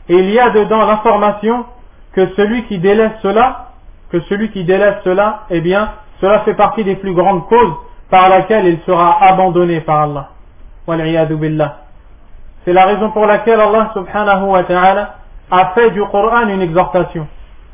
Et 0.09 0.15
il 0.15 0.31
y 0.31 0.39
a 0.39 0.51
dedans 0.51 0.87
l'information 0.87 1.65
que 2.13 2.29
celui 2.37 2.63
qui 2.67 2.79
délaisse 2.79 3.19
cela, 3.23 3.71
que 4.13 4.21
celui 4.21 4.51
qui 4.51 4.63
délaisse 4.63 5.03
cela, 5.03 5.43
eh 5.51 5.61
bien, 5.61 5.91
cela 6.21 6.41
fait 6.41 6.55
partie 6.55 6.85
des 6.85 6.95
plus 6.95 7.13
grandes 7.13 7.47
causes 7.49 7.75
par 8.09 8.29
laquelle 8.29 8.67
il 8.67 8.79
sera 8.87 9.21
abandonné 9.21 9.81
par 9.81 10.03
Allah. 10.03 10.29
C'est 12.65 12.73
la 12.73 12.87
raison 12.87 13.11
pour 13.11 13.27
laquelle 13.27 13.59
Allah 13.59 13.91
subhanahu 13.95 14.45
wa 14.45 14.63
ta'ala 14.63 15.17
a 15.53 15.67
fait 15.75 15.91
du 15.91 16.03
Coran 16.07 16.49
une 16.49 16.63
exhortation. 16.63 17.29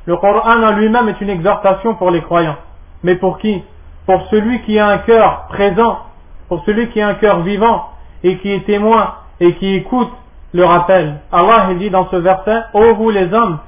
Le 0.04 0.16
Coran 0.16 0.62
en 0.62 0.72
lui-même 0.72 1.08
est 1.08 1.20
une 1.20 1.30
exhortation 1.30 1.94
pour 1.94 2.10
les 2.10 2.20
croyants. 2.20 2.56
Mais 3.04 3.14
pour 3.14 3.38
qui? 3.38 3.62
Pour 4.04 4.26
celui 4.30 4.60
qui 4.62 4.78
a 4.78 4.88
un 4.88 4.98
cœur 4.98 5.46
présent, 5.48 6.00
pour 6.48 6.64
celui 6.64 6.88
qui 6.88 7.00
a 7.00 7.08
un 7.08 7.14
cœur 7.14 7.40
vivant 7.40 7.90
et 8.24 8.38
qui 8.38 8.50
est 8.50 8.66
témoin 8.66 9.14
et 9.38 9.54
qui 9.54 9.74
écoute 9.74 10.10
le 10.52 10.64
rappel. 10.64 11.20
Allah 11.30 11.68
dit 11.78 11.90
dans 11.90 12.08
ce 12.08 12.16
verset, 12.16 12.64
Ô 12.74 12.94
vous 12.96 13.10
les 13.10 13.32
hommes, 13.32 13.58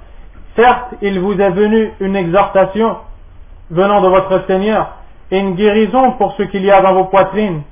certes 0.56 0.94
il 1.02 1.20
vous 1.20 1.40
est 1.40 1.50
venu 1.50 1.92
une 2.00 2.16
exhortation 2.16 2.96
venant 3.70 4.00
de 4.00 4.08
votre 4.08 4.44
Seigneur 4.48 4.94
et 5.30 5.38
une 5.38 5.54
guérison 5.54 6.12
pour 6.12 6.34
ce 6.34 6.42
qu'il 6.44 6.64
y 6.64 6.70
a 6.72 6.82
dans 6.82 6.94
vos 6.94 7.04
poitrines 7.04 7.62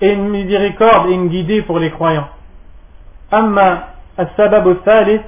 et 0.00 0.12
une 0.12 0.28
miséricorde 0.28 1.08
et 1.08 1.14
une 1.14 1.28
guidée 1.28 1.62
pour 1.62 1.80
les 1.80 1.90
croyants. 1.90 2.28
السبب 4.20 4.70
الثالث 4.70 5.22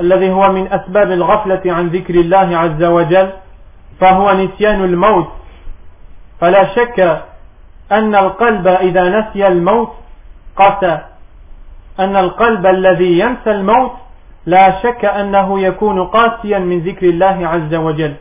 الذي 0.00 0.30
هو 0.30 0.52
من 0.52 0.72
أسباب 0.72 1.12
الغفلة 1.12 1.62
عن 1.66 1.88
ذكر 1.88 2.14
الله 2.14 2.58
عز 2.58 2.84
وجل 2.84 3.30
فهو 4.00 4.32
نسيان 4.32 4.84
الموت. 4.84 5.28
فلا 6.40 6.74
شك 6.74 7.22
أن 7.92 8.14
القلب 8.14 8.68
إذا 8.68 9.20
نسي 9.20 9.46
الموت 9.46 9.92
قسى. 10.56 10.98
أن 12.00 12.16
القلب 12.16 12.66
الذي 12.66 13.18
ينسى 13.18 13.50
الموت 13.50 13.92
لا 14.46 14.82
شك 14.82 15.04
أنه 15.04 15.60
يكون 15.60 16.06
قاسيا 16.06 16.58
من 16.58 16.78
ذكر 16.80 17.06
الله 17.06 17.48
عز 17.48 17.74
وجل. 17.74 18.14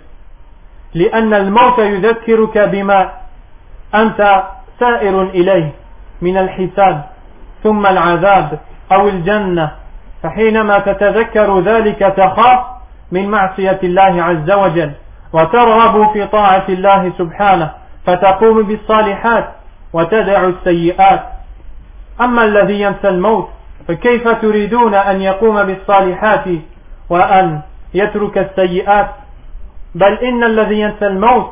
لأن 0.93 1.34
الموت 1.34 1.80
يذكرك 1.80 2.57
بما 2.57 3.11
أنت 3.95 4.43
سائر 4.80 5.24
إليه 5.24 5.72
من 6.22 6.38
الحساب 6.38 7.03
ثم 7.64 7.86
العذاب. 7.86 8.59
أو 8.93 9.07
الجنة 9.07 9.71
فحينما 10.23 10.79
تتذكر 10.79 11.59
ذلك 11.59 11.99
تخاف 11.99 12.59
من 13.11 13.29
معصية 13.29 13.79
الله 13.83 14.23
عز 14.23 14.51
وجل 14.51 14.91
وترغب 15.33 16.13
في 16.13 16.27
طاعة 16.27 16.65
الله 16.69 17.11
سبحانه 17.17 17.71
فتقوم 18.05 18.63
بالصالحات 18.63 19.49
وتدع 19.93 20.43
السيئات. 20.43 21.23
أما 22.21 22.43
الذي 22.43 22.81
ينسى 22.81 23.09
الموت 23.09 23.49
فكيف 23.87 24.27
تريدون 24.27 24.93
أن 24.93 25.21
يقوم 25.21 25.63
بالصالحات 25.63 26.45
وأن 27.09 27.61
يترك 27.93 28.37
السيئات؟ 28.37 29.09
بل 29.95 30.13
إن 30.13 30.43
الذي 30.43 30.79
ينسى 30.79 31.07
الموت 31.07 31.51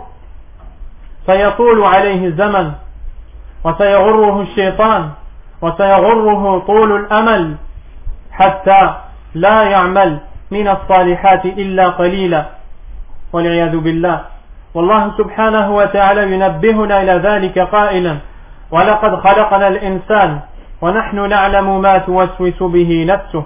سيطول 1.26 1.84
عليه 1.84 2.26
الزمن 2.26 2.72
وسيغره 3.64 4.42
الشيطان 4.42 5.10
وسيغره 5.62 6.60
طول 6.68 6.96
الأمل 6.96 7.56
حتى 8.32 8.94
لا 9.36 9.64
يعمل 9.64 10.18
من 10.52 10.68
الصالحات 10.68 11.46
إلا 11.46 11.88
قليلا 11.90 12.46
والعياذ 13.34 13.78
بالله. 13.78 14.22
والله 14.74 15.12
سبحانه 15.18 15.76
وتعالى 15.76 16.34
ينبهنا 16.34 17.02
إلى 17.02 17.12
ذلك 17.12 17.60
قائلا 17.60 18.18
ولقد 18.72 19.16
خلقنا 19.16 19.68
الإنسان 19.68 20.40
ونحن 20.82 21.30
نعلم 21.30 21.82
ما 21.82 21.98
توسوس 21.98 22.64
به 22.64 23.06
نفسه 23.08 23.44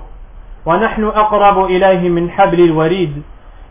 ونحن 0.66 1.04
أقرب 1.04 1.66
إليه 1.66 2.10
من 2.10 2.32
حبل 2.32 2.60
الوريد 2.64 3.22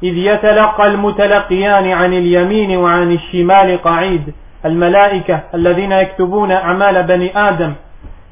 إذ 0.03 0.17
يتلقى 0.17 0.87
المتلقيان 0.87 1.91
عن 1.93 2.13
اليمين 2.13 2.77
وعن 2.77 3.13
الشمال 3.13 3.83
قعيد 3.83 4.35
الملائكة 4.65 5.41
الذين 5.55 5.93
يكتبون 5.93 6.53
أعمال 6.53 7.03
بني 7.03 7.39
آدم 7.49 7.73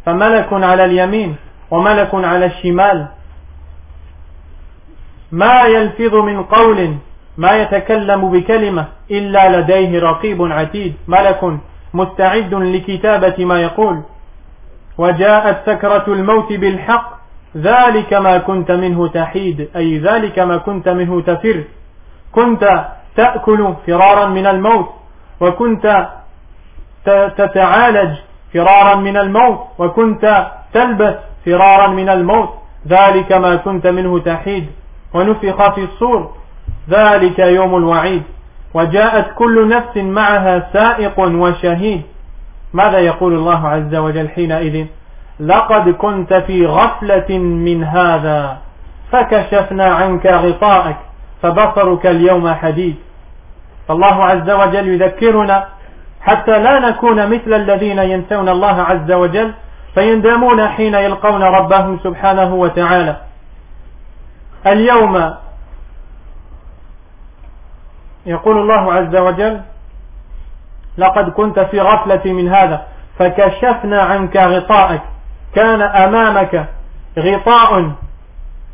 فملك 0.07 0.53
على 0.53 0.85
اليمين 0.85 1.37
وملك 1.71 2.15
على 2.15 2.47
الشمال. 2.47 3.07
ما 5.33 5.63
يلفظ 5.63 6.15
من 6.15 6.43
قول 6.43 6.97
ما 7.37 7.53
يتكلم 7.63 8.31
بكلمة 8.31 8.87
إلا 9.11 9.61
لديه 9.61 10.01
رقيب 10.01 10.43
عتيد 10.53 10.95
ملك 11.09 11.59
مستعد 11.95 12.55
لكتابة 12.55 13.45
ما 13.45 13.63
يقول. 13.63 14.03
وجاءت 14.99 15.57
سكرة 15.67 16.05
الموت 16.09 16.53
بالحق 16.53 17.13
ذلك 17.57 18.13
ما 18.15 18.39
كنت 18.39 18.71
منه 18.71 19.09
تحيد 19.09 19.69
أي 19.77 19.99
ذلك 19.99 20.39
ما 20.39 20.57
كنت 20.57 20.89
منه 20.89 21.21
تفر. 21.21 21.65
كنت 22.33 22.85
تأكل 23.17 23.75
فرارا 23.87 24.27
من 24.27 24.47
الموت 24.47 24.89
وكنت 25.41 26.09
تتعالج 27.37 28.17
فرارا 28.55 28.95
من 28.95 29.17
الموت 29.17 29.59
وكنت 29.79 30.47
تلبس 30.75 31.15
فرارا 31.47 31.87
من 31.87 32.09
الموت. 32.09 32.49
ذلك 32.89 33.33
ما 33.33 33.57
كنت 33.57 33.87
منه 33.87 34.19
تحيد 34.19 34.67
ونفخ 35.15 35.75
في 35.75 35.85
الصور. 35.85 36.35
ذلك 36.91 37.39
يوم 37.39 37.77
الوعيد. 37.77 38.23
وجاءت 38.75 39.27
كل 39.35 39.69
نفس 39.69 39.97
معها 39.97 40.69
سائق 40.73 41.21
وشهيد. 41.21 42.03
ماذا 42.73 42.99
يقول 42.99 43.35
الله 43.35 43.69
عز 43.69 43.95
وجل 43.95 44.29
حينئذ؟ 44.29 44.87
لقد 45.41 45.89
كنت 45.89 46.35
في 46.35 46.67
غفلة 46.67 47.39
من 47.39 47.85
هذا 47.85 48.59
فكشفنا 49.13 49.95
عنك 49.95 50.27
غطاءك 50.27 50.97
فبصرك 51.43 52.07
اليوم 52.07 52.55
حديد. 52.55 52.97
فالله 53.89 54.25
عز 54.25 54.51
وجل 54.51 54.89
يذكرنا 54.89 55.67
حتى 56.23 56.59
لا 56.59 56.79
نكون 56.79 57.27
مثل 57.27 57.55
الذين 57.55 57.99
ينسون 57.99 58.49
الله 58.49 58.83
عز 58.83 59.13
وجل 59.13 59.53
فيندمون 59.95 60.69
حين 60.69 60.95
يلقون 60.95 61.43
ربهم 61.43 61.99
سبحانه 62.05 62.55
وتعالى. 62.55 63.17
اليوم 64.67 65.35
يقول 68.27 68.59
الله 68.59 68.93
عز 68.93 69.17
وجل 69.17 69.61
لقد 70.99 71.31
كنت 71.31 71.61
في 71.61 71.81
غفلة 71.81 72.33
من 72.33 72.49
هذا 72.49 72.87
فكشفنا 73.19 74.03
عنك 74.03 74.37
غطاءك 74.37 75.03
كان 75.55 75.83
أمامك 75.83 76.69
غطاء 77.19 77.93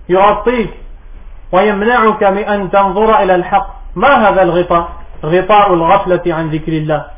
يغطيك 0.08 0.70
ويمنعك 1.52 2.22
من 2.22 2.44
أن 2.44 2.70
تنظر 2.70 3.22
إلى 3.22 3.34
الحق. 3.34 3.66
ما 3.96 4.28
هذا 4.28 4.42
الغطاء؟ 4.42 4.88
غطاء 5.24 5.74
الغفلة 5.74 6.34
عن 6.34 6.50
ذكر 6.50 6.72
الله. 6.72 7.17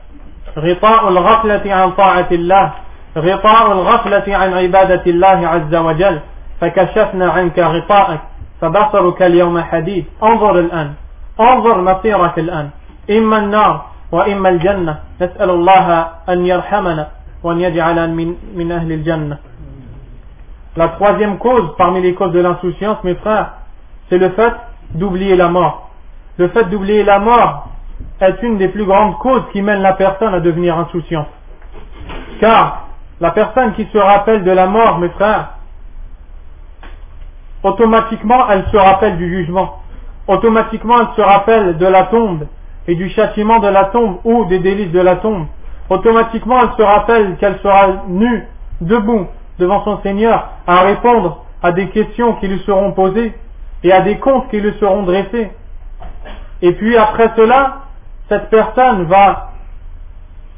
غطاء 0.59 1.09
الغفلة 1.09 1.75
عن 1.75 1.91
طاعة 1.91 2.29
الله 2.33 2.71
غطاء 3.19 3.73
الغفلة 3.73 4.37
عن 4.37 4.53
عبادة 4.55 5.03
الله 5.07 5.49
عز 5.49 5.75
وجل. 5.75 6.19
فكشفنا 6.61 7.31
عنك 7.31 7.59
غطاءك 7.59 8.21
فبصرك 8.61 9.23
اليوم 9.23 9.61
حديد. 9.61 10.05
انظر 10.23 10.59
الآن 10.59 10.93
انظر 11.41 11.81
مصيرك 11.81 12.39
الآن. 12.39 12.71
إما 13.11 13.39
النار 13.39 13.85
وإما 14.13 14.49
الجنة. 14.49 14.99
نسأل 15.21 15.51
الله 15.51 16.07
أن 16.29 16.47
يرحمنا 16.47 17.09
وأن 17.43 17.61
يجعل 17.61 18.11
من, 18.11 18.35
من 18.57 18.73
أهل 18.73 18.93
الجنة. 18.93 19.39
La 20.77 20.89
troisième 20.89 21.39
cause 21.39 21.75
parmi 21.77 22.01
les 22.01 22.15
causes 22.15 22.33
de 22.33 22.41
l'insouciance, 22.41 23.03
mes 23.03 23.17
frères, 23.17 23.51
c'est 24.09 24.19
le 24.19 24.31
fait 24.31 24.53
d'oublier 24.95 25.35
la 25.35 25.49
mort. 25.49 25.91
Le 26.37 26.49
fait 26.49 26.65
d'oublier 26.65 27.03
la 27.03 27.19
mort 27.19 27.70
est 28.21 28.43
une 28.43 28.59
des 28.59 28.69
plus 28.69 28.85
grandes 28.85 29.19
causes 29.19 29.45
qui 29.53 29.63
mène 29.63 29.83
la 29.83 29.95
personne 29.95 30.35
à 30.35 30.41
devenir 30.41 30.79
insouciante. 30.79 31.29
Car 32.41 32.89
la 33.21 33.31
personne 33.31 33.73
qui 33.75 33.87
se 33.93 33.99
rappelle 33.99 34.45
de 34.45 34.51
la 34.51 34.67
mort, 34.67 34.99
mes 34.99 35.09
frères, 35.11 35.55
automatiquement 37.63 38.49
elle 38.51 38.65
se 38.71 38.77
rappelle 38.77 39.17
du 39.17 39.29
jugement. 39.29 39.81
Automatiquement 40.27 41.01
elle 41.01 41.17
se 41.17 41.21
rappelle 41.21 41.79
de 41.79 41.87
la 41.87 42.05
tombe 42.05 42.47
et 42.87 42.95
du 42.95 43.09
châtiment 43.11 43.59
de 43.59 43.69
la 43.69 43.87
tombe 43.87 44.19
ou 44.25 44.45
des 44.47 44.59
délices 44.59 44.93
de 44.93 45.01
la 45.01 45.17
tombe. 45.17 45.47
Automatiquement 45.89 46.61
elle 46.63 46.77
se 46.77 46.83
rappelle 46.83 47.37
qu'elle 47.37 47.59
sera 47.59 48.05
nue, 48.09 48.47
debout, 48.81 49.27
devant 49.59 49.85
son 49.85 50.01
Seigneur, 50.03 50.49
à 50.67 50.81
répondre 50.83 51.45
à 51.63 51.73
des 51.73 51.89
questions 51.89 52.35
qui 52.35 52.49
lui 52.49 52.61
seront 52.61 52.93
posées 52.93 53.35
et 53.83 53.93
à 53.93 54.01
des 54.01 54.19
comptes 54.19 54.49
qui 54.51 54.61
lui 54.61 54.73
seront 54.81 55.03
dressés. 55.03 55.51
Et 56.63 56.73
puis 56.73 56.97
après 56.97 57.31
cela, 57.37 57.83
cette 58.31 58.49
personne 58.49 59.05
va 59.05 59.51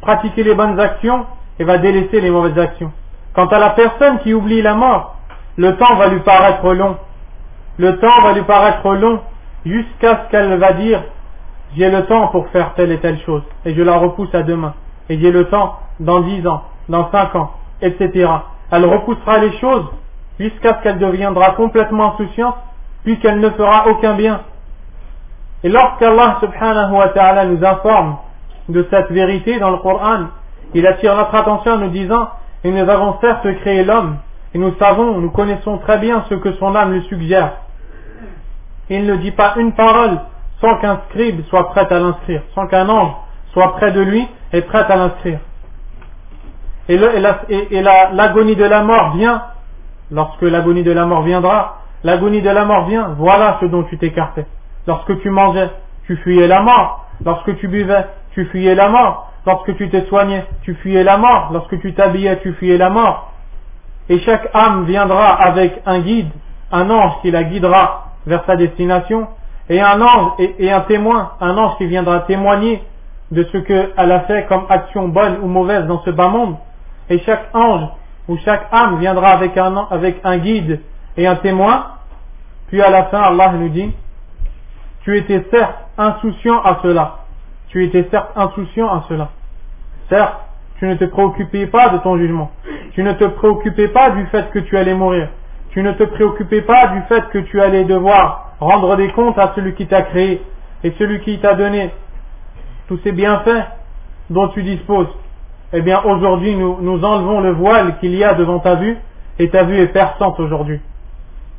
pratiquer 0.03 0.45
les 0.45 0.55
bonnes 0.55 0.79
actions 0.79 1.27
et 1.59 1.64
va 1.64 1.79
délaisser 1.79 2.20
les 2.20 2.31
mauvaises 2.31 2.59
actions. 2.59 2.93
Quant 3.35 3.47
à 3.47 3.59
la 3.59 3.70
personne 3.70 4.18
qui 4.18 4.35
oublie 4.35 4.61
la 4.61 4.75
mort, 4.75 5.16
le 5.57 5.77
temps 5.77 5.97
va 5.97 6.09
lui 6.09 6.20
paraître 6.20 6.73
long. 6.75 6.97
Le 7.79 7.99
temps 7.99 8.20
va 8.23 8.33
lui 8.35 8.43
paraître 8.43 8.95
long 8.95 9.20
jusqu'à 9.64 10.25
ce 10.25 10.31
qu'elle 10.31 10.59
va 10.59 10.73
dire 10.75 11.03
j'ai 11.77 11.91
le 11.91 12.05
temps 12.05 12.29
pour 12.29 12.49
faire 12.49 12.75
telle 12.75 12.93
et 12.93 12.99
telle 12.99 13.18
chose 13.20 13.43
et 13.64 13.75
je 13.75 13.81
la 13.81 13.97
repousse 13.97 14.35
à 14.35 14.43
demain. 14.43 14.75
Et 15.09 15.18
j'ai 15.18 15.33
le 15.33 15.47
temps 15.47 15.79
dans 16.01 16.20
dix 16.20 16.47
ans, 16.47 16.64
dans 16.91 17.11
cinq 17.11 17.35
ans, 17.35 17.53
etc. 17.81 18.29
Elle 18.70 18.85
repoussera 18.85 19.39
les 19.39 19.53
choses 19.59 19.87
jusqu'à 20.39 20.77
ce 20.77 20.83
qu'elle 20.83 20.99
deviendra 20.99 21.53
complètement 21.53 22.12
insouciante 22.12 22.57
puisqu'elle 23.05 23.41
ne 23.41 23.49
fera 23.51 23.89
aucun 23.89 24.14
bien. 24.14 24.43
Et 25.65 25.69
lorsqu'Allah 25.69 26.39
subhanahu 26.41 26.93
wa 26.93 27.09
ta'ala 27.09 27.45
nous 27.45 27.65
informe 27.65 28.17
de 28.69 28.87
cette 28.91 29.11
vérité 29.11 29.59
dans 29.59 29.71
le 29.71 29.79
Coran, 29.79 30.27
il 30.75 30.87
attire 30.87 31.15
notre 31.17 31.35
attention 31.35 31.73
en 31.73 31.79
nous 31.79 31.91
disant, 31.91 32.31
et 32.65 32.71
nous 32.71 32.89
avons 32.89 33.19
certes 33.21 33.47
créé 33.61 33.85
l'homme, 33.85 34.17
et 34.55 34.59
nous 34.59 34.75
savons, 34.79 35.19
nous 35.19 35.31
connaissons 35.31 35.79
très 35.79 35.99
bien 35.99 36.25
ce 36.29 36.35
que 36.35 36.53
son 36.55 36.75
âme 36.75 36.93
lui 36.93 37.03
suggère. 37.09 37.53
Il 38.91 39.07
ne 39.07 39.17
dit 39.17 39.31
pas 39.31 39.55
une 39.57 39.73
parole 39.73 40.19
sans 40.61 40.77
qu'un 40.79 41.01
scribe 41.09 41.45
soit 41.47 41.69
prêt 41.71 41.87
à 41.91 41.99
l'inscrire, 41.99 42.43
sans 42.55 42.67
qu'un 42.67 42.89
ange 42.89 43.13
soit 43.53 43.73
près 43.75 43.93
de 43.93 44.01
lui 44.01 44.27
et 44.53 44.63
prêt 44.63 44.85
à 44.89 44.97
l'inscrire. 44.97 45.39
Et, 46.89 46.99
l'agonie 46.99 48.57
de 48.57 48.65
la 48.65 48.83
mort 48.83 49.13
vient, 49.17 49.43
lorsque 50.11 50.43
l'agonie 50.43 50.83
de 50.83 50.93
la 50.93 51.07
mort 51.07 51.23
viendra, 51.23 51.79
l'agonie 52.05 52.43
de 52.43 52.51
la 52.51 52.65
mort 52.65 52.87
vient, 52.87 53.15
voilà 53.19 53.59
ce 53.61 53.67
dont 53.67 53.85
tu 53.85 53.99
t'écartais. 53.99 54.47
Lorsque 54.87 55.20
tu 55.20 55.30
mangeais, 55.30 55.70
tu 56.07 56.16
fuyais 56.16 56.49
la 56.49 56.61
mort. 56.61 57.07
Lorsque 57.24 57.57
tu 57.59 57.68
buvais, 57.68 58.07
tu 58.33 58.47
fuyais 58.47 58.74
la 58.74 58.89
mort. 58.89 59.30
Lorsque 59.47 59.76
tu 59.76 59.89
t'es 59.89 60.05
soigné, 60.07 60.45
tu 60.62 60.74
fuyais 60.74 61.05
la 61.05 61.18
mort. 61.18 61.51
Lorsque 61.53 61.80
tu 61.80 61.95
t'habillais, 61.95 62.39
tu 62.41 62.53
fuyais 62.55 62.78
la 62.78 62.91
mort. 62.91 63.33
Et 64.09 64.18
chaque 64.20 64.49
âme 64.55 64.85
viendra 64.85 65.33
avec 65.35 65.80
un 65.87 66.01
guide, 66.01 66.30
un 66.70 66.91
ange 66.91 67.12
qui 67.22 67.30
la 67.30 67.45
guidera 67.45 68.12
vers 68.26 68.45
sa 68.45 68.57
destination, 68.57 69.28
et 69.68 69.80
un 69.80 70.01
ange 70.01 70.33
et, 70.39 70.70
un 70.70 70.80
témoin, 70.80 71.33
un 71.41 71.57
ange 71.57 71.76
qui 71.78 71.87
viendra 71.87 72.20
témoigner 72.20 72.83
de 73.30 73.45
ce 73.45 73.59
qu'elle 73.59 74.12
a 74.12 74.20
fait 74.20 74.47
comme 74.47 74.66
action 74.68 75.09
bonne 75.09 75.39
ou 75.43 75.47
mauvaise 75.47 75.87
dans 75.87 76.03
ce 76.03 76.11
bas 76.11 76.28
monde. 76.28 76.57
Et 77.09 77.18
chaque 77.20 77.49
ange 77.55 77.89
ou 78.28 78.37
chaque 78.45 78.66
âme 78.72 78.99
viendra 78.99 79.28
avec 79.28 79.57
un, 79.57 79.87
avec 79.91 80.20
un 80.24 80.39
guide 80.39 80.80
et 81.16 81.26
un 81.26 81.37
témoin. 81.37 81.87
Puis 82.68 82.83
à 82.83 82.91
la 82.91 83.05
fin, 83.05 83.20
Allah 83.20 83.53
nous 83.53 83.68
dit, 83.68 83.95
tu 85.05 85.16
étais 85.16 85.44
certes 85.50 85.74
insouciant 85.98 86.62
à 86.62 86.78
cela. 86.82 87.18
Tu 87.68 87.84
étais 87.84 88.07
certes 88.11 88.30
insouciant 88.36 88.88
à 88.88 89.05
cela. 89.09 89.30
Certes, 90.09 90.36
tu 90.78 90.86
ne 90.86 90.94
te 90.94 91.05
préoccupais 91.05 91.66
pas 91.66 91.88
de 91.90 91.98
ton 91.98 92.18
jugement. 92.18 92.50
Tu 92.92 93.03
ne 93.03 93.12
te 93.12 93.24
préoccupais 93.24 93.88
pas 93.88 94.11
du 94.11 94.26
fait 94.26 94.50
que 94.50 94.61
tu 94.61 94.76
allais 94.76 94.94
mourir. 94.94 95.28
Tu 95.70 95.82
ne 95.82 95.92
te 95.92 96.05
préoccupais 96.05 96.62
pas 96.62 96.88
du 96.88 97.00
fait 97.03 97.28
que 97.30 97.38
tu 97.38 97.61
allais 97.61 97.84
devoir 97.84 98.53
rendre 98.61 98.96
des 98.96 99.09
comptes 99.12 99.38
à 99.38 99.53
celui 99.55 99.74
qui 99.74 99.86
t'a 99.86 100.03
créé 100.03 100.42
et 100.84 100.92
celui 100.98 101.20
qui 101.20 101.38
t'a 101.38 101.55
donné 101.55 101.90
tous 102.88 102.98
ces 103.05 103.12
bienfaits 103.12 103.64
dont 104.30 104.48
tu 104.48 104.62
disposes. 104.62 105.09
Eh 105.72 105.80
bien, 105.80 106.03
aujourd'hui, 106.05 106.55
nous, 106.55 106.78
nous 106.80 107.03
enlevons 107.03 107.40
le 107.40 107.53
voile 107.53 107.98
qu'il 107.98 108.14
y 108.14 108.22
a 108.22 108.34
devant 108.34 108.59
ta 108.59 108.74
vue 108.74 108.98
et 109.38 109.48
ta 109.48 109.64
vue 109.64 109.78
est 109.78 109.88
perçante 109.88 110.38
aujourd'hui. 110.38 110.80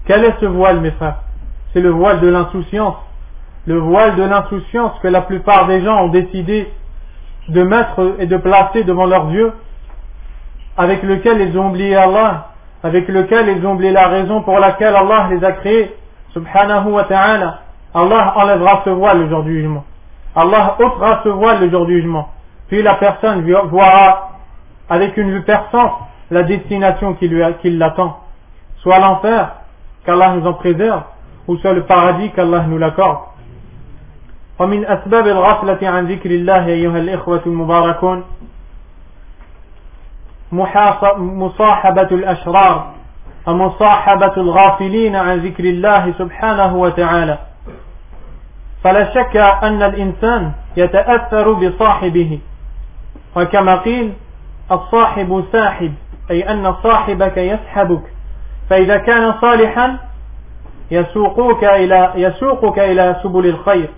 Quel 0.05 0.23
est 0.23 0.35
ce 0.39 0.45
voile, 0.45 0.79
mes 0.79 0.91
frères? 0.91 1.21
C'est 1.73 1.81
le 1.81 1.89
voile 1.89 2.19
de 2.19 2.27
l'insouciance 2.27 2.97
le 3.65 3.77
voile 3.77 4.15
de 4.15 4.23
l'insouciance 4.23 4.93
que 5.01 5.07
la 5.07 5.21
plupart 5.21 5.67
des 5.67 5.81
gens 5.83 6.03
ont 6.03 6.09
décidé 6.09 6.71
de 7.47 7.63
mettre 7.63 8.15
et 8.19 8.25
de 8.25 8.37
placer 8.37 8.83
devant 8.83 9.05
leurs 9.05 9.29
yeux, 9.31 9.53
avec 10.77 11.03
lequel 11.03 11.41
ils 11.41 11.57
ont 11.57 11.69
oublié 11.69 11.95
Allah, 11.95 12.49
avec 12.83 13.07
lequel 13.07 13.49
ils 13.57 13.65
ont 13.65 13.73
oublié 13.73 13.91
la 13.91 14.07
raison 14.07 14.41
pour 14.41 14.59
laquelle 14.59 14.95
Allah 14.95 15.27
les 15.29 15.43
a 15.43 15.53
créés, 15.53 15.95
subhanahu 16.33 16.91
wa 16.91 17.03
ta'ala, 17.03 17.59
Allah 17.93 18.33
enlèvera 18.35 18.81
ce 18.85 18.89
voile 18.89 19.19
le 19.19 19.29
jour 19.29 19.43
du 19.43 19.53
jugement. 19.53 19.85
Allah 20.35 20.75
ôtera 20.79 21.21
ce 21.23 21.29
voile 21.29 21.59
le 21.61 21.69
jour 21.69 21.85
du 21.85 21.97
jugement. 21.97 22.29
Puis 22.67 22.81
la 22.81 22.95
personne 22.95 23.47
voira 23.69 24.31
avec 24.89 25.15
une 25.17 25.31
vue 25.31 25.43
perçante 25.43 25.93
la 26.31 26.43
destination 26.43 27.13
qui, 27.13 27.27
lui, 27.27 27.43
qui 27.61 27.69
l'attend. 27.69 28.19
Soit 28.77 28.99
l'enfer, 28.99 29.51
qu'Allah 30.05 30.33
nous 30.35 30.47
en 30.47 30.53
préserve, 30.53 31.03
ou 31.47 31.57
soit 31.57 31.73
le 31.73 31.83
paradis 31.83 32.31
qu'Allah 32.31 32.65
nous 32.67 32.77
l'accorde. 32.77 33.19
ومن 34.59 34.85
أسباب 34.85 35.27
الغفلة 35.27 35.89
عن 35.89 36.07
ذكر 36.07 36.31
الله 36.31 36.65
أيها 36.65 36.97
الإخوة 36.97 37.41
المباركون 37.45 38.23
مصاحبة 41.17 42.07
الأشرار 42.11 42.93
ومصاحبة 43.47 44.33
الغافلين 44.37 45.15
عن 45.15 45.37
ذكر 45.37 45.63
الله 45.63 46.13
سبحانه 46.17 46.75
وتعالى. 46.75 47.37
فلا 48.83 49.13
شك 49.13 49.37
أن 49.37 49.83
الإنسان 49.83 50.51
يتأثر 50.77 51.53
بصاحبه 51.53 52.39
وكما 53.35 53.75
قيل 53.75 54.13
الصاحب 54.71 55.43
ساحب 55.51 55.93
أي 56.31 56.49
أن 56.51 56.75
صاحبك 56.83 57.37
يسحبك. 57.37 58.03
فإذا 58.69 58.97
كان 58.97 59.33
صالحا 59.41 59.97
يسوقك 60.91 61.63
إلى 61.63 62.11
يسوقك 62.15 62.79
إلى 62.79 63.15
سبل 63.23 63.45
الخير. 63.45 63.89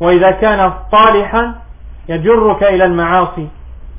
وإذا 0.00 0.30
كان 0.30 0.72
صالحا 0.92 1.54
يجرك 2.08 2.62
إلى 2.62 2.84
المعاصي. 2.84 3.48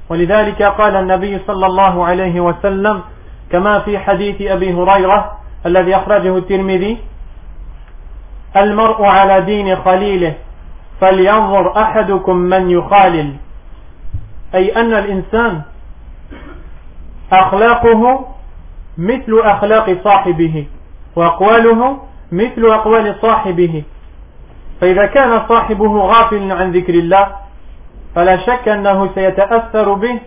ولذلك 0.10 0.64
قال 0.64 0.96
النبي 0.96 1.40
صلى 1.48 1.66
الله 1.66 2.06
عليه 2.06 2.40
وسلم 2.40 3.02
كما 3.52 3.80
في 3.80 4.00
حديث 4.00 4.42
أبي 4.42 4.74
هريرة 4.74 5.32
الذي 5.66 5.96
أخرجه 5.96 6.38
الترمذي 6.38 6.98
المرء 8.58 9.04
على 9.06 9.42
دين 9.42 9.76
خليله 9.76 10.34
فلينظر 11.02 11.82
أحدكم 11.82 12.36
من 12.36 12.70
يخالل. 12.70 13.34
أي 14.56 14.76
أن 14.76 14.94
الإنسان 14.94 15.62
أخلاقه 17.34 18.26
مثل 18.98 19.40
أخلاق 19.44 19.98
صاحبه 20.04 20.66
وأقواله 21.16 22.00
مثل 22.32 22.66
أقوال 22.66 23.16
صاحبه. 23.22 23.84
فإذا 24.82 25.06
كان 25.06 25.42
صاحبه 25.50 25.98
غافل 25.98 26.52
عن 26.52 26.72
ذكر 26.72 26.94
الله 26.94 27.28
فلا 28.16 28.38
شك 28.38 28.68
أنه 28.68 29.10
سيتأثر 29.16 29.94
به 29.94 30.20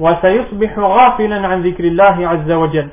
وسيصبح 0.00 0.78
غافلا 0.78 1.48
عن 1.48 1.62
ذكر 1.62 1.84
الله 1.84 2.28
عز 2.28 2.50
وجل. 2.52 2.88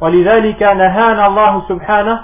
ولذلك 0.00 0.62
نهانا 0.62 1.26
الله 1.26 1.62
سبحانه 1.68 2.20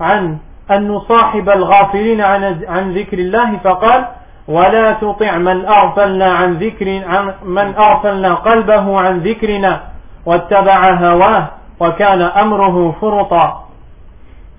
عن 0.00 0.38
أن 0.70 0.88
نصاحب 0.88 1.48
الغافلين 1.48 2.20
عن 2.68 2.92
ذكر 2.92 3.18
الله 3.18 3.56
فقال 3.64 4.06
ولا 4.48 4.92
تطع 4.92 5.36
من 5.36 5.66
أغفلنا 5.66 6.32
عن 6.32 6.52
ذكر 6.54 7.04
عن 7.06 7.34
من 7.44 7.74
أغفلنا 7.74 8.34
قلبه 8.34 9.00
عن 9.00 9.18
ذكرنا 9.18 9.80
واتبع 10.26 10.90
هواه 10.90 11.48
وكان 11.80 12.22
أمره 12.22 12.96
فرطا. 13.00 13.68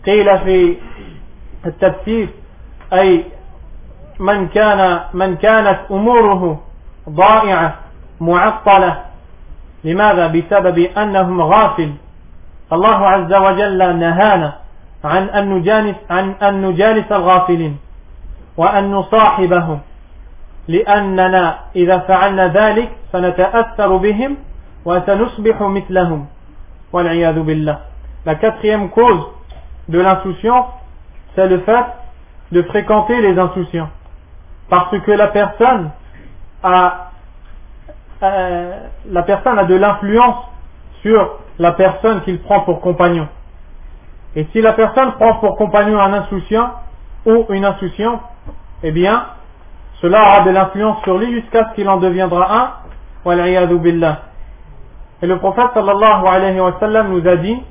قيل 0.05 0.39
في 0.39 0.75
التفسير 1.65 2.29
أي 2.93 3.25
من 4.19 4.47
كان 4.47 4.99
من 5.13 5.35
كانت 5.35 5.79
أموره 5.91 6.59
ضائعة 7.09 7.75
معطلة. 8.21 9.01
لماذا؟ 9.83 10.27
بسبب 10.27 10.77
أنهم 10.97 11.41
غافل. 11.41 11.91
الله 12.73 13.07
عز 13.07 13.33
وجل 13.33 13.99
نهانا 13.99 14.53
عن 15.03 15.23
أن 15.29 15.53
نجالس 15.53 15.95
عن 16.09 16.35
أن 16.43 16.61
نجالس 16.65 17.11
الغافلين 17.11 17.77
وأن 18.57 18.91
نصاحبهم 18.91 19.79
لأننا 20.67 21.59
إذا 21.75 21.97
فعلنا 21.97 22.47
ذلك 22.47 22.89
سنتأثر 23.13 23.97
بهم 23.97 24.37
وسنصبح 24.85 25.61
مثلهم. 25.61 26.25
والعياذ 26.93 27.39
بالله. 27.39 27.77
La 28.25 28.35
quatrième 28.35 28.89
cause 28.89 29.27
de 29.87 29.99
l'insouciance, 29.99 30.65
c'est 31.35 31.47
le 31.47 31.59
fait 31.59 31.85
de 32.51 32.61
fréquenter 32.63 33.21
les 33.21 33.37
insouciants. 33.37 33.89
Parce 34.69 34.97
que 34.99 35.11
la 35.11 35.27
personne 35.27 35.91
a, 36.63 37.11
euh, 38.23 38.79
la 39.09 39.23
personne 39.23 39.59
a 39.59 39.63
de 39.65 39.75
l'influence 39.75 40.45
sur 41.01 41.39
la 41.59 41.71
personne 41.73 42.21
qu'il 42.21 42.39
prend 42.41 42.61
pour 42.61 42.81
compagnon. 42.81 43.27
Et 44.35 44.47
si 44.51 44.61
la 44.61 44.73
personne 44.73 45.13
prend 45.13 45.35
pour 45.35 45.55
compagnon 45.57 45.99
un 45.99 46.13
insouciant 46.13 46.73
ou 47.25 47.45
une 47.49 47.65
insouciante, 47.65 48.21
eh 48.83 48.91
bien, 48.91 49.25
cela 50.01 50.21
aura 50.21 50.41
de 50.41 50.51
l'influence 50.51 51.01
sur 51.03 51.17
lui 51.17 51.33
jusqu'à 51.33 51.69
ce 51.69 51.75
qu'il 51.75 51.89
en 51.89 51.97
deviendra 51.97 52.55
un. 52.55 52.71
Et 55.21 55.27
le 55.27 55.37
prophète 55.39 55.67
sallallahu 55.73 56.27
alayhi 56.27 56.59
wa 56.61 56.75
sallam 56.79 57.09
nous 57.09 57.27
a 57.27 57.35
dit 57.37 57.61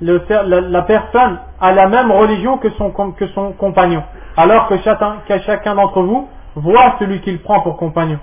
la, 0.00 0.82
personne 0.82 1.38
a 1.60 1.72
la 1.72 1.88
même 1.88 2.10
religion 2.10 2.58
que 2.58 2.68
son, 2.70 2.90
compagnon, 3.58 4.02
alors 4.36 4.68
que 4.68 4.76
chacun, 4.78 5.74
d'entre 5.74 6.02
vous 6.02 6.28
voit 6.56 6.96
celui 6.98 7.20
qu'il 7.20 7.40
prend 7.40 7.60
pour 7.60 7.76
compagnon. 7.76 8.18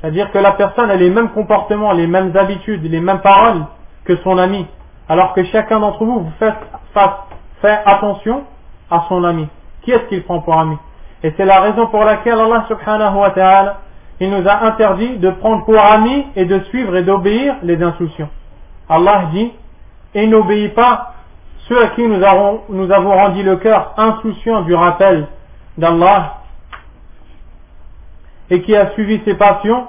C'est-à-dire 0.00 0.30
que 0.30 0.38
la 0.38 0.52
personne 0.52 0.90
a 0.90 0.96
les 0.96 1.10
mêmes 1.10 1.30
comportements, 1.30 1.92
les 1.92 2.06
mêmes 2.06 2.36
habitudes, 2.36 2.84
les 2.84 3.00
mêmes 3.00 3.20
paroles 3.20 3.64
que 4.04 4.16
son 4.16 4.38
ami, 4.38 4.66
alors 5.08 5.32
que 5.32 5.44
chacun 5.44 5.80
d'entre 5.80 6.04
vous, 6.04 6.20
vous 6.20 7.00
attention 7.64 8.44
à 8.90 9.04
son 9.08 9.24
ami. 9.24 9.48
Qui 9.82 9.92
est-ce 9.92 10.04
qu'il 10.04 10.22
prend 10.22 10.40
pour 10.40 10.58
ami? 10.58 10.76
Et 11.22 11.32
c'est 11.36 11.44
la 11.44 11.60
raison 11.60 11.86
pour 11.88 12.04
laquelle 12.04 12.38
Allah 12.38 12.64
subhanahu 12.68 13.16
wa 13.16 13.30
ta'ala, 13.30 13.78
il 14.20 14.30
nous 14.30 14.48
a 14.48 14.64
interdit 14.66 15.16
de 15.18 15.30
prendre 15.30 15.64
pour 15.64 15.78
amis 15.80 16.26
et 16.36 16.44
de 16.44 16.60
suivre 16.64 16.96
et 16.96 17.02
d'obéir 17.02 17.56
les 17.62 17.82
insouciants. 17.82 18.28
Allah 18.88 19.24
dit, 19.32 19.52
et 20.14 20.26
n'obéis 20.26 20.70
pas 20.70 21.14
ceux 21.68 21.82
à 21.82 21.88
qui 21.88 22.06
nous 22.06 22.22
avons, 22.22 22.62
rendu 23.14 23.42
le 23.42 23.56
cœur 23.56 23.94
insouciant 23.96 24.62
du 24.62 24.74
rappel 24.74 25.26
d'Allah 25.76 26.38
et 28.50 28.62
qui 28.62 28.74
a 28.74 28.90
suivi 28.92 29.20
ses 29.24 29.34
passions 29.34 29.86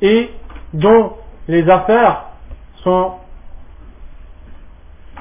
et 0.00 0.30
dont 0.72 1.12
les 1.48 1.68
affaires 1.68 2.24
sont 2.82 3.12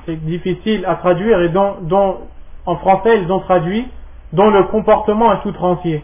difficiles 0.07 0.85
à 0.85 0.95
traduire 0.95 1.41
et 1.41 1.49
dont, 1.49 1.75
dont 1.81 2.19
en 2.65 2.75
français 2.77 3.21
ils 3.21 3.31
ont 3.31 3.39
traduit 3.39 3.87
dont 4.33 4.49
le 4.49 4.63
comportement 4.63 5.33
est 5.33 5.45
outrancier. 5.45 6.03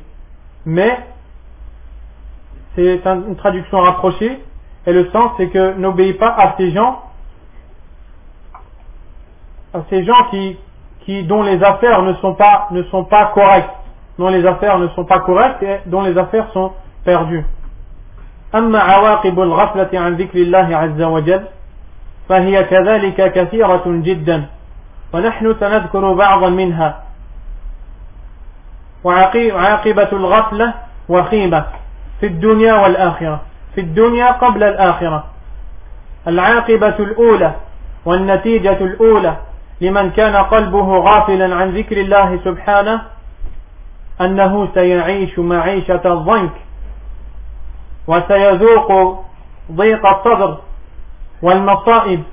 Mais 0.65 0.97
c'est 2.75 3.05
une 3.05 3.35
traduction 3.35 3.79
rapprochée, 3.79 4.39
et 4.85 4.93
le 4.93 5.09
sens 5.11 5.31
c'est 5.37 5.49
que 5.49 5.73
n'obéis 5.73 6.13
pas 6.13 6.29
à 6.29 6.55
ces 6.57 6.71
gens, 6.71 7.03
à 9.73 9.79
ces 9.89 10.03
gens 10.03 10.23
qui, 10.29 10.57
qui, 11.05 11.23
dont 11.23 11.43
les 11.43 11.63
affaires 11.63 12.01
ne 12.01 12.13
sont 12.15 12.33
pas, 12.33 12.67
ne 12.71 12.83
sont 12.83 13.05
pas 13.05 13.31
correctes, 13.33 13.69
dont 14.19 14.29
les 14.29 14.45
affaires 14.45 14.77
ne 14.77 14.87
sont 14.89 15.05
pas 15.05 15.19
correctes 15.19 15.63
et 15.63 15.79
dont 15.85 16.01
les 16.01 16.17
affaires 16.17 16.51
sont 16.53 16.71
perdues. 17.05 17.45
أما 18.55 18.79
عواقب 18.79 19.39
الغفلة 19.39 19.89
عن 19.93 20.15
ذكر 20.15 20.37
الله 20.39 20.77
عز 20.77 21.01
وجل 21.01 21.43
فهي 22.29 22.63
كذلك 22.63 23.33
كثيرة 23.33 23.83
جدا. 23.87 24.45
ونحن 25.13 25.55
سنذكر 25.59 26.13
بعضا 26.13 26.49
منها. 26.49 27.03
وعاقبة 29.03 30.11
الغفلة 30.11 30.73
وخيمة 31.09 31.65
في 32.19 32.25
الدنيا 32.25 32.73
والآخرة. 32.73 33.39
في 33.75 33.81
الدنيا 33.81 34.31
قبل 34.31 34.63
الآخرة. 34.63 35.23
العاقبة 36.27 36.95
الأولى 36.99 37.51
والنتيجة 38.05 38.77
الأولى 38.81 39.35
لمن 39.81 40.11
كان 40.11 40.35
قلبه 40.35 40.97
غافلا 40.97 41.55
عن 41.55 41.69
ذكر 41.69 41.97
الله 41.97 42.39
سبحانه 42.45 43.01
أنه 44.21 44.67
سيعيش 44.73 45.39
معيشة 45.39 46.01
الضنك 46.05 46.51
وسيذوق 48.07 49.19
ضيق 49.71 50.05
الصدر 50.05 50.57
والمصائب 51.41 52.23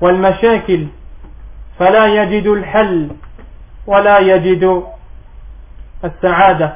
والمشاكل 0.00 0.86
فلا 1.78 2.06
يجد 2.06 2.46
الحل 2.46 3.10
ولا 3.86 4.18
يجد 4.18 4.82
السعادة. 6.04 6.74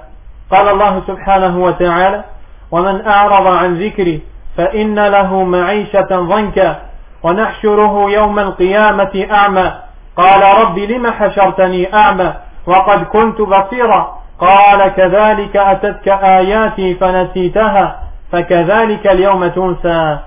قال 0.50 0.68
الله 0.68 1.02
سبحانه 1.06 1.58
وتعالى 1.58 2.24
ومن 2.70 3.06
أعرض 3.06 3.46
عن 3.46 3.74
ذكري 3.74 4.22
فإن 4.56 5.06
له 5.06 5.44
معيشة 5.44 6.08
ضنكا 6.10 6.82
ونحشره 7.22 8.10
يوم 8.10 8.38
القيامة 8.38 9.26
أعمى. 9.30 9.87
قال 10.18 10.42
رب 10.62 10.78
لم 10.78 11.06
حشرتني 11.06 11.94
أعمى 11.94 12.34
وقد 12.66 13.04
كنت 13.04 13.40
بصيرا 13.40 14.18
قال 14.40 14.88
كذلك 14.88 15.56
أتتك 15.56 16.08
آياتي 16.08 16.94
فنسيتها 16.94 18.02
فكذلك 18.32 19.06
اليوم 19.06 19.46
تنسى. 19.46 20.18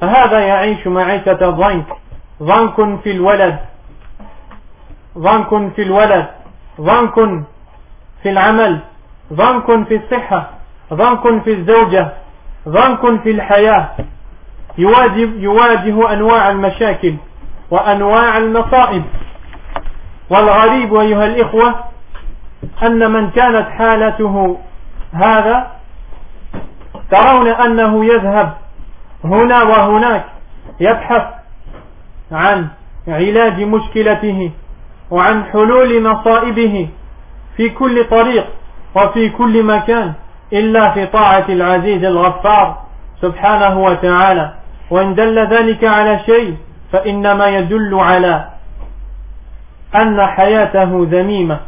فهذا 0.00 0.40
يعيش 0.40 0.86
معيشة 0.86 1.50
ضنك. 1.50 1.86
ضنك 2.42 3.00
في 3.00 3.10
الولد. 3.10 3.58
ضنك 5.18 5.72
في 5.76 5.82
الولد. 5.82 6.26
ضنك 6.80 7.14
في 8.22 8.30
العمل. 8.30 8.78
ضنك 9.32 9.88
في 9.88 9.96
الصحة. 9.96 10.50
ضنك 10.92 11.42
في 11.42 11.52
الزوجة. 11.52 12.08
ضنك 12.68 13.22
في 13.22 13.30
الحياة. 13.30 13.88
يواجه, 14.78 15.28
يواجه 15.38 16.12
أنواع 16.12 16.50
المشاكل. 16.50 17.14
وأنواع 17.70 18.38
المصائب. 18.38 19.02
والغريب 20.30 20.94
أيها 20.94 21.24
الإخوة 21.24 21.74
أن 22.82 23.12
من 23.12 23.30
كانت 23.30 23.68
حالته 23.68 24.58
هذا 25.12 25.70
ترون 27.10 27.48
أنه 27.48 28.04
يذهب 28.04 28.52
هنا 29.24 29.62
وهناك 29.62 30.24
يبحث 30.80 31.22
عن 32.32 32.68
علاج 33.08 33.62
مشكلته 33.62 34.50
وعن 35.10 35.44
حلول 35.44 36.02
مصائبه 36.02 36.88
في 37.56 37.68
كل 37.68 38.04
طريق 38.04 38.46
وفي 38.94 39.28
كل 39.30 39.62
مكان 39.62 40.12
إلا 40.52 40.90
في 40.90 41.06
طاعة 41.06 41.44
العزيز 41.48 42.04
الغفار 42.04 42.82
سبحانه 43.22 43.78
وتعالى. 43.80 44.52
وإن 44.90 45.14
دل 45.14 45.38
ذلك 45.38 45.84
على 45.84 46.18
شيء 46.26 46.56
فإنما 46.92 47.46
يدل 47.48 47.94
على 47.94 48.48
أن 49.94 50.26
حياته 50.26 51.06
ذميمة 51.10 51.58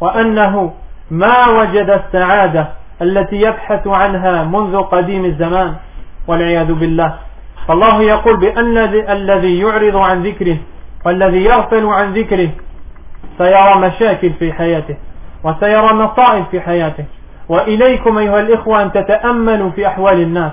وأنه 0.00 0.72
ما 1.10 1.48
وجد 1.48 1.90
السعادة 1.90 2.68
التي 3.02 3.36
يبحث 3.36 3.86
عنها 3.86 4.44
منذ 4.44 4.82
قديم 4.82 5.24
الزمان 5.24 5.74
والعياذ 6.26 6.72
بالله. 6.72 7.14
فالله 7.68 8.02
يقول 8.02 8.36
بأن 8.36 8.78
الذي 9.10 9.58
يعرض 9.58 9.96
عن 9.96 10.22
ذكره 10.22 10.56
والذي 11.04 11.44
يغفل 11.44 11.86
عن 11.86 12.12
ذكره 12.12 12.48
سيرى 13.38 13.74
مشاكل 13.74 14.32
في 14.32 14.52
حياته 14.52 14.96
وسيرى 15.44 15.92
مصائب 15.92 16.44
في 16.50 16.60
حياته. 16.60 17.04
وإليكم 17.48 18.18
أيها 18.18 18.40
الإخوة 18.40 18.82
أن 18.82 18.92
تتأملوا 18.92 19.70
في 19.70 19.86
أحوال 19.86 20.20
الناس. 20.20 20.52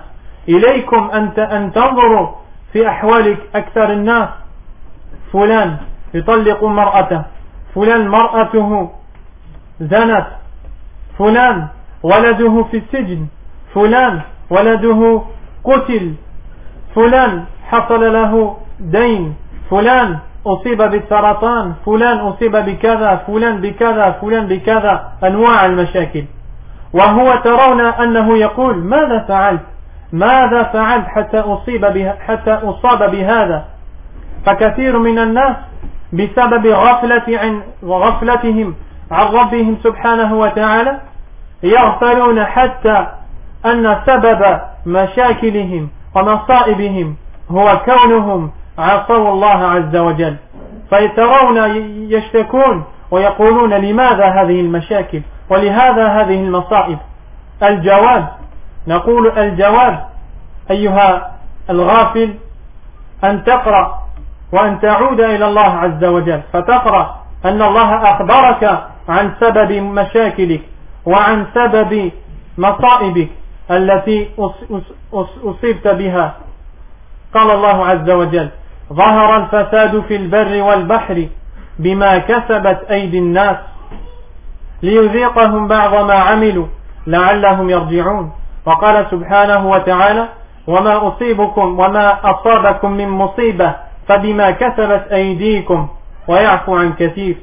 إليكم 0.50 1.10
أن 1.14 1.42
أن 1.42 1.72
تنظروا 1.72 2.28
في 2.74 2.88
أحوال 2.88 3.38
أكثر 3.56 3.92
الناس. 3.92 4.30
فلان 5.34 5.78
يطلق 6.14 6.64
مرأته 6.64 7.24
فلان 7.76 8.08
مرأته 8.08 8.92
زنت. 9.80 10.28
فلان 11.20 11.68
ولده 12.04 12.64
في 12.72 12.78
السجن. 12.78 13.28
فلان 13.74 14.22
ولده 14.50 15.22
قتل. 15.64 16.14
فلان 16.96 17.44
حصل 17.68 18.14
له 18.14 18.58
دين. 18.80 19.36
فلان 19.70 20.20
أصيب 20.46 20.82
بالسرطان. 20.82 21.74
فلان 21.86 22.18
أصيب 22.18 22.56
بكذا. 22.56 23.16
فلان 23.16 23.62
بكذا. 23.62 24.12
فلان 24.22 24.48
بكذا. 24.48 25.12
أنواع 25.24 25.66
المشاكل. 25.66 26.26
وهو 26.94 27.36
ترون 27.36 27.82
أنه 27.82 28.38
يقول 28.38 28.78
ماذا 28.78 29.20
فعلت؟ 29.28 29.62
ماذا 30.14 30.64
فعلت 30.64 31.06
حتى 31.08 31.40
أصيب 31.40 31.86
بها 31.86 32.18
حتى 32.28 32.52
أصاب 32.52 33.12
بهذا؟ 33.12 33.66
فكثير 34.46 35.00
من 35.00 35.20
الناس 35.20 35.56
بسبب 36.14 36.68
غفلة 36.68 37.40
عن 37.40 37.62
غفلتهم 37.84 38.76
عن 39.12 39.28
ربهم 39.28 39.78
سبحانه 39.84 40.40
وتعالى 40.40 41.00
يغفلون 41.64 42.46
حتى 42.46 43.08
أن 43.66 43.98
سبب 44.06 44.60
مشاكلهم 44.86 45.90
ومصائبهم 46.16 47.16
هو 47.52 47.82
كونهم 47.86 48.52
عصوا 48.78 49.32
الله 49.32 49.66
عز 49.68 49.96
وجل. 49.96 50.36
فيترون 50.90 51.58
يشتكون 52.10 52.84
ويقولون 53.12 53.74
لماذا 53.74 54.26
هذه 54.26 54.62
المشاكل 54.62 55.22
ولهذا 55.50 56.08
هذه 56.08 56.44
المصائب؟ 56.44 56.98
الجواب 57.64 58.28
نقول 58.88 59.38
الجواب 59.38 60.06
أيها 60.72 61.32
الغافل 61.70 62.34
أن 63.24 63.44
تقرأ 63.44 64.00
وأن 64.52 64.80
تعود 64.80 65.22
إلى 65.22 65.46
الله 65.46 65.62
عز 65.62 66.04
وجل 66.04 66.42
فتقرأ 66.54 67.16
أن 67.46 67.62
الله 67.62 68.12
أخبرك 68.12 68.84
عن 69.10 69.32
سبب 69.40 69.72
مشاكلك 69.72 70.62
وعن 71.06 71.46
سبب 71.54 72.12
مصائبك 72.58 73.30
التي 73.72 74.30
أصبت 75.44 75.88
بها. 75.88 76.36
قال 77.34 77.52
الله 77.52 77.86
عز 77.86 78.10
وجل 78.10 78.50
ظهر 78.94 79.38
الفساد 79.38 80.00
في 80.08 80.16
البر 80.16 80.62
والبحر 80.62 81.28
بما 81.80 82.18
كسبت 82.18 82.80
أيدي 82.92 83.20
الناس 83.20 83.58
ليذيقهم 84.84 85.68
بعض 85.68 85.96
ما 86.06 86.14
عملوا 86.14 86.68
لعلهم 87.08 87.70
يرجعون. 87.70 88.32
وقال 88.66 89.06
سبحانه 89.12 89.70
وتعالى 89.70 90.26
وما 90.68 91.08
أصيبكم 91.08 91.80
وما 91.80 92.18
أصابكم 92.32 92.92
من 92.92 93.10
مصيبة 93.10 93.76
فبما 94.08 94.52
كسبت 94.52 95.08
أيديكم 95.12 95.88
ويعفو 96.28 96.78
عن 96.78 96.94
كثير. 96.94 97.36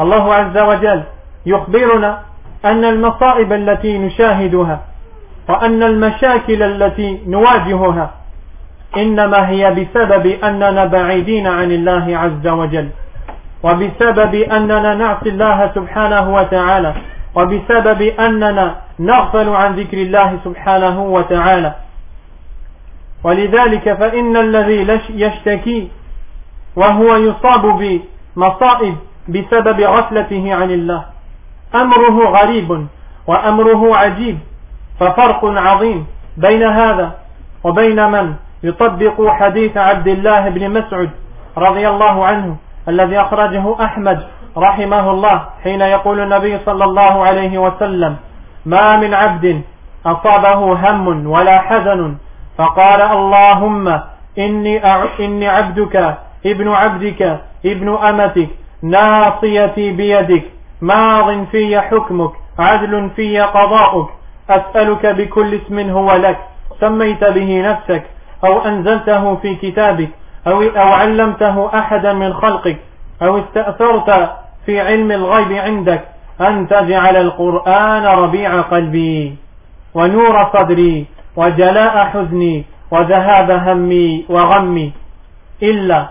الله 0.00 0.34
عز 0.34 0.58
وجل 0.58 1.02
يخبرنا 1.46 2.20
أن 2.64 2.84
المصائب 2.84 3.52
التي 3.52 3.98
نشاهدها 3.98 4.80
وأن 5.48 5.82
المشاكل 5.82 6.62
التي 6.62 7.20
نواجهها 7.26 8.10
إنما 8.96 9.48
هي 9.48 9.70
بسبب 9.70 10.26
أننا 10.26 10.84
بعيدين 10.84 11.46
عن 11.46 11.72
الله 11.72 12.18
عز 12.18 12.46
وجل 12.46 12.88
وبسبب 13.62 14.34
أننا 14.34 14.94
نعصي 14.94 15.28
الله 15.28 15.70
سبحانه 15.74 16.34
وتعالى. 16.34 16.94
وبسبب 17.38 18.02
أننا 18.02 18.76
نغفل 18.98 19.48
عن 19.48 19.74
ذكر 19.76 19.96
الله 19.96 20.38
سبحانه 20.44 21.02
وتعالى. 21.02 21.74
ولذلك 23.24 23.92
فإن 23.92 24.36
الذي 24.36 25.00
يشتكي 25.10 25.88
وهو 26.76 27.16
يصاب 27.16 27.62
بمصائب 27.80 28.96
بسبب 29.28 29.80
غفلته 29.80 30.54
عن 30.54 30.70
الله 30.70 31.04
أمره 31.74 32.16
غريب 32.28 32.86
وأمره 33.26 33.96
عجيب 33.96 34.38
ففرق 35.00 35.44
عظيم 35.44 36.06
بين 36.36 36.62
هذا 36.62 37.14
وبين 37.64 38.10
من 38.10 38.34
يطبق 38.62 39.28
حديث 39.28 39.76
عبد 39.76 40.08
الله 40.08 40.48
بن 40.48 40.70
مسعود 40.70 41.10
رضي 41.56 41.88
الله 41.88 42.26
عنه 42.26 42.56
الذي 42.88 43.20
أخرجه 43.20 43.84
أحمد 43.84 44.26
رحمه 44.62 45.10
الله 45.10 45.42
حين 45.64 45.80
يقول 45.80 46.20
النبي 46.20 46.58
صلى 46.66 46.84
الله 46.84 47.26
عليه 47.26 47.58
وسلم 47.58 48.16
ما 48.66 48.96
من 48.96 49.14
عبد 49.14 49.62
أصابه 50.06 50.54
هم 50.90 51.26
ولا 51.26 51.58
حزن. 51.58 52.16
فقال 52.58 53.00
اللهم 53.02 54.00
إني, 54.38 54.78
إني 55.20 55.48
عبدك 55.48 56.16
ابن 56.46 56.68
عبدك 56.68 57.40
ابن 57.66 57.88
أمتك 57.96 58.48
ناصيتي 58.82 59.92
بيدك 59.92 60.42
ماض 60.80 61.44
في 61.52 61.80
حكمك 61.80 62.30
عدل 62.58 63.10
في 63.16 63.40
قضاؤك 63.40 64.08
أسألك 64.50 65.06
بكل 65.06 65.54
اسم 65.54 65.90
هو 65.90 66.12
لك 66.12 66.38
سميت 66.80 67.24
به 67.24 67.60
نفسك 67.70 68.02
أو 68.44 68.60
أنزلته 68.60 69.34
في 69.36 69.54
كتابك 69.54 70.08
أو, 70.46 70.62
أو 70.62 70.88
علمته 70.92 71.78
أحدا 71.78 72.12
من 72.12 72.34
خلقك 72.34 72.76
أو 73.22 73.38
استأثرت 73.38 74.30
في 74.68 74.80
علم 74.80 75.10
الغيب 75.12 75.52
عندك 75.52 76.04
أن 76.40 76.68
تجعل 76.68 77.16
القرآن 77.16 78.04
ربيع 78.06 78.60
قلبي 78.60 79.36
ونور 79.94 80.50
صدري 80.52 81.06
وجلاء 81.36 82.04
حزني 82.04 82.64
وذهاب 82.90 83.50
همي 83.50 84.26
وغمي. 84.28 84.92
إلا 85.62 86.08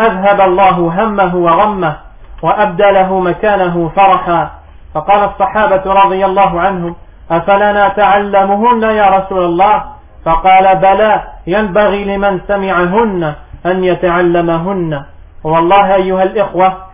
أذهب 0.00 0.40
الله 0.40 0.76
همه 0.98 1.36
وغمه 1.36 1.96
وأبدله 2.42 3.20
مكانه 3.20 3.90
فرحا. 3.96 4.50
فقال 4.94 5.24
الصحابة 5.24 5.92
رضي 5.92 6.24
الله 6.24 6.60
عنهم 6.60 6.96
أفلا 7.30 7.88
نتعلمهن 7.88 8.82
يا 8.82 9.06
رسول 9.18 9.44
الله؟ 9.44 9.84
فقال 10.24 10.76
بلى 10.76 11.22
ينبغي 11.46 12.04
لمن 12.04 12.40
سمعهن 12.48 13.34
أن 13.66 13.84
يتعلمهن. 13.84 15.02
والله 15.44 15.94
أيها 15.94 16.22
الإخوة 16.22 16.93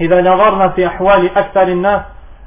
إذا 0.00 0.20
نظرنا 0.20 0.68
في 0.68 0.86
أحوال 0.86 1.38
أكثر 1.38 1.62
الناس 1.62 2.00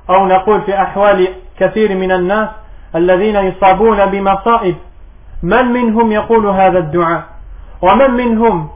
أو 0.10 0.28
نقول 0.28 0.62
في 0.62 0.82
أحوال 0.82 1.28
كثير 1.60 1.96
من 1.96 2.12
الناس 2.12 2.50
الذين 2.96 3.36
يصابون 3.36 4.06
بمصائب 4.06 4.76
من 5.43 5.66
منهم 5.66 6.12
يقول 6.12 6.46
هذا 6.46 6.80
الدعاء؟ 6.80 7.24
ومن 7.82 8.12
منهم 8.12 8.70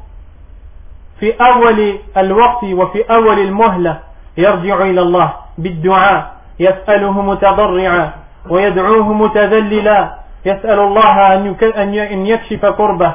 في 1.20 1.32
أول 1.32 1.98
الوقت 2.18 2.64
وفي 2.64 3.02
أول 3.02 3.40
المهلة 3.40 4.00
يرجع 4.38 4.82
إلى 4.82 5.02
الله 5.02 5.34
بالدعاء 5.58 6.34
يسأله 6.60 7.22
متضرعا 7.22 8.12
ويدعوه 8.50 9.14
متذللا 9.14 10.16
يسأل 10.46 10.80
الله 10.80 11.36
أن 11.84 12.26
يكشف 12.26 12.66
كربه 12.66 13.14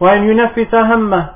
وأن 0.00 0.30
ينفس 0.30 0.74
همه. 0.74 1.28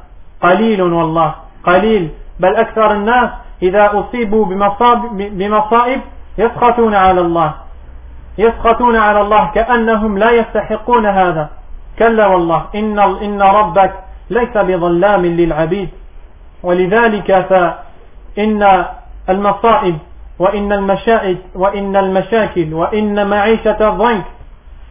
قليل 0.43 0.83
والله 0.83 1.35
قليل. 1.65 2.11
بل 2.41 2.57
أكثر 2.57 2.93
الناس 2.93 3.31
إذا 3.63 3.91
أصيبوا 4.01 4.47
بمصائب 5.17 6.01
يسخطون 6.39 6.95
على 6.95 7.21
الله. 7.21 7.55
يسخطون 8.39 8.97
على 8.97 9.21
الله 9.21 9.51
كأنهم 9.55 10.19
لا 10.19 10.31
يستحقون 10.31 11.07
هذا. 11.07 11.49
كلا 11.99 12.27
والله 12.27 12.65
إن, 12.75 12.99
إن 12.99 13.43
ربك 13.43 13.93
ليس 14.31 14.55
بظلام 14.57 15.27
للعبيد. 15.27 15.89
ولذلك 16.63 17.47
فإن 17.51 18.85
المصائب 19.29 19.99
وإن 20.39 20.73
المشائد 20.73 21.39
وإن 21.55 21.97
المشاكل 21.97 22.75
وإن 22.75 23.27
معيشة 23.27 23.89
الضنك 23.89 24.25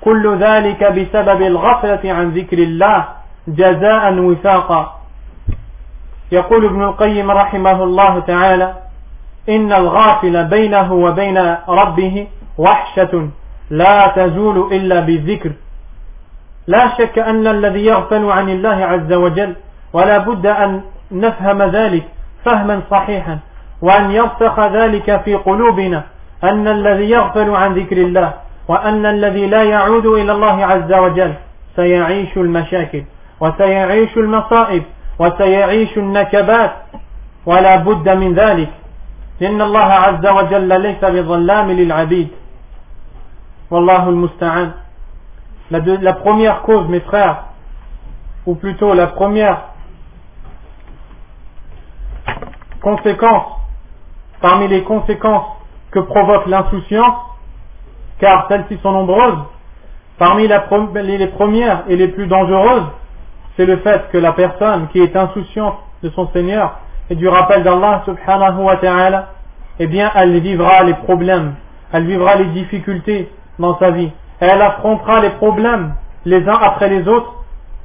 كل 0.01 0.37
ذلك 0.37 0.83
بسبب 0.83 1.41
الغفلة 1.41 2.13
عن 2.13 2.29
ذكر 2.29 2.57
الله 2.57 3.05
جزاء 3.47 4.13
وفاقا. 4.13 4.98
يقول 6.31 6.65
ابن 6.65 6.83
القيم 6.83 7.31
رحمه 7.31 7.83
الله 7.83 8.19
تعالى 8.19 8.73
إن 9.49 9.73
الغافل 9.73 10.43
بينه 10.45 10.93
وبين 10.93 11.55
ربه 11.67 12.27
وحشة 12.57 13.29
لا 13.69 14.07
تزول 14.07 14.73
إلا 14.73 14.99
بالذكر. 14.99 15.51
لا 16.67 16.97
شك 16.97 17.19
أن 17.19 17.47
الذي 17.47 17.85
يغفل 17.85 18.25
عن 18.31 18.49
الله 18.49 18.85
عز 18.85 19.13
وجل 19.13 19.55
ولا 19.93 20.17
بد 20.17 20.45
أن 20.45 20.81
نفهم 21.11 21.61
ذلك 21.61 22.03
فهما 22.45 22.81
صحيحا 22.91 23.39
وأن 23.81 24.11
يرسخ 24.11 24.59
ذلك 24.59 25.21
في 25.21 25.35
قلوبنا 25.35 26.03
أن 26.43 26.67
الذي 26.67 27.09
يغفل 27.09 27.49
عن 27.49 27.73
ذكر 27.73 27.97
الله 27.97 28.33
وأن 28.67 29.05
الذي 29.05 29.47
لا 29.47 29.63
يعود 29.63 30.05
إلى 30.05 30.31
الله 30.31 30.65
عز 30.65 30.93
وجل 30.93 31.33
سيعيش 31.75 32.37
المشاكل 32.37 33.03
وسيعيش 33.39 34.17
المصائب 34.17 34.83
وسيعيش 35.18 35.98
النكبات 35.98 36.72
ولا 37.46 37.76
بد 37.76 38.08
من 38.08 38.34
ذلك 38.34 38.70
لأن 39.40 39.62
الله 39.62 39.92
عز 39.92 40.26
وجل 40.26 40.80
ليس 40.82 41.04
بظلام 41.04 41.70
للعبيد 41.70 42.28
والله 43.70 44.08
المستعان 44.08 44.72
la, 45.70 45.80
de, 45.80 45.96
la 45.96 46.12
première 46.12 46.62
cause 46.62 46.88
mes 46.88 47.00
frères 47.00 47.44
ou 48.46 48.54
plutôt 48.54 48.92
la 48.94 49.06
première 49.06 49.62
conséquences, 52.82 53.46
parmi 54.42 54.68
les 54.68 54.82
conséquences 54.82 55.46
que 55.90 56.00
provoque 56.00 56.46
l'insouciance, 56.46 57.16
car 58.18 58.46
celles-ci 58.48 58.78
sont 58.82 58.92
nombreuses, 58.92 59.38
parmi 60.18 60.46
les 60.46 61.28
premières 61.28 61.84
et 61.88 61.96
les 61.96 62.08
plus 62.08 62.26
dangereuses, 62.26 62.86
c'est 63.59 63.65
le 63.65 63.75
fait 63.79 64.09
que 64.13 64.17
la 64.17 64.31
personne 64.31 64.87
qui 64.93 65.01
est 65.01 65.13
insouciante 65.17 65.79
de 66.01 66.09
son 66.11 66.29
Seigneur 66.31 66.79
et 67.09 67.15
du 67.15 67.27
rappel 67.27 67.61
d'Allah 67.61 68.03
subhanahu 68.05 68.63
wa 68.63 68.77
ta'ala, 68.77 69.31
eh 69.79 69.87
bien, 69.87 70.09
elle 70.15 70.39
vivra 70.39 70.83
les 70.83 70.93
problèmes, 70.93 71.55
elle 71.91 72.05
vivra 72.05 72.35
les 72.35 72.45
difficultés 72.45 73.29
dans 73.59 73.77
sa 73.77 73.91
vie, 73.91 74.11
elle 74.39 74.61
affrontera 74.61 75.19
les 75.19 75.31
problèmes 75.31 75.93
les 76.23 76.47
uns 76.47 76.57
après 76.61 76.87
les 76.87 77.05
autres, 77.05 77.33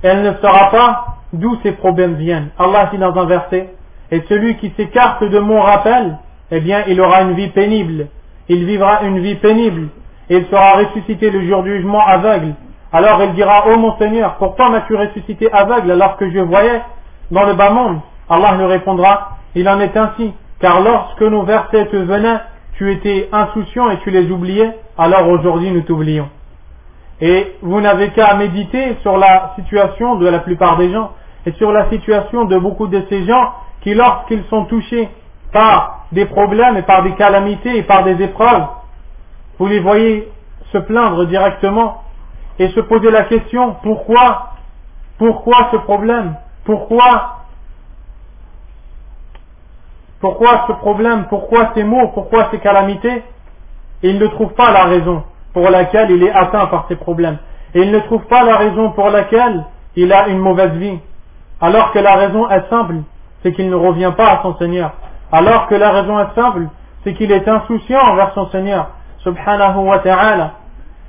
elle 0.04 0.22
ne 0.22 0.34
saura 0.34 0.70
pas 0.70 1.06
d'où 1.32 1.58
ces 1.64 1.72
problèmes 1.72 2.14
viennent. 2.14 2.50
Allah 2.56 2.90
dit 2.92 2.98
dans 2.98 3.16
un 3.16 3.24
verset, 3.24 3.74
et 4.12 4.22
celui 4.28 4.56
qui 4.58 4.72
s'écarte 4.76 5.24
de 5.24 5.40
mon 5.40 5.60
rappel, 5.60 6.18
eh 6.52 6.60
bien, 6.60 6.84
il 6.86 7.00
aura 7.00 7.22
une 7.22 7.32
vie 7.32 7.48
pénible, 7.48 8.06
il 8.48 8.64
vivra 8.64 9.02
une 9.02 9.18
vie 9.18 9.34
pénible, 9.34 9.88
et 10.30 10.36
il 10.36 10.46
sera 10.46 10.74
ressuscité 10.74 11.30
le 11.32 11.44
jour 11.48 11.64
du 11.64 11.78
jugement 11.78 12.06
aveugle. 12.06 12.54
Alors 12.94 13.20
il 13.24 13.32
dira, 13.32 13.66
ô 13.66 13.76
mon 13.76 13.98
Seigneur, 13.98 14.36
pourquoi 14.36 14.70
m'as-tu 14.70 14.94
ressuscité 14.94 15.52
aveugle 15.52 15.90
alors 15.90 16.16
que 16.16 16.30
je 16.30 16.38
voyais 16.38 16.80
dans 17.32 17.42
le 17.42 17.54
bas 17.54 17.70
monde? 17.70 17.98
Allah 18.30 18.54
lui 18.54 18.66
répondra, 18.66 19.30
il 19.56 19.68
en 19.68 19.80
est 19.80 19.96
ainsi, 19.96 20.32
car 20.60 20.80
lorsque 20.80 21.22
nos 21.22 21.42
versets 21.42 21.86
te 21.86 21.96
venaient, 21.96 22.38
tu 22.74 22.92
étais 22.92 23.28
insouciant 23.32 23.90
et 23.90 23.98
tu 24.04 24.12
les 24.12 24.30
oubliais, 24.30 24.78
alors 24.96 25.26
aujourd'hui 25.26 25.72
nous 25.72 25.80
t'oublions. 25.80 26.28
Et 27.20 27.56
vous 27.62 27.80
n'avez 27.80 28.10
qu'à 28.10 28.34
méditer 28.34 28.96
sur 29.02 29.16
la 29.16 29.54
situation 29.56 30.14
de 30.14 30.28
la 30.28 30.38
plupart 30.38 30.76
des 30.76 30.92
gens 30.92 31.10
et 31.46 31.52
sur 31.54 31.72
la 31.72 31.90
situation 31.90 32.44
de 32.44 32.56
beaucoup 32.58 32.86
de 32.86 33.04
ces 33.08 33.26
gens 33.26 33.54
qui, 33.80 33.94
lorsqu'ils 33.94 34.44
sont 34.44 34.66
touchés 34.66 35.08
par 35.52 36.04
des 36.12 36.26
problèmes 36.26 36.76
et 36.76 36.82
par 36.82 37.02
des 37.02 37.14
calamités 37.16 37.76
et 37.76 37.82
par 37.82 38.04
des 38.04 38.22
épreuves, 38.22 38.66
vous 39.58 39.66
les 39.66 39.80
voyez 39.80 40.28
se 40.70 40.78
plaindre 40.78 41.26
directement 41.26 42.03
et 42.58 42.68
se 42.68 42.80
poser 42.80 43.10
la 43.10 43.24
question 43.24 43.76
pourquoi 43.82 44.50
pourquoi 45.18 45.68
ce 45.72 45.76
problème 45.76 46.34
pourquoi 46.64 47.38
pourquoi 50.20 50.64
ce 50.68 50.72
problème 50.72 51.26
pourquoi 51.28 51.72
ces 51.74 51.84
mots 51.84 52.08
pourquoi 52.08 52.48
ces 52.50 52.58
calamités 52.58 53.22
et 54.04 54.10
il 54.10 54.18
ne 54.18 54.26
trouve 54.26 54.52
pas 54.52 54.70
la 54.70 54.84
raison 54.84 55.22
pour 55.54 55.70
laquelle 55.70 56.10
il 56.10 56.22
est 56.22 56.30
atteint 56.30 56.66
par 56.66 56.84
ces 56.88 56.96
problèmes. 56.96 57.38
Et 57.74 57.80
il 57.80 57.90
ne 57.90 58.00
trouve 58.00 58.22
pas 58.26 58.44
la 58.44 58.56
raison 58.56 58.90
pour 58.90 59.08
laquelle 59.08 59.64
il 59.96 60.12
a 60.12 60.28
une 60.28 60.40
mauvaise 60.40 60.72
vie. 60.72 60.98
Alors 61.58 61.90
que 61.92 61.98
la 62.00 62.16
raison 62.16 62.48
est 62.50 62.68
simple 62.68 62.96
c'est 63.42 63.52
qu'il 63.52 63.70
ne 63.70 63.74
revient 63.74 64.12
pas 64.14 64.32
à 64.32 64.42
son 64.42 64.56
Seigneur. 64.56 64.92
Alors 65.32 65.68
que 65.68 65.74
la 65.74 65.90
raison 65.90 66.20
est 66.20 66.34
simple 66.34 66.66
c'est 67.02 67.14
qu'il 67.14 67.32
est 67.32 67.48
insouciant 67.48 68.00
envers 68.00 68.32
son 68.34 68.50
Seigneur. 68.50 68.90
Subhanahu 69.18 69.78
wa 69.78 69.98
ta'ala. 70.00 70.52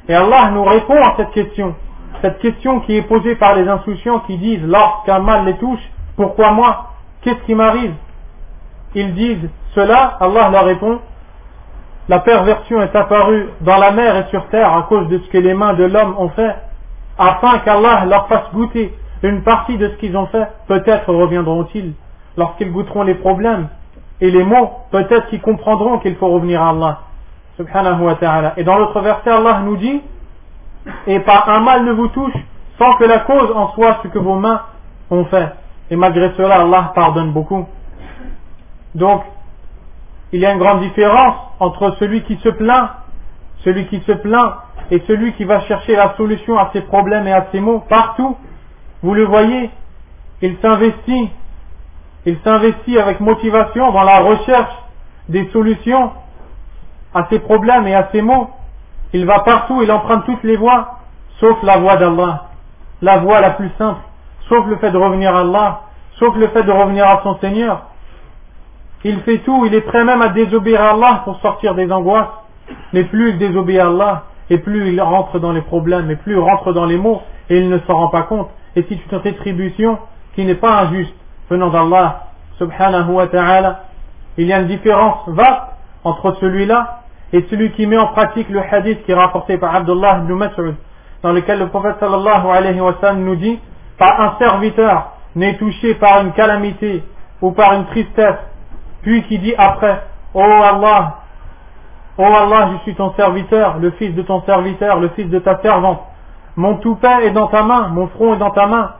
Et 0.07 0.13
Allah 0.13 0.51
nous 0.51 0.63
répond 0.63 1.01
à 1.01 1.15
cette 1.17 1.31
question. 1.31 1.75
Cette 2.21 2.39
question 2.39 2.79
qui 2.81 2.95
est 2.95 3.01
posée 3.01 3.35
par 3.35 3.55
les 3.55 3.67
insouciants 3.67 4.19
qui 4.21 4.37
disent 4.37 4.63
lorsqu'un 4.63 5.19
mal 5.19 5.45
les 5.45 5.57
touche, 5.57 5.81
pourquoi 6.15 6.51
moi? 6.51 6.91
Qu'est-ce 7.21 7.43
qui 7.45 7.55
m'arrive? 7.55 7.93
Ils 8.93 9.13
disent 9.13 9.49
cela, 9.73 10.17
Allah 10.19 10.49
leur 10.49 10.65
répond 10.65 10.99
la 12.07 12.19
perversion 12.19 12.83
est 12.83 12.95
apparue 12.95 13.49
dans 13.61 13.77
la 13.77 13.89
mer 13.89 14.15
et 14.15 14.29
sur 14.29 14.47
terre 14.49 14.71
à 14.71 14.83
cause 14.83 15.07
de 15.07 15.17
ce 15.17 15.29
que 15.29 15.39
les 15.39 15.55
mains 15.55 15.73
de 15.73 15.85
l'homme 15.85 16.13
ont 16.19 16.29
fait, 16.29 16.55
afin 17.17 17.57
qu'Allah 17.59 18.05
leur 18.05 18.27
fasse 18.27 18.51
goûter 18.53 18.93
une 19.23 19.41
partie 19.41 19.77
de 19.79 19.89
ce 19.89 19.95
qu'ils 19.95 20.15
ont 20.15 20.27
fait, 20.27 20.47
peut-être 20.67 21.11
reviendront-ils 21.11 21.93
lorsqu'ils 22.37 22.71
goûteront 22.71 23.01
les 23.01 23.15
problèmes 23.15 23.69
et 24.21 24.29
les 24.29 24.43
mots, 24.43 24.69
peut-être 24.91 25.27
qu'ils 25.29 25.41
comprendront 25.41 25.97
qu'il 25.97 26.15
faut 26.17 26.27
revenir 26.27 26.61
à 26.61 26.69
Allah 26.69 26.99
subhanahu 27.57 28.03
wa 28.03 28.15
ta'ala. 28.15 28.53
Et 28.57 28.63
dans 28.63 28.77
l'autre 28.77 28.99
verset, 29.01 29.29
Allah 29.29 29.61
nous 29.63 29.77
dit, 29.77 30.01
et 31.07 31.19
pas 31.21 31.43
un 31.47 31.61
mal 31.61 31.83
ne 31.83 31.91
vous 31.91 32.07
touche 32.09 32.33
sans 32.77 32.95
que 32.97 33.05
la 33.05 33.19
cause 33.19 33.51
en 33.55 33.71
soit 33.73 33.99
ce 34.03 34.09
que 34.09 34.19
vos 34.19 34.35
mains 34.35 34.61
ont 35.09 35.25
fait. 35.25 35.49
Et 35.89 35.95
malgré 35.95 36.31
cela, 36.35 36.61
Allah 36.61 36.91
pardonne 36.93 37.31
beaucoup. 37.31 37.65
Donc, 38.93 39.23
il 40.31 40.39
y 40.39 40.45
a 40.45 40.51
une 40.51 40.59
grande 40.59 40.81
différence 40.81 41.35
entre 41.59 41.95
celui 41.99 42.23
qui 42.23 42.37
se 42.37 42.49
plaint, 42.49 42.89
celui 43.63 43.87
qui 43.87 44.01
se 44.01 44.11
plaint 44.11 44.55
et 44.91 45.01
celui 45.07 45.33
qui 45.33 45.45
va 45.45 45.61
chercher 45.61 45.95
la 45.95 46.15
solution 46.17 46.57
à 46.57 46.71
ses 46.73 46.81
problèmes 46.81 47.27
et 47.27 47.33
à 47.33 47.47
ses 47.51 47.59
maux 47.59 47.79
partout. 47.87 48.35
Vous 49.01 49.13
le 49.13 49.25
voyez, 49.25 49.69
il 50.41 50.57
s'investit, 50.61 51.29
il 52.25 52.37
s'investit 52.43 52.97
avec 52.97 53.19
motivation 53.19 53.91
dans 53.91 54.03
la 54.03 54.19
recherche 54.19 54.75
des 55.29 55.49
solutions 55.51 56.11
à 57.15 57.27
ses 57.29 57.39
problèmes 57.39 57.87
et 57.87 57.95
à 57.95 58.09
ses 58.11 58.21
maux. 58.21 58.49
Il 59.13 59.25
va 59.25 59.39
partout, 59.39 59.81
il 59.81 59.91
emprunte 59.91 60.25
toutes 60.25 60.43
les 60.43 60.57
voies, 60.57 60.99
sauf 61.39 61.57
la 61.63 61.77
voie 61.77 61.95
d'Allah, 61.95 62.49
la 63.01 63.17
voie 63.17 63.39
la 63.39 63.51
plus 63.51 63.71
simple, 63.77 64.01
sauf 64.49 64.67
le 64.67 64.75
fait 64.75 64.91
de 64.91 64.97
revenir 64.97 65.33
à 65.33 65.39
Allah, 65.39 65.81
sauf 66.19 66.35
le 66.35 66.49
fait 66.49 66.63
de 66.63 66.71
revenir 66.71 67.07
à 67.07 67.21
son 67.23 67.37
Seigneur. 67.39 67.83
Il 69.05 69.21
fait 69.21 69.39
tout, 69.39 69.65
il 69.65 69.73
est 69.73 69.81
prêt 69.81 70.03
même 70.03 70.21
à 70.21 70.29
désobéir 70.29 70.81
à 70.81 70.89
Allah 70.91 71.21
pour 71.23 71.39
sortir 71.39 71.73
des 71.73 71.91
angoisses. 71.91 72.27
Mais 72.91 73.03
plus 73.03 73.29
il 73.29 73.37
désobéit 73.37 73.79
à 73.79 73.87
Allah, 73.87 74.23
et 74.49 74.57
plus 74.57 74.91
il 74.91 75.01
rentre 75.01 75.39
dans 75.39 75.53
les 75.53 75.61
problèmes, 75.61 76.11
et 76.11 76.15
plus 76.17 76.33
il 76.33 76.39
rentre 76.39 76.73
dans 76.73 76.85
les 76.85 76.97
maux, 76.97 77.21
et 77.49 77.59
il 77.59 77.69
ne 77.69 77.79
s'en 77.79 77.95
rend 77.95 78.09
pas 78.09 78.23
compte. 78.23 78.49
Et 78.75 78.85
c'est 78.89 78.95
une 78.95 79.17
rétribution 79.19 79.99
qui 80.33 80.43
n'est 80.43 80.55
pas 80.55 80.81
injuste 80.81 81.15
venant 81.49 81.69
d'Allah, 81.69 82.23
subhanahu 82.57 83.11
wa 83.11 83.27
ta'ala. 83.27 83.83
Il 84.37 84.47
y 84.47 84.53
a 84.53 84.59
une 84.59 84.67
différence 84.67 85.29
vaste 85.29 85.61
entre 86.03 86.35
celui-là 86.41 87.04
et 87.35 87.45
celui 87.49 87.71
qui 87.71 87.85
met 87.85 87.97
en 87.97 88.07
pratique 88.07 88.47
le 88.47 88.61
hadith 88.61 89.03
qui 89.03 89.11
est 89.11 89.15
rapporté 89.15 89.57
par 89.57 89.75
Abdullah 89.75 90.19
ibn 90.19 90.35
Mas'ud, 90.35 90.75
dans 91.21 91.33
lequel 91.33 91.59
le 91.59 91.67
prophète 91.67 91.97
sallallahu 91.99 92.47
alayhi 92.47 92.79
wa 92.79 92.95
sallam 93.01 93.25
nous 93.25 93.35
dit, 93.35 93.59
pas 93.97 94.15
un 94.19 94.39
serviteur 94.39 95.11
n'est 95.35 95.57
touché 95.57 95.95
par 95.95 96.21
une 96.21 96.31
calamité 96.31 97.03
ou 97.41 97.51
par 97.51 97.73
une 97.73 97.87
tristesse, 97.87 98.37
puis 99.01 99.21
qui 99.23 99.37
dit 99.39 99.53
après, 99.57 100.01
Oh 100.33 100.39
Allah, 100.39 101.17
Oh 102.17 102.23
Allah, 102.23 102.69
je 102.71 102.83
suis 102.83 102.95
ton 102.95 103.11
serviteur, 103.15 103.79
le 103.79 103.91
fils 103.91 104.15
de 104.15 104.21
ton 104.21 104.41
serviteur, 104.43 105.01
le 105.01 105.09
fils 105.09 105.29
de 105.29 105.39
ta 105.39 105.61
servante. 105.61 105.99
Mon 106.55 106.77
toupet 106.77 107.25
est 107.25 107.31
dans 107.31 107.47
ta 107.47 107.63
main, 107.63 107.89
mon 107.89 108.07
front 108.07 108.35
est 108.35 108.37
dans 108.37 108.51
ta 108.51 108.65
main. 108.65 108.91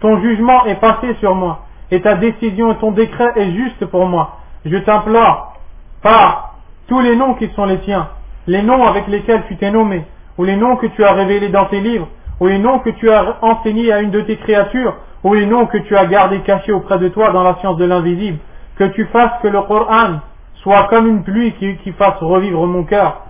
Ton 0.00 0.20
jugement 0.20 0.66
est 0.66 0.74
passé 0.74 1.16
sur 1.20 1.34
moi, 1.34 1.60
et 1.90 2.02
ta 2.02 2.16
décision 2.16 2.72
et 2.72 2.76
ton 2.76 2.92
décret 2.92 3.32
est 3.36 3.52
juste 3.52 3.86
pour 3.86 4.04
moi. 4.04 4.36
Je 4.66 4.76
t'implore, 4.76 5.54
par 6.02 6.51
tous 6.88 7.00
les 7.00 7.16
noms 7.16 7.34
qui 7.34 7.48
sont 7.54 7.64
les 7.64 7.78
tiens, 7.80 8.08
les 8.46 8.62
noms 8.62 8.84
avec 8.84 9.06
lesquels 9.08 9.42
tu 9.48 9.56
t'es 9.56 9.70
nommé, 9.70 10.04
ou 10.38 10.44
les 10.44 10.56
noms 10.56 10.76
que 10.76 10.86
tu 10.86 11.04
as 11.04 11.12
révélés 11.12 11.48
dans 11.48 11.66
tes 11.66 11.80
livres, 11.80 12.08
ou 12.40 12.46
les 12.46 12.58
noms 12.58 12.80
que 12.80 12.90
tu 12.90 13.10
as 13.10 13.36
enseignés 13.42 13.92
à 13.92 14.00
une 14.00 14.10
de 14.10 14.20
tes 14.22 14.36
créatures, 14.36 14.96
ou 15.24 15.34
les 15.34 15.46
noms 15.46 15.66
que 15.66 15.78
tu 15.78 15.96
as 15.96 16.06
gardés 16.06 16.40
cachés 16.40 16.72
auprès 16.72 16.98
de 16.98 17.08
toi 17.08 17.30
dans 17.30 17.44
la 17.44 17.56
science 17.56 17.76
de 17.76 17.84
l'invisible, 17.84 18.38
que 18.76 18.84
tu 18.84 19.04
fasses 19.06 19.40
que 19.42 19.48
le 19.48 19.62
Coran 19.62 20.20
soit 20.62 20.84
comme 20.84 21.06
une 21.06 21.22
pluie 21.22 21.52
qui, 21.54 21.92
fasse 21.92 22.18
revivre 22.20 22.66
mon 22.66 22.84
cœur, 22.84 23.22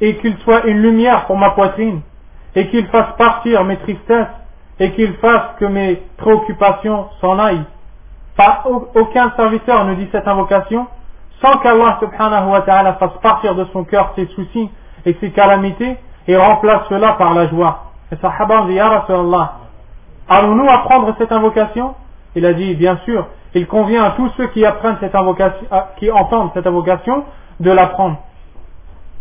et 0.00 0.16
qu'il 0.16 0.36
soit 0.38 0.66
une 0.66 0.82
lumière 0.82 1.26
pour 1.26 1.36
ma 1.36 1.50
poitrine, 1.50 2.00
et 2.54 2.68
qu'il 2.68 2.86
fasse 2.88 3.16
partir 3.16 3.64
mes 3.64 3.76
tristesses, 3.78 4.26
et 4.80 4.90
qu'il 4.92 5.14
fasse 5.14 5.56
que 5.58 5.64
mes 5.64 6.02
préoccupations 6.16 7.06
s'en 7.20 7.38
aillent. 7.38 7.64
Pas 8.36 8.64
aucun 8.94 9.32
serviteur 9.36 9.84
ne 9.84 9.94
dit 9.94 10.08
cette 10.10 10.26
invocation, 10.26 10.86
sans 11.42 11.58
qu'Allah 11.58 11.98
subhanahu 12.00 12.50
wa 12.50 12.60
ta'ala 12.62 12.94
fasse 12.94 13.18
partir 13.20 13.54
de 13.54 13.64
son 13.72 13.84
cœur 13.84 14.12
ses 14.14 14.26
soucis 14.26 14.70
et 15.04 15.16
ses 15.20 15.30
calamités 15.32 15.98
et 16.28 16.36
remplace 16.36 16.82
cela 16.88 17.12
par 17.14 17.34
la 17.34 17.48
joie. 17.48 17.92
Et 18.12 18.16
allons-nous 20.28 20.68
apprendre 20.70 21.14
cette 21.18 21.32
invocation? 21.32 21.94
Il 22.34 22.46
a 22.46 22.52
dit, 22.54 22.74
bien 22.74 22.96
sûr, 23.04 23.26
il 23.54 23.66
convient 23.66 24.04
à 24.04 24.10
tous 24.12 24.30
ceux 24.36 24.46
qui 24.48 24.64
apprennent 24.64 24.96
cette 25.00 25.14
invocation, 25.14 25.66
qui 25.98 26.10
entendent 26.10 26.50
cette 26.54 26.66
invocation, 26.66 27.24
de 27.60 27.70
l'apprendre. 27.70 28.16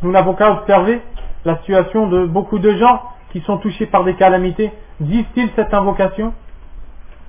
Nous 0.03 0.11
n'avons 0.11 0.34
qu'à 0.34 0.51
observer 0.51 1.01
la 1.43 1.57
situation 1.57 2.07
de 2.07 2.26
beaucoup 2.26 2.59
de 2.59 2.72
gens 2.76 3.01
qui 3.32 3.41
sont 3.41 3.57
touchés 3.57 3.86
par 3.86 4.03
des 4.03 4.13
calamités. 4.15 4.72
Disent-ils 4.99 5.49
cette 5.55 5.74
invocation? 5.74 6.34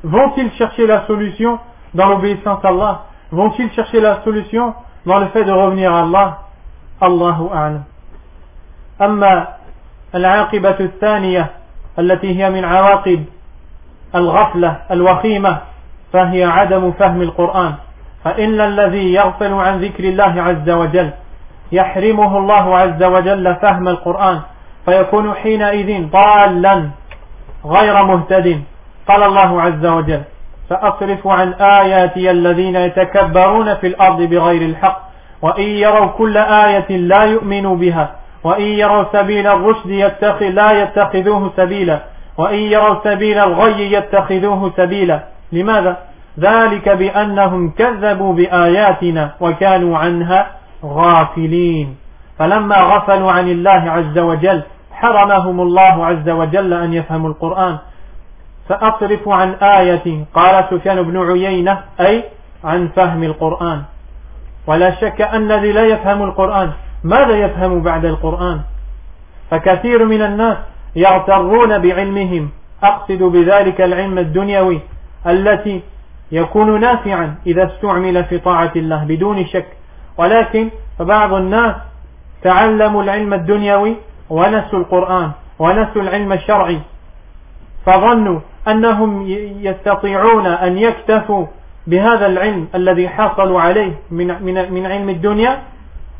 Vont-ils 0.05 0.53
chercher 0.53 0.87
la 0.87 1.07
solution 1.07 1.59
dans 1.95 2.09
l'obéissance 2.09 2.65
à 2.65 2.69
Allah? 2.69 3.03
Vont-ils 3.33 3.73
chercher 3.73 4.01
la 4.01 4.23
solution 4.23 4.75
dans 5.07 5.19
le 5.19 5.27
fait 5.29 5.45
de 5.45 5.53
revenir 5.53 5.93
à 5.93 6.03
Allah? 6.03 6.39
Allahu 7.01 7.49
a'lam. 7.53 7.83
أما 9.01 9.47
العاقبة 10.15 10.77
الثانية 10.81 11.51
التي 11.99 12.39
هي 12.39 12.51
من 12.51 12.65
عواقب 12.65 13.25
الغفلة 14.15 14.77
الوخيمة 14.91 15.59
فهي 16.13 16.45
عدم 16.45 16.93
فهم 16.93 17.23
القرآن 17.23 17.75
فإن 18.25 18.61
الذي 18.61 19.13
يغفل 19.13 19.53
عن 19.53 19.81
ذكر 19.81 20.05
الله 20.05 20.43
عز 20.43 20.71
وجل 20.71 21.11
يحرمه 21.73 22.39
الله 22.39 22.77
عز 22.79 23.03
وجل 23.03 23.57
فهم 23.57 23.89
القرآن 23.89 24.41
فيكون 24.85 25.35
حينئذ 25.35 26.11
ضالا 26.11 26.89
غير 27.65 28.05
مهتد 28.05 28.63
قال 29.09 29.23
الله 29.23 29.63
عز 29.63 29.87
وجل 29.87 30.23
فأصرف 30.73 31.27
عن 31.27 31.53
آياتي 31.53 32.31
الذين 32.31 32.77
يتكبرون 32.77 33.75
في 33.75 33.87
الأرض 33.87 34.23
بغير 34.23 34.63
الحق 34.63 35.01
وإن 35.43 35.63
يروا 35.63 36.07
كل 36.07 36.37
آية 36.37 36.97
لا 36.97 37.25
يؤمنوا 37.25 37.77
بها 37.77 38.11
وإن 38.45 38.65
يروا 38.65 39.05
سبيل 39.13 39.47
الرشد 39.47 39.91
يتخذ 39.91 40.49
لا 40.49 40.83
يتخذوه 40.83 41.51
سبيلا 41.57 41.99
وإن 42.39 42.59
يروا 42.59 42.97
سبيل 43.05 43.39
الغي 43.39 43.93
يتخذوه 43.93 44.73
سبيلا. 44.77 45.21
لماذا؟ 45.53 45.97
ذلك 46.41 46.89
بأنهم 46.89 47.71
كذبوا 47.71 48.33
بآياتنا 48.33 49.31
وكانوا 49.41 49.99
عنها 49.99 50.47
غافلين. 50.85 51.97
فلما 52.39 52.77
غفلوا 52.77 53.33
عن 53.33 53.49
الله 53.51 53.91
عز 53.91 54.19
وجل 54.19 54.63
حرمهم 54.93 55.61
الله 55.61 56.07
عز 56.07 56.29
وجل 56.29 56.73
أن 56.73 56.93
يفهموا 56.93 57.29
القرآن. 57.29 57.79
فأصرف 58.69 59.29
عن 59.29 59.51
آية 59.51 60.25
قال 60.35 60.65
سفيان 60.71 61.03
بن 61.03 61.31
عيينة 61.31 61.83
أي 62.01 62.25
عن 62.65 62.89
فهم 62.89 63.23
القرآن. 63.23 63.83
ولا 64.67 64.95
شك 65.01 65.21
أن 65.21 65.53
الذي 65.53 65.73
لا 65.73 65.87
يفهم 65.87 66.23
القرآن 66.23 66.71
ماذا 67.05 67.37
يفهم 67.37 67.83
بعد 67.83 68.05
القرآن؟ 68.05 68.61
فكثير 69.51 70.05
من 70.05 70.23
الناس 70.23 70.57
يغترون 70.97 71.79
بعلمهم. 71.79 72.51
أقصد 72.83 73.23
بذلك 73.23 73.81
العلم 73.81 74.19
الدنيوي 74.19 74.81
التي 75.27 75.83
يكون 76.33 76.81
نافعا 76.81 77.35
إذا 77.47 77.65
استعمل 77.67 78.25
في 78.25 78.39
طاعة 78.39 78.73
الله 78.77 79.05
بدون 79.05 79.47
شك. 79.47 79.67
ولكن 80.19 80.71
فبعض 80.99 81.33
الناس 81.33 81.75
تعلموا 82.43 83.03
العلم 83.03 83.35
الدنيوي 83.35 83.97
ونسوا 84.31 84.79
القرآن 84.79 85.31
ونسوا 85.59 86.03
العلم 86.03 86.33
الشرعي 86.33 86.81
فظنوا 87.87 88.41
أنهم 88.69 89.27
يستطيعون 89.61 90.47
أن 90.47 90.79
يكتفوا 90.79 91.47
بهذا 91.87 92.27
العلم 92.27 92.69
الذي 92.75 93.09
حصلوا 93.09 93.61
عليه 93.61 93.93
من, 94.11 94.27
من, 94.43 94.73
من 94.73 94.87
علم 94.87 95.09
الدنيا 95.09 95.59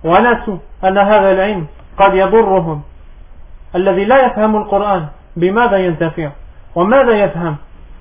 ونسوا 0.05 0.57
أن 0.85 0.99
هذا 0.99 1.33
العلم 1.33 1.67
قد 1.99 2.15
يضرهم. 2.15 2.83
الذي 3.75 4.05
لا 4.05 4.27
يفهم 4.27 4.57
القرآن 4.57 5.07
بماذا 5.37 5.77
ينتفع؟ 5.77 6.31
وماذا 6.75 7.13
يفهم؟ 7.25 7.57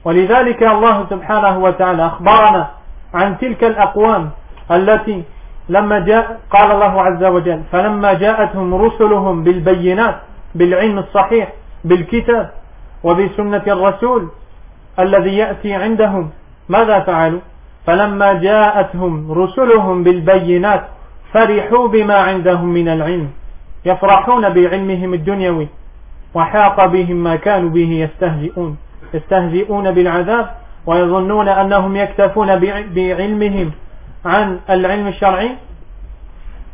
ولذلك 0.06 0.64
الله 0.64 1.06
سبحانه 1.10 1.58
وتعالى 1.60 2.06
أخبرنا 2.06 2.68
عن 3.14 3.38
تلك 3.38 3.64
الأقوام 3.64 4.30
التي 4.72 5.24
لما 5.70 6.00
جاء 6.00 6.40
قال 6.52 6.72
الله 6.72 7.02
عز 7.02 7.24
وجل 7.24 7.62
فلما 7.72 8.14
جاءتهم 8.14 8.76
رسلهم 8.76 9.44
بالبينات 9.44 10.16
بالعلم 10.56 10.98
الصحيح 11.00 11.54
بالكتاب 11.84 12.50
وبسنة 13.04 13.64
الرسول 13.68 14.30
الذي 15.00 15.38
يأتي 15.38 15.74
عندهم. 15.74 16.30
ماذا 16.70 17.00
فعلوا؟ 17.00 17.40
فلما 17.86 18.34
جاءتهم 18.34 19.32
رسلهم 19.32 20.04
بالبينات 20.04 20.84
فرحوا 21.34 21.88
بما 21.88 22.16
عندهم 22.16 22.66
من 22.66 22.88
العلم 22.88 23.30
يفرحون 23.86 24.50
بعلمهم 24.50 25.14
الدنيوي 25.14 25.68
وحاق 26.34 26.86
بهم 26.86 27.16
ما 27.16 27.36
كانوا 27.36 27.70
به 27.70 27.92
يستهزئون 27.92 28.78
يستهزئون 29.14 29.92
بالعذاب 29.92 30.52
ويظنون 30.86 31.48
أنهم 31.48 31.96
يكتفون 31.96 32.60
بعلمهم 32.96 33.72
عن 34.26 34.60
العلم 34.70 35.08
الشرعي. 35.08 35.52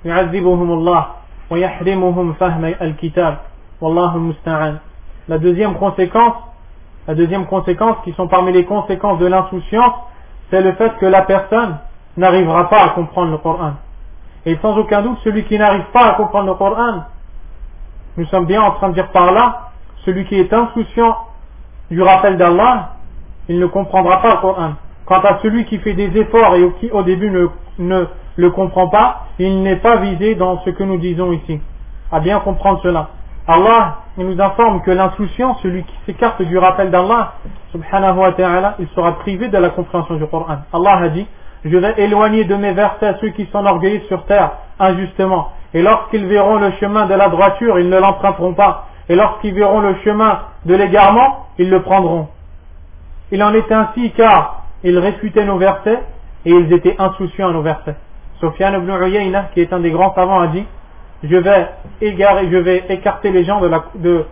يعذبهم 0.05 0.71
الله 0.71 1.05
ويحرمهم 1.49 2.33
فهم 2.33 2.65
الكتاب 2.65 3.37
والله 3.81 4.15
المستعان. 4.15 4.77
La 5.29 5.37
deuxième 5.39 5.75
conséquence, 5.75 6.35
qui 8.03 8.13
sont 8.13 8.27
parmi 8.27 8.51
les 8.53 8.65
conséquences 8.65 9.19
de 9.19 9.25
l'insouciance, 9.25 9.93
c'est 10.49 10.61
le 10.61 10.73
fait 10.73 10.97
que 10.99 11.05
la 11.05 11.23
personne 11.23 11.77
n'arrivera 12.15 12.69
pas 12.69 12.83
à 12.83 12.89
comprendre 12.89 13.31
le 13.31 13.37
Coran. 13.37 13.73
Et 14.45 14.57
sans 14.61 14.77
aucun 14.77 15.01
doute, 15.01 15.17
celui 15.23 15.43
qui 15.43 15.57
n'arrive 15.57 15.85
pas 15.93 16.05
à 16.05 16.13
comprendre 16.13 16.47
le 16.47 16.53
Coran, 16.53 17.03
nous 18.15 18.25
sommes 18.27 18.45
bien 18.45 18.61
en 18.61 18.71
train 18.71 18.89
de 18.89 18.93
dire 18.93 19.09
par 19.11 19.31
là, 19.31 19.71
celui 20.05 20.25
qui 20.25 20.35
est 20.35 20.51
insouciant 20.53 21.17
du 21.91 22.01
rappel 22.01 22.37
d'Allah, 22.37 22.93
il 23.49 23.59
ne 23.59 23.65
comprendra 23.65 24.21
pas 24.21 24.35
le 24.35 24.41
Coran. 24.41 24.71
Quant 25.05 25.19
à 25.21 25.39
celui 25.41 25.65
qui 25.65 25.77
fait 25.79 25.93
des 25.93 26.17
efforts 26.17 26.55
et 26.55 26.71
qui 26.79 26.91
au 26.91 27.03
début 27.03 27.29
ne, 27.29 27.47
ne 27.79 28.05
le 28.37 28.49
comprend 28.51 28.87
pas, 28.87 29.27
il 29.39 29.61
n'est 29.63 29.77
pas 29.77 29.97
visé 29.97 30.35
dans 30.35 30.61
ce 30.63 30.69
que 30.69 30.83
nous 30.83 30.97
disons 30.97 31.31
ici. 31.31 31.59
À 32.11 32.19
bien 32.19 32.39
comprendre 32.39 32.79
cela. 32.81 33.09
Allah 33.47 33.99
nous 34.17 34.41
informe 34.41 34.81
que 34.81 34.91
l'insouciant, 34.91 35.57
celui 35.63 35.83
qui 35.83 35.95
s'écarte 36.05 36.41
du 36.41 36.57
rappel 36.57 36.91
d'Allah, 36.91 37.33
il 37.73 38.87
sera 38.93 39.19
privé 39.19 39.47
de 39.47 39.57
la 39.57 39.69
compréhension 39.69 40.15
du 40.15 40.25
Coran. 40.27 40.57
Allah 40.73 40.97
a 41.03 41.09
dit, 41.09 41.25
je 41.63 41.77
vais 41.77 41.93
éloigner 41.97 42.43
de 42.43 42.55
mes 42.55 42.73
versets 42.73 43.15
ceux 43.21 43.29
qui 43.29 43.47
s'enorgueillissent 43.51 44.07
sur 44.07 44.25
terre 44.25 44.51
injustement. 44.79 45.51
Et 45.73 45.81
lorsqu'ils 45.81 46.25
verront 46.25 46.57
le 46.57 46.71
chemin 46.79 47.05
de 47.05 47.13
la 47.13 47.29
droiture, 47.29 47.79
ils 47.79 47.89
ne 47.89 47.97
l'emprunteront 47.97 48.53
pas. 48.53 48.87
Et 49.09 49.15
lorsqu'ils 49.15 49.53
verront 49.53 49.79
le 49.79 49.95
chemin 50.03 50.39
de 50.65 50.75
l'égarement, 50.75 51.47
ils 51.57 51.69
le 51.69 51.81
prendront. 51.81 52.27
Il 53.31 53.41
en 53.43 53.53
est 53.53 53.71
ainsi 53.71 54.11
car 54.11 54.63
ils 54.83 54.97
réfutaient 54.97 55.45
nos 55.45 55.57
versets 55.57 56.01
et 56.45 56.51
ils 56.51 56.71
étaient 56.73 56.95
insouciants 56.99 57.49
à 57.49 57.53
nos 57.53 57.61
versets. 57.61 57.95
Sofiane 58.39 58.75
ibn 58.75 58.91
Uyayna, 58.91 59.49
qui 59.53 59.61
est 59.61 59.73
un 59.73 59.79
des 59.79 59.91
grands 59.91 60.13
savants, 60.13 60.41
a 60.41 60.47
dit 60.47 60.65
je 61.23 61.35
vais 61.35 61.67
égarer, 62.01 62.49
je 62.51 62.57
vais 62.57 62.85
écarter 62.89 63.31
les 63.31 63.43
gens 63.43 63.61
de, 63.95 64.25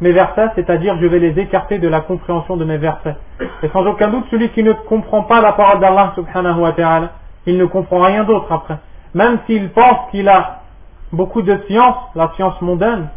mes 0.00 0.12
versets, 0.12 0.48
c'est-à-dire 0.54 0.96
je 1.00 1.06
vais 1.06 1.18
les 1.18 1.38
écarter 1.38 1.78
de 1.78 1.88
la 1.88 2.00
compréhension 2.00 2.56
de 2.56 2.64
mes 2.64 2.78
versets. 2.78 3.16
Et 3.62 3.68
sans 3.68 3.84
aucun 3.86 4.08
doute, 4.08 4.24
celui 4.30 4.48
qui 4.50 4.62
ne 4.62 4.72
comprend 4.72 5.22
pas 5.22 5.40
la 5.40 5.52
parole 5.52 5.80
d'Allah 5.80 6.12
subhanahu 6.14 6.60
wa 6.60 6.72
ta'ala, 6.72 7.10
il 7.46 7.58
ne 7.58 7.66
comprend 7.66 8.00
rien 8.00 8.24
d'autre 8.24 8.50
après. 8.50 8.78
Même 9.14 9.38
s'il 9.46 9.70
pense 9.70 10.10
qu'il 10.10 10.28
a 10.28 10.60
beaucoup 11.12 11.42
de 11.42 11.58
science, 11.66 11.96
la 12.14 12.32
science 12.36 12.60
mondaine, 12.62 13.08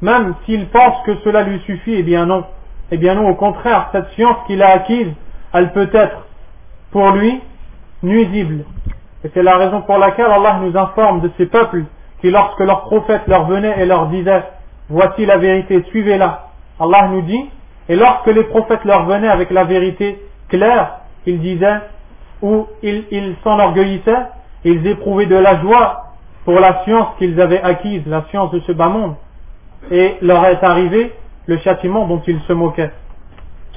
même 0.00 0.34
s'il 0.44 0.66
pense 0.68 1.02
que 1.04 1.16
cela 1.24 1.42
lui 1.42 1.58
suffit, 1.60 1.94
eh 1.94 2.02
bien 2.02 2.26
non. 2.26 2.44
Eh 2.90 2.98
bien 2.98 3.14
non, 3.14 3.28
au 3.28 3.34
contraire, 3.34 3.88
cette 3.92 4.08
science 4.10 4.36
qu'il 4.46 4.62
a 4.62 4.70
acquise, 4.70 5.12
elle 5.52 5.72
peut 5.72 5.90
être 5.92 6.26
pour 6.92 7.10
lui 7.10 7.40
nuisible. 8.02 8.64
Et 9.24 9.30
c'est 9.34 9.42
la 9.42 9.56
raison 9.56 9.82
pour 9.82 9.98
laquelle 9.98 10.30
Allah 10.30 10.60
nous 10.62 10.76
informe 10.78 11.20
de 11.20 11.30
ces 11.36 11.46
peuples 11.46 11.84
qui 12.26 12.32
lorsque 12.32 12.58
leur 12.58 12.82
prophète 12.82 13.22
leur 13.28 13.46
venait 13.46 13.80
et 13.80 13.86
leur 13.86 14.08
disait 14.08 14.42
voici 14.88 15.26
la 15.26 15.38
vérité, 15.38 15.84
suivez-la, 15.90 16.48
Allah 16.80 17.08
nous 17.08 17.22
dit, 17.22 17.50
et 17.88 17.94
lorsque 17.94 18.26
les 18.26 18.42
prophètes 18.42 18.84
leur 18.84 19.06
venaient 19.06 19.28
avec 19.28 19.50
la 19.52 19.62
vérité 19.62 20.20
claire, 20.48 21.02
ils 21.24 21.40
disaient, 21.40 21.80
ou 22.42 22.66
ils 22.82 23.36
s'enorgueillissaient, 23.44 24.26
ils 24.64 24.84
éprouvaient 24.88 25.26
de 25.26 25.36
la 25.36 25.60
joie 25.60 26.06
pour 26.44 26.58
la 26.58 26.82
science 26.82 27.08
qu'ils 27.18 27.40
avaient 27.40 27.62
acquise, 27.62 28.02
la 28.06 28.24
science 28.30 28.50
de 28.50 28.58
ce 28.60 28.72
bas 28.72 28.88
monde, 28.88 29.14
et 29.92 30.16
leur 30.20 30.44
est 30.46 30.64
arrivé 30.64 31.12
le 31.46 31.58
châtiment 31.58 32.06
dont 32.06 32.22
ils 32.26 32.40
se 32.40 32.52
moquaient. 32.52 32.90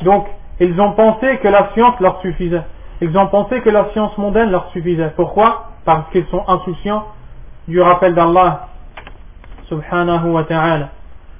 Donc, 0.01 0.26
ils 0.59 0.80
ont 0.81 0.93
pensé 0.93 1.38
que 1.38 1.47
la 1.47 1.69
science 1.73 1.99
leur 1.99 2.19
suffisait. 2.21 2.63
Ils 3.01 3.15
ont 3.15 3.27
pensé 3.27 3.61
que 3.61 3.69
la 3.69 3.89
science 3.91 4.17
mondaine 4.17 4.49
leur 4.49 4.69
suffisait. 4.71 5.11
Pourquoi? 5.15 5.67
Parce 5.85 6.09
qu'ils 6.11 6.26
sont 6.31 6.43
insouciants 6.47 7.05
du 7.69 7.81
rappel 7.81 8.13
d'Allah 8.15 8.65
سبحانه 9.69 10.25
وتعالى 10.25 10.87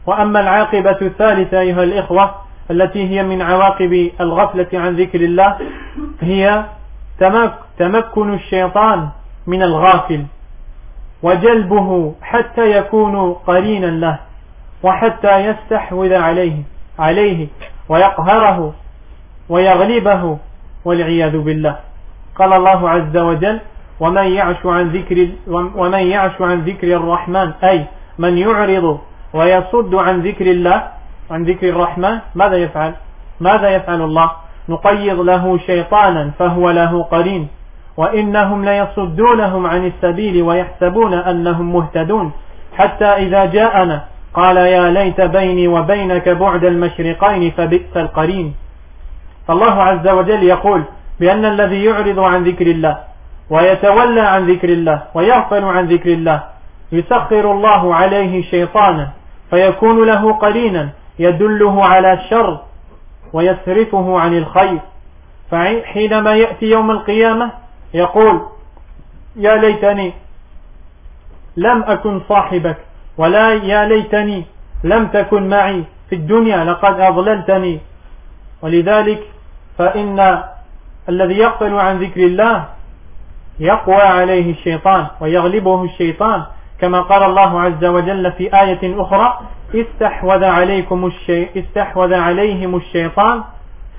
وأما 0.06 0.40
العاقبة 0.40 0.98
الثالثة 1.02 1.60
أيها 1.60 1.84
الإخوة 1.84 2.36
التي 2.72 3.10
هي 3.10 3.24
من 3.24 3.42
عواقب 3.42 4.12
الغفلة 4.22 4.68
عن 4.74 4.96
ذكر 4.96 5.22
الله 5.22 5.58
هي 6.22 6.64
تمكن 7.80 8.34
الشيطان 8.34 9.10
من 9.48 9.64
الغافل 9.64 10.26
وجلبه 11.24 12.14
حتى 12.22 12.72
يكون 12.78 13.34
قرينا 13.34 13.86
له 13.86 14.20
وحتى 14.84 15.38
يستحوذ 15.46 16.14
عليه 16.14 16.58
عليه 17.00 17.48
ويقهره 17.90 18.74
ويغلبه 19.50 20.38
والعياذ 20.86 21.38
بالله 21.38 21.76
قال 22.36 22.54
الله 22.54 22.90
عز 22.90 23.18
وجل 23.18 23.60
ومن 24.00 24.32
يعش 24.32 24.66
عن 24.66 24.90
ذكر 24.90 25.28
ومن 25.48 26.00
يعش 26.00 26.42
عن 26.42 26.62
ذكر 26.62 26.88
الرحمن 26.88 27.52
أي 27.64 27.86
من 28.20 28.38
يعرض 28.38 29.00
ويصد 29.34 29.96
عن 29.96 30.22
ذكر 30.22 30.46
الله 30.46 30.84
عن 31.32 31.44
ذكر 31.44 31.70
الرحمن 31.70 32.18
ماذا 32.36 32.56
يفعل؟ 32.56 32.94
ماذا 33.40 33.70
يفعل 33.70 34.02
الله؟ 34.02 34.32
نقيض 34.70 35.20
له 35.20 35.58
شيطانا 35.58 36.32
فهو 36.40 36.72
له 36.72 37.04
قرين 37.04 37.48
وإنهم 37.98 38.66
ليصدونهم 38.66 39.68
عن 39.68 39.86
السبيل 39.86 40.42
ويحسبون 40.42 41.14
أنهم 41.14 41.74
مهتدون. 41.74 42.32
حتى 42.78 43.06
إذا 43.06 43.46
جاءنا 43.46 44.04
قال 44.34 44.58
يا 44.58 44.90
ليت 44.90 45.22
بيني 45.22 45.68
وبينك 45.68 46.30
بعد 46.30 46.66
المشرقين 46.66 47.52
فبئس 47.52 47.98
القرين. 47.98 48.54
فالله 49.48 49.84
عز 49.84 50.08
وجل 50.08 50.44
يقول 50.44 50.84
بأن 51.20 51.46
الذي 51.46 51.84
يعرض 51.84 52.20
عن 52.20 52.44
ذكر 52.44 52.68
الله 52.68 53.09
ويتولى 53.50 54.22
عن 54.22 54.52
ذكر 54.52 54.70
الله 54.70 55.04
ويغفل 55.14 55.64
عن 55.64 55.86
ذكر 55.86 56.14
الله. 56.14 56.44
يسخر 56.92 57.52
الله 57.52 57.96
عليه 57.96 58.42
شيطانا 58.42 59.10
فيكون 59.50 60.08
له 60.08 60.34
قرينا 60.34 60.90
يدله 61.20 61.86
على 61.86 62.14
الشر 62.14 62.60
ويصرفه 63.34 64.20
عن 64.20 64.38
الخير. 64.38 64.80
فحينما 65.52 66.36
يأتي 66.36 66.66
يوم 66.66 66.92
القيامة 66.92 67.52
يقول 67.94 68.42
يا 69.36 69.56
ليتني 69.56 70.14
لم 71.58 71.84
أكن 71.84 72.22
صاحبك 72.30 72.78
ولا 73.18 73.54
يا 73.54 73.86
ليتني 73.86 74.46
لم 74.84 75.08
تكن 75.08 75.50
معي 75.50 75.84
في 76.10 76.16
الدنيا 76.16 76.64
لقد 76.64 77.00
أضللتني. 77.00 77.80
ولذلك 78.62 79.24
فإن 79.78 80.44
الذي 81.10 81.38
يغفل 81.38 81.74
عن 81.74 81.98
ذكر 81.98 82.22
الله 82.22 82.66
يقوى 83.60 84.02
عليه 84.02 84.52
الشيطان 84.52 85.08
ويغلبه 85.22 85.84
الشيطان. 85.84 86.44
كما 86.82 87.02
قال 87.02 87.24
الله 87.24 87.62
عز 87.62 87.86
وجل 87.86 88.32
في 88.32 88.62
آية 88.62 89.02
أخرى 89.02 89.40
استحوذ 89.76 90.44
عليكم 90.44 91.06
الشي... 91.06 91.60
استحوذ 91.60 92.14
عليهم 92.14 92.76
الشيطان 92.76 93.44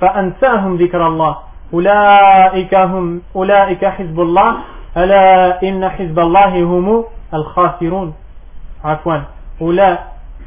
فأنساهم 0.00 0.76
ذكر 0.76 1.06
الله. 1.06 1.36
أولئك 1.74 2.74
هم 2.74 3.22
أولئك 3.36 3.84
حزب 3.84 4.20
الله. 4.20 4.56
ألا 4.96 5.62
إن 5.62 5.88
حزب 5.88 6.18
الله 6.18 6.62
هم 6.62 7.04
الخاسرون. 7.34 8.14
عفوا. 8.84 9.16
أولئك 9.60 9.98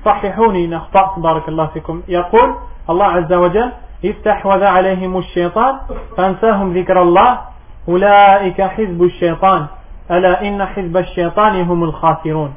صححوني 0.05 0.65
إن 0.65 0.73
أخطأت 0.73 1.19
بارك 1.19 1.49
الله 1.49 1.65
فيكم. 1.65 2.01
يقول 2.07 2.55
الله 2.89 3.05
عز 3.05 3.33
وجل 3.33 3.71
استحوذ 4.05 4.63
عليهم 4.63 5.17
الشيطان 5.17 5.79
فأنساهم 6.17 6.77
ذكر 6.77 7.01
الله. 7.01 7.52
أولئك 7.89 8.61
حزب 8.61 9.03
الشيطان. 9.03 9.65
ألا 10.11 10.47
إن 10.47 10.65
حزب 10.65 10.97
الشيطان 10.97 11.61
هم 11.61 11.83
الخاسرون. 11.83 12.53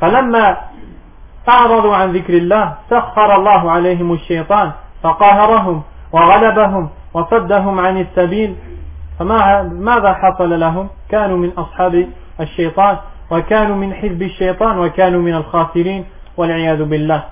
فلما 0.00 0.56
أعرضوا 1.48 1.96
عن 1.96 2.12
ذكر 2.12 2.34
الله 2.34 2.74
سخر 2.90 3.36
الله 3.36 3.70
عليهم 3.70 4.12
الشيطان 4.12 4.72
فقاهرهم 5.02 5.82
وغلبهم 6.12 6.88
وصدهم 7.14 7.80
عن 7.80 8.00
السبيل. 8.00 8.54
فماذا 9.18 10.14
حصل 10.14 10.60
لهم؟ 10.60 10.88
كانوا 11.10 11.36
من 11.38 11.50
أصحاب 11.58 12.08
الشيطان 12.40 12.96
وكانوا 13.30 13.76
من 13.76 13.94
حزب 13.94 14.22
الشيطان 14.22 14.78
وكانوا 14.78 15.22
من 15.22 15.34
الخاسرين 15.34 16.04
والعياذ 16.36 16.84
بالله. 16.84 17.24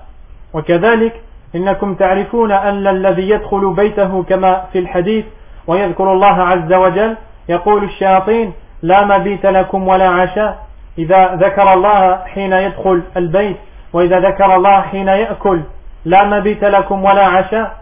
وكذلك 0.53 1.21
إنكم 1.55 1.95
تعرفون 1.95 2.51
أن 2.51 2.87
الذي 2.87 3.29
يدخل 3.29 3.73
بيته 3.73 4.23
كما 4.23 4.65
في 4.73 4.79
الحديث 4.79 5.25
ويذكر 5.67 6.13
الله 6.13 6.41
عز 6.41 6.73
وجل 6.73 7.15
يقول 7.49 7.83
الشياطين 7.83 8.53
لا 8.81 9.05
مبيت 9.05 9.45
لكم 9.45 9.87
ولا 9.87 10.09
عشاء. 10.09 10.67
إذا 10.97 11.35
ذكر 11.35 11.73
الله 11.73 12.17
حين 12.25 12.53
يدخل 12.53 13.01
البيت 13.17 13.57
وإذا 13.93 14.19
ذكر 14.19 14.55
الله 14.55 14.81
حين 14.81 15.07
يأكل 15.07 15.61
لا 16.05 16.23
مبيت 16.23 16.63
لكم 16.63 17.03
ولا 17.05 17.25
عشاء. 17.25 17.75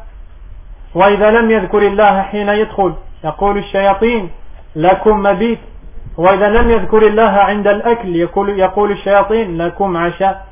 وإذا 0.96 1.32
لم 1.32 1.52
يذكر 1.52 1.78
الله 1.78 2.22
حين 2.22 2.50
يدخل 2.50 2.94
يقول 3.24 3.58
الشياطين 3.58 4.30
لكم 4.76 5.20
مبيت. 5.24 5.60
وإذا 6.18 6.50
لم 6.50 6.70
يذكر 6.70 7.08
الله 7.08 7.30
عند 7.30 7.68
الأكل 7.68 8.16
يقول, 8.16 8.60
يقول 8.60 8.92
الشياطين 8.92 9.62
لكم 9.62 9.98
عشاء. 9.98 10.46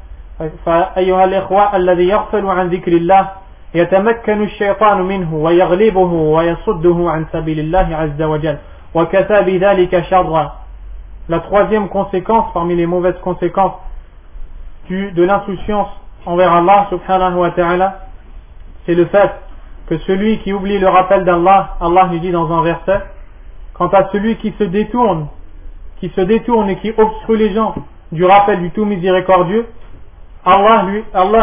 فأيها 0.65 1.23
الإخوة 1.23 1.75
الذي 1.75 2.07
يغفل 2.07 2.45
عن 2.45 2.67
ذكر 2.67 2.91
الله 2.91 3.29
يتمكن 3.73 4.43
الشيطان 4.43 5.01
منه 5.01 5.35
ويغلبه 5.35 6.13
ويصده 6.13 7.05
عن 7.09 7.25
سبيل 7.33 7.59
الله 7.59 7.95
عز 7.95 8.21
وجل. 8.21 8.57
La 8.95 9.05
troisième 11.39 11.89
conséquence 11.89 12.51
parmi 12.53 12.75
les 12.75 12.87
mauvaises 12.87 13.19
conséquences 13.21 13.73
de 14.89 15.23
l'insouciance 15.23 15.89
envers 16.25 16.51
Allah 16.51 16.87
subhanahu 16.89 17.35
wa 17.35 17.51
ta'ala, 17.51 17.99
c'est 18.85 18.95
le 18.95 19.05
fait 19.05 19.31
que 19.87 19.97
celui 19.99 20.39
qui 20.39 20.53
oublie 20.53 20.79
le 20.79 20.87
rappel 20.87 21.23
d'Allah, 21.23 21.75
Allah 21.79 22.07
lui 22.11 22.19
dit 22.19 22.31
dans 22.31 22.51
un 22.51 22.63
verset, 22.63 23.01
quant 23.73 23.89
à 23.89 24.09
celui 24.11 24.37
qui 24.37 24.53
se 24.57 24.63
détourne, 24.63 25.27
qui 25.99 26.09
se 26.09 26.21
détourne 26.21 26.69
et 26.69 26.77
qui 26.77 26.91
obstrue 26.97 27.37
les 27.37 27.53
gens 27.53 27.75
du 28.11 28.25
rappel 28.25 28.59
du 28.59 28.71
tout 28.71 28.85
miséricordieux, 28.85 29.67
Allah 30.45 30.83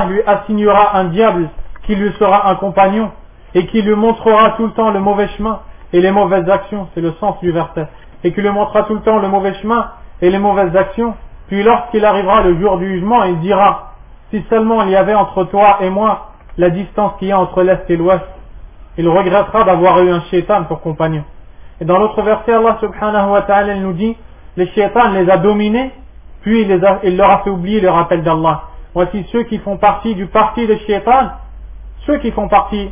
lui 0.09 0.23
assignera 0.27 0.97
un 0.97 1.05
diable 1.05 1.49
qui 1.85 1.95
lui 1.95 2.13
sera 2.19 2.51
un 2.51 2.57
compagnon 2.57 3.13
et 3.55 3.67
qui 3.67 3.83
lui 3.83 3.95
montrera 3.95 4.51
tout 4.53 4.67
le 4.67 4.73
temps 4.73 4.91
le 4.91 4.99
mauvais 4.99 5.29
chemin 5.29 5.61
et 5.97 6.01
les 6.03 6.11
mauvaises 6.11 6.47
actions, 6.51 6.89
c'est 6.95 7.01
le 7.01 7.15
sens 7.15 7.41
du 7.41 7.51
verset, 7.53 7.87
et 8.23 8.31
qui 8.35 8.43
lui 8.43 8.51
montrera 8.51 8.83
tout 8.83 8.93
le 8.93 9.01
temps 9.01 9.19
le 9.19 9.29
mauvais 9.29 9.55
chemin 9.55 9.93
et 10.21 10.29
les 10.29 10.39
mauvaises 10.39 10.77
actions, 10.77 11.15
puis 11.49 11.63
lorsqu'il 11.63 12.05
arrivera 12.05 12.43
le 12.43 12.61
jour 12.61 12.77
du 12.77 12.87
jugement, 12.87 13.25
il 13.25 13.41
dira, 13.41 13.95
si 14.31 14.45
seulement 14.51 14.83
il 14.83 14.91
y 14.91 14.97
avait 14.97 15.15
entre 15.15 15.45
toi 15.45 15.79
et 15.81 15.89
moi 15.89 16.33
la 16.59 16.69
distance 16.69 17.13
qu'il 17.19 17.29
y 17.29 17.33
a 17.33 17.41
entre 17.41 17.63
l'Est 17.63 17.89
et 17.89 17.97
l'Ouest, 17.97 18.27
il 18.99 19.09
regrettera 19.09 19.65
d'avoir 19.65 20.03
eu 20.03 20.11
un 20.11 20.21
shaitan 20.31 20.65
pour 20.65 20.83
compagnon. 20.83 21.25
Et 21.81 21.87
dans 21.87 21.99
l'autre 21.99 22.21
verset, 22.21 22.53
Allah 22.53 22.77
subhanahu 22.81 23.31
wa 23.31 23.43
ta'ala 23.43 23.77
nous 23.77 23.95
dit, 23.95 24.19
les 24.59 24.67
shaitans 24.69 25.15
les 25.15 25.31
a 25.31 25.39
dominés, 25.39 25.93
puis 26.43 26.61
il, 26.61 27.17
leur 27.17 27.31
a 27.31 27.39
fait 27.39 27.51
oublier 27.51 27.81
le 27.81 27.89
rappel 27.89 28.23
d'Allah. 28.23 28.65
Voici 28.93 29.25
ceux 29.33 29.45
qui 29.45 29.57
font 29.61 29.79
partie 29.79 30.15
du 30.15 30.27
parti 30.27 30.67
de 30.67 30.77
Shaitan. 30.87 31.31
Ceux 32.07 32.19
qui 32.19 32.31
font 32.33 32.49
partie 32.49 32.91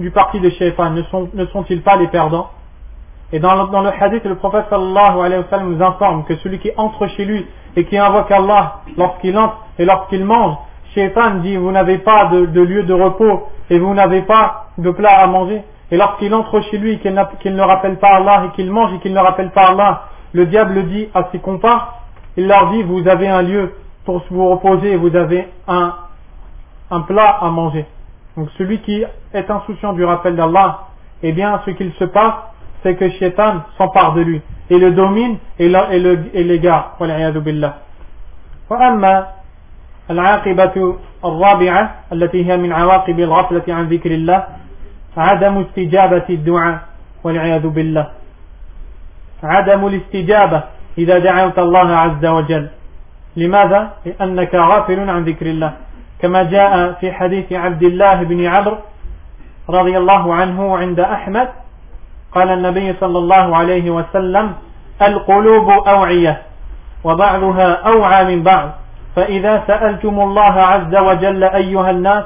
du 0.00 0.10
parti 0.10 0.40
de 0.40 0.50
Shaitan 0.50 0.90
ne, 0.90 1.02
sont, 1.04 1.28
sont-ils 1.52 1.82
pas 1.82 1.96
les 1.96 2.08
perdants? 2.08 2.50
Et 3.32 3.38
dans 3.38 3.54
le, 3.54 3.88
hadith, 3.98 4.24
le 4.24 4.34
prophète 4.34 4.66
sallallahu 4.68 5.20
alayhi 5.20 5.42
wa 5.42 5.48
sallam 5.48 5.74
nous 5.74 5.82
informe 5.82 6.24
que 6.24 6.36
celui 6.36 6.58
qui 6.58 6.70
entre 6.76 7.06
chez 7.08 7.24
lui 7.24 7.46
et 7.76 7.84
qui 7.86 7.96
invoque 7.96 8.30
Allah 8.30 8.80
lorsqu'il 8.98 9.38
entre 9.38 9.56
et 9.78 9.86
lorsqu'il 9.86 10.24
mange, 10.24 10.56
Shaitan 10.94 11.36
dit 11.36 11.56
vous 11.56 11.70
n'avez 11.72 11.98
pas 11.98 12.26
de, 12.26 12.60
lieu 12.60 12.82
de 12.82 12.92
repos 12.92 13.48
et 13.70 13.78
vous 13.78 13.94
n'avez 13.94 14.22
pas 14.22 14.66
de 14.76 14.90
plat 14.90 15.20
à 15.22 15.26
manger. 15.26 15.62
Et 15.90 15.96
lorsqu'il 15.96 16.34
entre 16.34 16.60
chez 16.70 16.76
lui 16.76 16.92
et 16.92 16.98
qu'il, 16.98 17.14
ne 17.14 17.62
rappelle 17.62 17.96
pas 17.96 18.16
Allah 18.16 18.44
et 18.46 18.54
qu'il 18.54 18.70
mange 18.70 18.92
et 18.92 18.98
qu'il 18.98 19.14
ne 19.14 19.20
rappelle 19.20 19.50
pas 19.50 19.68
Allah, 19.68 20.02
le 20.32 20.44
diable 20.46 20.86
dit 20.88 21.08
à 21.14 21.28
ses 21.32 21.38
compas, 21.38 22.00
il 22.36 22.46
leur 22.46 22.70
dit 22.70 22.82
vous 22.82 23.08
avez 23.08 23.28
un 23.28 23.42
lieu 23.42 23.72
pour 24.04 24.22
vous 24.30 24.50
reposer, 24.50 24.96
vous 24.96 25.14
avez 25.16 25.48
un 25.66 27.00
plat 27.06 27.38
à 27.40 27.48
manger. 27.48 27.86
Donc 28.35 28.49
celui 28.57 28.79
qui 28.79 29.03
est 29.33 29.49
insouciant 29.49 29.93
du 29.93 30.03
rappel 30.05 30.35
d'Allah, 30.35 30.87
eh 31.23 31.31
bien 31.31 31.61
ce 31.65 31.71
qu'il 31.71 31.91
se 31.93 32.05
passe, 32.05 32.35
c'est 32.83 32.95
que 32.95 33.09
Shaitan 33.09 33.61
s'empare 33.77 34.13
de 34.13 34.21
lui 34.21 34.41
et 34.69 34.77
le 34.77 34.91
domine 34.91 35.37
et 35.59 35.67
l'égare. 36.43 36.97
بالله. 36.99 37.73
وأما 38.69 39.27
العاقبة 40.09 40.95
الرابعة 41.25 41.95
التي 42.13 42.51
هي 42.51 42.57
من 42.57 42.73
عواقب 42.73 43.19
الغفلة 43.19 43.63
عن 43.67 43.87
ذكر 43.89 44.11
الله 44.11 44.43
عدم 45.17 45.57
استجابة 45.57 46.23
الدعاء 46.29 46.79
والعياذ 47.23 47.67
بالله 47.67 48.07
عدم 49.43 49.87
الاستجابة 49.87 50.63
إذا 50.97 51.17
دعوت 51.19 51.59
الله 51.59 51.89
عز 51.95 52.25
وجل 52.25 52.67
لماذا؟ 53.35 53.91
لأنك 54.05 54.55
غافل 54.55 55.09
عن 55.09 55.23
ذكر 55.23 55.45
الله 55.45 55.73
كما 56.22 56.42
جاء 56.42 56.92
في 56.92 57.12
حديث 57.12 57.52
عبد 57.52 57.82
الله 57.82 58.14
بن 58.14 58.46
عمرو 58.46 58.76
رضي 59.70 59.98
الله 59.98 60.34
عنه 60.34 60.76
عند 60.78 61.00
أحمد 61.00 61.48
قال 62.32 62.48
النبي 62.50 62.94
صلى 63.00 63.18
الله 63.18 63.56
عليه 63.56 63.90
وسلم 63.90 64.52
القلوب 65.02 65.70
أوعية 65.70 66.42
وبعضها 67.04 67.72
أوعى 67.72 68.24
من 68.36 68.42
بعض 68.42 68.70
فإذا 69.16 69.62
سألتم 69.66 70.20
الله 70.20 70.52
عز 70.60 70.96
وجل 70.96 71.44
أيها 71.44 71.90
الناس 71.90 72.24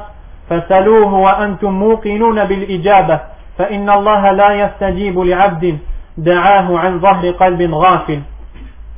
فسلوه 0.50 1.14
وأنتم 1.14 1.70
موقنون 1.70 2.44
بالإجابة 2.44 3.20
فإن 3.58 3.90
الله 3.90 4.30
لا 4.30 4.52
يستجيب 4.52 5.18
لعبد 5.18 5.78
دعاه 6.18 6.78
عن 6.78 7.00
ظهر 7.00 7.30
قلب 7.30 7.74
غافل 7.74 8.20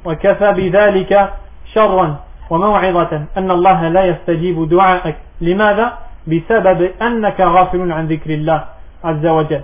وكفى 0.05 0.53
بذلك 0.53 1.31
شرا 1.75 2.17
وموعظة 2.51 3.23
أن 3.37 3.51
الله 3.51 3.89
لا 3.89 4.05
يستجيب 4.05 4.69
دعائك 4.69 5.17
لماذا؟ 5.41 5.93
بسبب 6.27 6.91
أنك 7.03 7.41
غافل 7.41 7.93
عن 7.93 8.07
ذكر 8.07 8.31
الله 8.31 8.65
عز 9.05 9.27
وجل. 9.27 9.61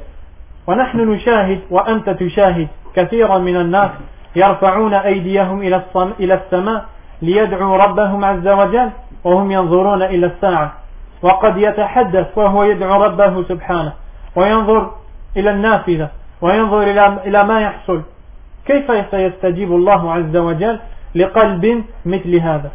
ونحن 0.67 0.99
نشاهد 1.01 1.61
وأنت 1.71 2.11
تشاهد 2.11 2.69
كثيرا 2.97 3.39
من 3.39 3.57
الناس 3.57 3.91
يرفعون 4.37 4.95
أيديهم 4.95 5.63
إلى 6.21 6.35
السماء 6.35 6.85
ليدعوا 7.23 7.77
ربهم 7.77 8.25
عز 8.25 8.49
وجل 8.49 8.91
وهم 9.25 9.53
ينظرون 9.53 10.03
إلى 10.03 10.27
الساعة. 10.27 10.73
وقد 11.23 11.59
يتحدث 11.59 12.39
وهو 12.39 12.65
يدعو 12.65 13.03
ربه 13.03 13.43
سبحانه 13.43 13.93
وينظر 14.37 14.91
إلى 15.37 15.51
النافذة 15.51 16.09
وينظر 16.41 16.83
إلى 17.27 17.45
ما 17.45 17.61
يحصل. 17.61 18.03
كيف 18.67 18.93
سيستجيب 19.11 19.73
الله 19.73 20.13
عز 20.13 20.37
وجل؟ 20.37 20.79
لقلب 21.15 21.85
مثل 22.07 22.37
هذا. 22.37 22.71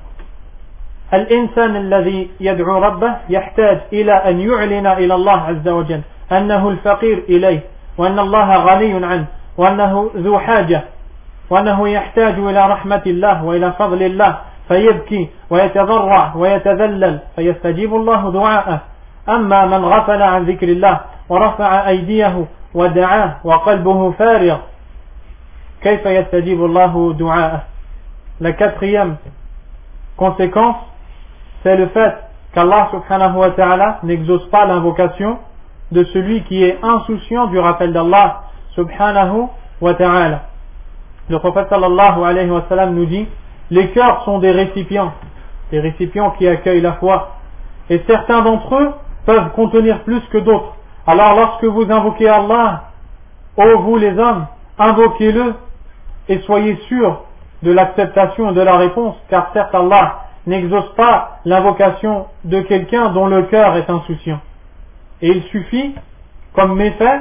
الإنسان 1.13 1.75
الذي 1.75 2.29
يدعو 2.39 2.79
ربه 2.79 3.15
يحتاج 3.29 3.79
إلى 3.93 4.13
أن 4.13 4.39
يعلن 4.39 4.87
إلى 4.87 5.15
الله 5.15 5.41
عز 5.41 5.67
وجل 5.67 6.01
أنه 6.31 6.69
الفقير 6.69 7.23
إليه 7.29 7.59
وأن 7.97 8.19
الله 8.19 8.55
غني 8.55 9.05
عنه 9.05 9.25
وأنه 9.57 10.09
ذو 10.15 10.39
حاجة 10.39 10.83
وأنه 11.49 11.89
يحتاج 11.89 12.33
إلى 12.33 12.67
رحمة 12.67 13.01
الله 13.05 13.43
وإلى 13.43 13.71
فضل 13.71 14.03
الله 14.03 14.37
فيبكي 14.67 15.29
ويتضرع 15.49 16.35
ويتذلل 16.35 17.19
فيستجيب 17.35 17.95
الله 17.95 18.31
دعاءه. 18.31 18.81
أما 19.29 19.65
من 19.65 19.85
غفل 19.85 20.21
عن 20.21 20.43
ذكر 20.43 20.67
الله 20.67 20.99
ورفع 21.29 21.87
أيديه 21.87 22.45
ودعاه 22.73 23.35
وقلبه 23.43 24.11
فارغ 24.11 24.57
كيف 25.81 26.05
يستجيب 26.05 26.65
الله 26.65 27.13
دعاءه؟ 27.19 27.63
La 28.41 28.53
quatrième 28.53 29.17
conséquence, 30.15 30.77
c'est 31.61 31.75
le 31.75 31.87
fait 31.87 32.15
qu'Allah 32.53 32.87
subhanahu 32.91 33.37
wa 33.37 33.51
ta'ala 33.51 33.99
n'exauce 34.03 34.45
pas 34.49 34.65
l'invocation 34.65 35.39
de 35.91 36.05
celui 36.05 36.43
qui 36.43 36.63
est 36.63 36.79
insouciant 36.81 37.47
du 37.47 37.59
rappel 37.59 37.91
d'Allah 37.91 38.43
subhanahu 38.75 39.47
wa 39.81 39.93
ta'ala. 39.93 40.43
Le 41.29 41.37
prophète 41.39 41.67
sallallahu 41.69 42.23
alayhi 42.23 42.49
wa 42.49 42.63
sallam 42.69 42.95
nous 42.95 43.05
dit 43.05 43.27
les 43.71 43.89
cœurs 43.91 44.23
sont 44.23 44.39
des 44.39 44.51
récipients, 44.51 45.11
des 45.71 45.81
récipients 45.81 46.31
qui 46.31 46.47
accueillent 46.47 46.81
la 46.81 46.93
foi. 46.93 47.35
Et 47.89 48.01
certains 48.07 48.41
d'entre 48.41 48.75
eux 48.75 48.93
peuvent 49.25 49.51
contenir 49.51 50.03
plus 50.03 50.21
que 50.31 50.37
d'autres. 50.37 50.75
Alors 51.05 51.35
lorsque 51.35 51.65
vous 51.65 51.91
invoquez 51.91 52.29
Allah, 52.29 52.83
ô 53.57 53.79
vous 53.79 53.97
les 53.97 54.17
hommes, 54.17 54.47
invoquez-le 54.77 55.55
et 56.29 56.39
soyez 56.39 56.77
sûrs 56.87 57.23
de 57.63 57.71
l'acceptation 57.71 58.51
de 58.51 58.61
la 58.61 58.77
réponse, 58.77 59.15
car 59.29 59.51
certes 59.53 59.73
Allah 59.73 60.19
n'exauce 60.47 60.93
pas 60.95 61.39
l'invocation 61.45 62.27
de 62.45 62.61
quelqu'un 62.61 63.09
dont 63.09 63.27
le 63.27 63.43
cœur 63.43 63.75
est 63.77 63.89
insouciant. 63.89 64.39
Et 65.21 65.29
il 65.29 65.43
suffit, 65.43 65.95
comme 66.53 66.75
méfait, 66.75 67.19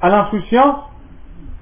à 0.00 0.08
l'insouciance, 0.08 0.76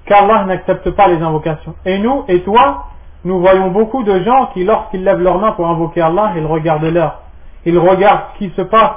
qu'Allah 0.05 0.45
n'accepte 0.45 0.89
pas 0.91 1.07
les 1.07 1.21
invocations. 1.21 1.75
Et 1.85 1.99
nous, 1.99 2.23
et 2.27 2.41
toi, 2.41 2.87
nous 3.23 3.39
voyons 3.39 3.69
beaucoup 3.69 4.03
de 4.03 4.19
gens 4.23 4.47
qui, 4.53 4.63
lorsqu'ils 4.63 5.03
lèvent 5.03 5.21
leurs 5.21 5.37
mains 5.37 5.51
pour 5.51 5.67
invoquer 5.67 6.01
Allah, 6.01 6.31
ils 6.35 6.45
regardent 6.45 6.85
l'heure. 6.85 7.19
Ils 7.65 7.77
regardent 7.77 8.23
ce 8.33 8.37
qui 8.39 8.49
se 8.55 8.61
passe. 8.61 8.95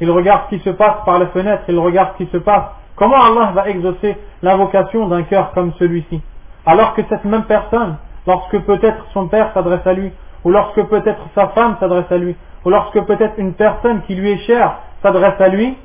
Ils 0.00 0.10
regardent 0.10 0.42
ce 0.50 0.56
qui 0.56 0.62
se 0.62 0.70
passe 0.70 0.96
par 1.04 1.18
la 1.18 1.28
fenêtre. 1.28 1.62
Ils 1.68 1.78
regardent 1.78 2.10
ce 2.18 2.24
qui 2.24 2.30
se 2.30 2.38
passe. 2.38 2.64
Comment 2.96 3.22
Allah 3.22 3.52
va 3.54 3.68
exaucer 3.68 4.16
l'invocation 4.42 5.06
d'un 5.08 5.22
cœur 5.22 5.52
comme 5.52 5.72
celui-ci? 5.74 6.20
Alors 6.64 6.94
que 6.94 7.02
cette 7.08 7.24
même 7.24 7.44
personne, 7.44 7.96
lorsque 8.26 8.58
peut-être 8.60 9.06
son 9.12 9.28
père 9.28 9.52
s'adresse 9.54 9.86
à 9.86 9.92
lui, 9.92 10.12
ou 10.44 10.50
lorsque 10.50 10.82
peut-être 10.84 11.22
sa 11.34 11.48
femme 11.48 11.76
s'adresse 11.80 12.10
à 12.10 12.16
lui, 12.16 12.36
ou 12.64 12.70
lorsque 12.70 13.00
peut-être 13.02 13.34
une 13.38 13.54
personne 13.54 14.02
qui 14.02 14.14
lui 14.14 14.32
est 14.32 14.38
chère 14.46 14.76
s'adresse 15.02 15.40
à 15.40 15.48
lui, 15.48 15.76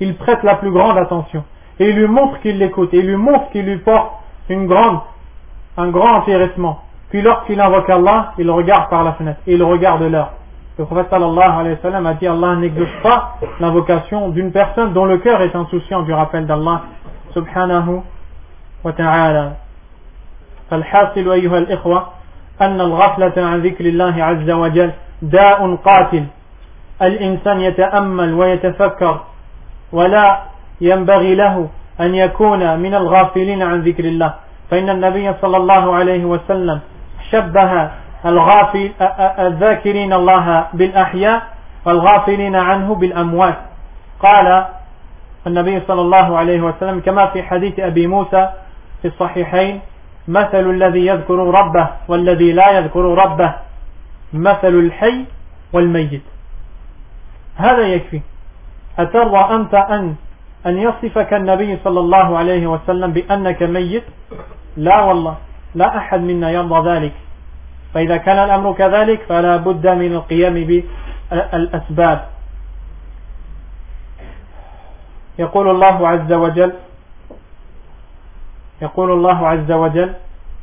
il 0.00 0.16
prête 0.16 0.42
la 0.42 0.56
plus 0.56 0.70
grande 0.70 0.98
attention. 0.98 1.44
Et 1.80 1.90
il 1.90 1.96
lui 1.96 2.06
montre 2.08 2.40
qu'il 2.40 2.58
l'écoute, 2.58 2.92
et 2.94 2.98
il 2.98 3.06
lui 3.06 3.16
montre 3.16 3.50
qu'il 3.50 3.64
lui 3.64 3.78
porte 3.78 4.12
un 4.50 5.88
grand 5.90 6.16
intéressement. 6.16 6.80
Puis 7.10 7.22
lorsqu'il 7.22 7.60
invoque 7.60 7.88
Allah, 7.88 8.32
il 8.38 8.50
regarde 8.50 8.90
par 8.90 9.04
la 9.04 9.12
fenêtre 9.12 9.40
et 9.46 9.54
il 9.54 9.62
regarde 9.62 10.02
l'heure. 10.02 10.32
Le 10.78 10.84
prophète 10.84 11.08
sallallahu 11.10 11.60
alayhi 11.60 11.76
wa 11.76 11.82
sallam 11.82 12.06
a 12.06 12.14
dit 12.14 12.26
Allah 12.26 12.56
n'exauce 12.56 12.88
pas 13.02 13.36
l'invocation 13.60 14.28
d'une 14.28 14.52
personne 14.52 14.92
dont 14.92 15.06
le 15.06 15.18
cœur 15.18 15.40
est 15.42 15.54
insouciant 15.54 16.02
du 16.02 16.12
rappel 16.12 16.46
d'Allah 16.46 16.82
subhanahu 17.32 18.02
wa 18.84 18.92
ta'ala. 18.92 19.56
فالحاصل 20.70 21.30
أيها 21.32 21.58
الإخوة 21.58 22.06
أن 22.60 22.80
الغفلة 22.80 23.32
عن 23.36 23.60
ذكر 23.60 23.84
الله 23.86 24.24
عز 24.24 24.50
وجل 24.50 24.90
داء 25.22 25.74
قاتل. 25.74 26.24
الإنسان 27.02 27.60
يتأمل 27.60 28.34
ويتفكر 28.34 29.20
ولا 29.92 30.38
ينبغي 30.80 31.34
له 31.34 31.68
أن 32.00 32.14
يكون 32.14 32.78
من 32.78 32.94
الغافلين 32.94 33.62
عن 33.62 33.80
ذكر 33.80 34.04
الله. 34.04 34.34
فإن 34.70 34.90
النبي 34.90 35.32
صلى 35.42 35.56
الله 35.56 35.94
عليه 35.94 36.24
وسلم 36.24 36.80
شبه 37.30 37.90
الغافل 38.26 38.90
الذاكرين 39.38 40.12
الله 40.12 40.66
بالأحياء 40.72 41.42
والغافلين 41.84 42.56
عنه 42.56 42.94
بالأموات. 42.94 43.58
قال 44.20 44.64
النبي 45.46 45.80
صلى 45.88 46.00
الله 46.00 46.38
عليه 46.38 46.60
وسلم 46.60 47.00
كما 47.00 47.26
في 47.26 47.42
حديث 47.42 47.80
أبي 47.80 48.06
موسى 48.06 48.48
في 49.02 49.08
الصحيحين 49.08 49.80
مثل 50.28 50.70
الذي 50.70 51.06
يذكر 51.06 51.34
ربه 51.34 51.88
والذي 52.08 52.52
لا 52.52 52.78
يذكر 52.78 53.00
ربه 53.00 53.54
مثل 54.32 54.74
الحي 54.74 55.24
والميت. 55.72 56.22
هذا 57.56 57.86
يكفي. 57.86 58.20
أترضى 58.98 59.54
أنت 59.54 59.74
أن 59.74 60.14
أن 60.66 60.78
يصفك 60.78 61.34
النبي 61.34 61.78
صلى 61.84 62.00
الله 62.00 62.38
عليه 62.38 62.66
وسلم 62.66 63.12
بأنك 63.12 63.62
ميت؟ 63.62 64.04
لا 64.76 65.02
والله 65.02 65.36
لا 65.74 65.96
أحد 65.96 66.20
منا 66.20 66.50
يرضى 66.50 66.90
ذلك. 66.90 67.12
فإذا 67.94 68.16
كان 68.16 68.38
الأمر 68.38 68.72
كذلك 68.72 69.22
فلا 69.28 69.56
بد 69.56 69.86
من 69.86 70.12
القيام 70.12 70.54
بالأسباب. 70.54 72.20
يقول 75.38 75.70
الله 75.70 76.08
عز 76.08 76.32
وجل 76.32 76.72
يقول 78.82 79.12
الله 79.12 79.48
عز 79.48 79.72
وجل 79.72 80.12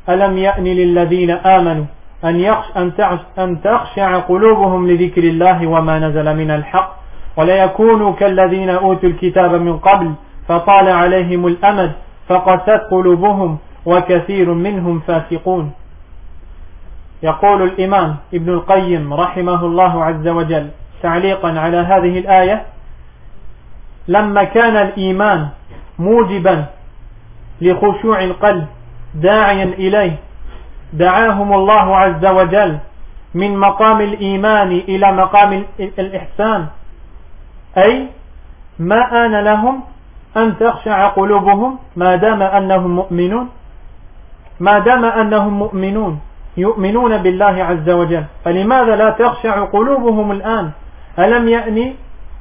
ألم 0.08 0.38
يأن 0.38 0.64
للذين 0.64 1.30
آمنوا 1.30 1.84
أن, 2.24 2.40
يخش 2.40 2.76
أن, 2.76 2.92
أن 3.38 3.62
تخشع 3.62 4.18
قلوبهم 4.18 4.88
لذكر 4.90 5.24
الله 5.24 5.66
وما 5.66 5.98
نزل 5.98 6.36
من 6.36 6.50
الحق؟ 6.50 6.96
ولا 7.36 7.64
يكونوا 7.64 8.12
كالذين 8.12 8.70
أوتوا 8.70 9.08
الكتاب 9.08 9.54
من 9.54 9.78
قبل 9.78 10.12
فطال 10.48 10.88
عليهم 10.88 11.46
الأمد 11.46 11.92
فقست 12.28 12.80
قلوبهم 12.90 13.58
وكثير 13.86 14.54
منهم 14.54 15.00
فاسقون. 15.00 15.72
يقول 17.22 17.62
الإمام 17.62 18.16
ابن 18.34 18.52
القيم 18.52 19.14
رحمه 19.14 19.66
الله 19.66 20.04
عز 20.04 20.28
وجل 20.28 20.68
تعليقا 21.02 21.60
على 21.60 21.76
هذه 21.76 22.18
الآية 22.18 22.62
لما 24.08 24.44
كان 24.44 24.76
الإيمان 24.76 25.48
موجبا 25.98 26.64
لخشوع 27.60 28.24
القلب 28.24 28.66
داعيا 29.14 29.64
إليه. 29.64 30.16
دعاهم 30.92 31.52
الله 31.52 31.96
عز 31.96 32.26
وجل 32.26 32.78
من 33.34 33.58
مقام 33.58 34.00
الإيمان 34.00 34.70
إلى 34.72 35.12
مقام 35.12 35.64
الإحسان. 35.80 36.66
أي 37.78 38.08
ما 38.78 39.26
آن 39.26 39.40
لهم 39.40 39.80
أن 40.36 40.58
تخشع 40.58 41.08
قلوبهم 41.08 41.78
ما 41.96 42.16
دام 42.16 42.42
أنهم 42.42 42.90
مؤمنون. 42.90 43.48
ما 44.60 44.78
دام 44.78 45.04
أنهم 45.04 45.52
مؤمنون 45.52 46.20
يؤمنون 46.56 47.16
بالله 47.16 47.64
عز 47.64 47.90
وجل. 47.90 48.24
فلماذا 48.44 48.96
لا 48.96 49.10
تخشع 49.10 49.64
قلوبهم 49.64 50.32
الآن؟ 50.32 50.70
ألم 51.18 51.48
يأني 51.48 51.94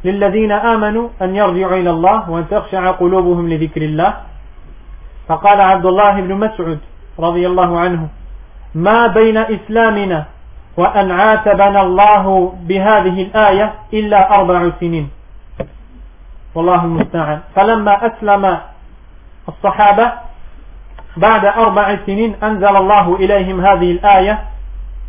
للذين 0.05 0.51
آمنوا 0.51 1.09
أن 1.21 1.35
يرجعوا 1.35 1.75
إلى 1.75 1.89
الله 1.89 2.29
وأن 2.29 2.47
تخشع 2.49 2.91
قلوبهم 2.91 3.49
لذكر 3.49 3.81
الله؟ 3.81 4.13
فقال 5.27 5.61
عبد 5.61 5.85
الله 5.85 6.21
بن 6.21 6.33
مسعود 6.35 6.79
رضي 7.19 7.47
الله 7.47 7.79
عنه 7.79 8.07
ما 8.75 9.07
بين 9.07 9.37
إسلامنا 9.37 10.25
وأن 10.77 11.11
عاتبنا 11.11 11.81
الله 11.81 12.53
بهذه 12.67 13.21
الآية 13.21 13.73
إلا 13.93 14.35
أربع 14.35 14.69
سنين. 14.79 15.09
والله 16.55 16.85
المستعان. 16.85 17.39
فلما 17.55 17.93
أسلم 18.07 18.57
الصحابة 19.49 20.11
بعد 21.17 21.45
أربع 21.45 21.95
سنين 22.05 22.35
أنزل 22.43 22.75
الله 22.75 23.15
إليهم 23.15 23.65
هذه 23.65 23.91
الآية 23.91 24.39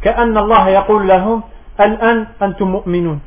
كأن 0.03 0.39
الله 0.39 0.69
يقول 0.69 1.09
لهم 1.09 1.43
الآن 1.81 2.27
أنتم 2.43 2.69
مؤمنون. 2.71 3.21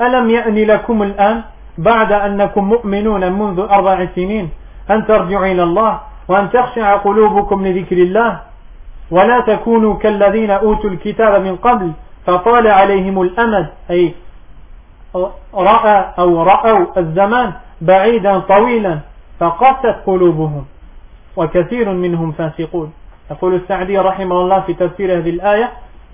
ألم 0.00 0.30
يأني 0.30 0.64
لكم 0.64 1.02
الآن 1.02 1.42
بعد 1.78 2.12
أنكم 2.12 2.64
مؤمنون 2.64 3.32
منذ 3.32 3.58
أربع 3.70 4.06
سنين 4.14 4.50
أن 4.90 5.06
ترجعوا 5.06 5.46
إلى 5.46 5.62
الله؟ 5.62 6.00
وأن 6.28 6.50
تخشع 6.50 6.96
قلوبكم 6.96 7.66
لذكر 7.66 7.96
الله 7.96 8.40
ولا 9.10 9.40
تكونوا 9.40 9.94
كالذين 9.98 10.50
أوتوا 10.50 10.90
الكتاب 10.90 11.42
من 11.42 11.56
قبل 11.56 11.92
فطال 12.26 12.66
عليهم 12.66 13.22
الأمد 13.22 13.66
أي 13.90 14.14
رأى 15.54 16.04
أو 16.18 16.42
رأوا 16.42 16.98
الزمان 16.98 17.52
بعيدا 17.80 18.38
طويلا 18.38 18.98
فقست 19.40 19.96
قلوبهم 20.06 20.64
وكثير 21.36 21.92
منهم 21.92 22.32
فاسقون. 22.32 22.92
يقول 23.30 23.54
السعدي 23.54 23.98
رحمه 23.98 24.36
الله 24.40 24.60
في 24.60 24.74
تفسير 24.74 25.18
هذه 25.18 25.30
الآية 25.30 25.70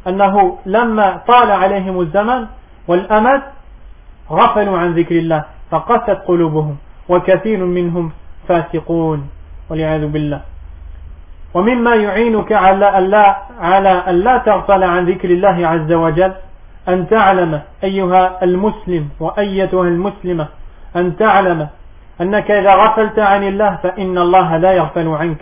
أنه 0.08 0.58
لما 0.66 1.20
طال 1.28 1.50
عليهم 1.50 2.00
الزمن 2.00 2.46
والأمد 2.88 3.42
غفلوا 4.30 4.78
عن 4.78 4.94
ذكر 4.94 5.16
الله 5.18 5.44
فقست 5.70 6.18
قلوبهم 6.28 6.76
وكثير 7.08 7.64
منهم 7.64 8.12
فاسقون. 8.48 9.28
والعياذ 9.70 10.06
بالله. 10.06 10.40
ومما 11.54 11.94
يعينك 11.94 12.52
على 12.52 12.98
ألا 12.98 13.36
على 13.60 14.42
تغفل 14.46 14.84
عن 14.84 15.04
ذكر 15.04 15.30
الله 15.30 15.66
عز 15.66 15.92
وجل 15.92 16.32
أن 16.88 17.08
تعلم 17.08 17.60
أيها 17.84 18.44
المسلم 18.44 19.08
وأيتها 19.20 19.88
المسلمة 19.88 20.46
أن 20.96 21.16
تعلم 21.16 21.68
أنك 22.20 22.50
إذا 22.50 22.74
غفلت 22.74 23.18
عن 23.18 23.42
الله 23.42 23.78
فإن 23.82 24.18
الله 24.18 24.56
لا 24.56 24.72
يغفل 24.72 25.08
عنك. 25.08 25.38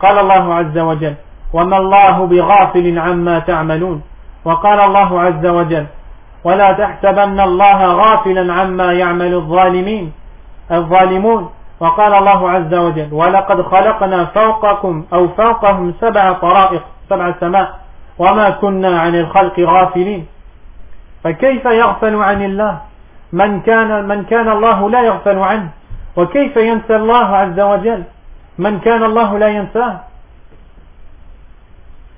قال 0.00 0.18
الله 0.18 0.54
عز 0.54 0.78
وجل 0.78 1.14
وما 1.52 1.78
الله 1.78 2.26
بغافل 2.26 2.98
عما 2.98 3.38
تعملون 3.38 4.02
وقال 4.44 4.80
الله 4.80 5.20
عز 5.20 5.46
وجل 5.46 5.86
ولا 6.44 6.72
تحسبن 6.72 7.40
الله 7.40 7.86
غافلا 7.86 8.52
عما 8.52 8.92
يعمل 8.92 9.34
الظالمين 9.34 10.12
الظالمون 10.72 11.50
وقال 11.82 12.12
الله 12.14 12.50
عز 12.50 12.74
وجل 12.74 13.08
ولقد 13.12 13.62
خلقنا 13.62 14.24
فوقكم 14.24 14.94
أو 15.12 15.28
فوقهم 15.28 15.94
سبع 16.00 16.32
طرائق 16.32 16.82
سبع 17.10 17.34
سماء 17.40 17.68
وما 18.18 18.50
كنا 18.50 19.00
عن 19.00 19.14
الخلق 19.14 19.60
غافلين. 19.60 20.26
فكيف 21.24 21.64
يغفل 21.64 22.14
عن 22.16 22.42
الله؟ 22.42 22.74
من 23.32 23.60
كان 23.60 24.08
من 24.08 24.24
كان 24.24 24.48
الله 24.48 24.90
لا 24.90 25.00
يغفل 25.02 25.38
عنه. 25.38 25.68
وكيف 26.16 26.56
ينسى 26.56 26.96
الله 26.96 27.26
عز 27.36 27.60
وجل؟ 27.60 28.02
من 28.58 28.78
كان 28.78 29.02
الله 29.02 29.38
لا 29.38 29.48
ينساه. 29.48 29.94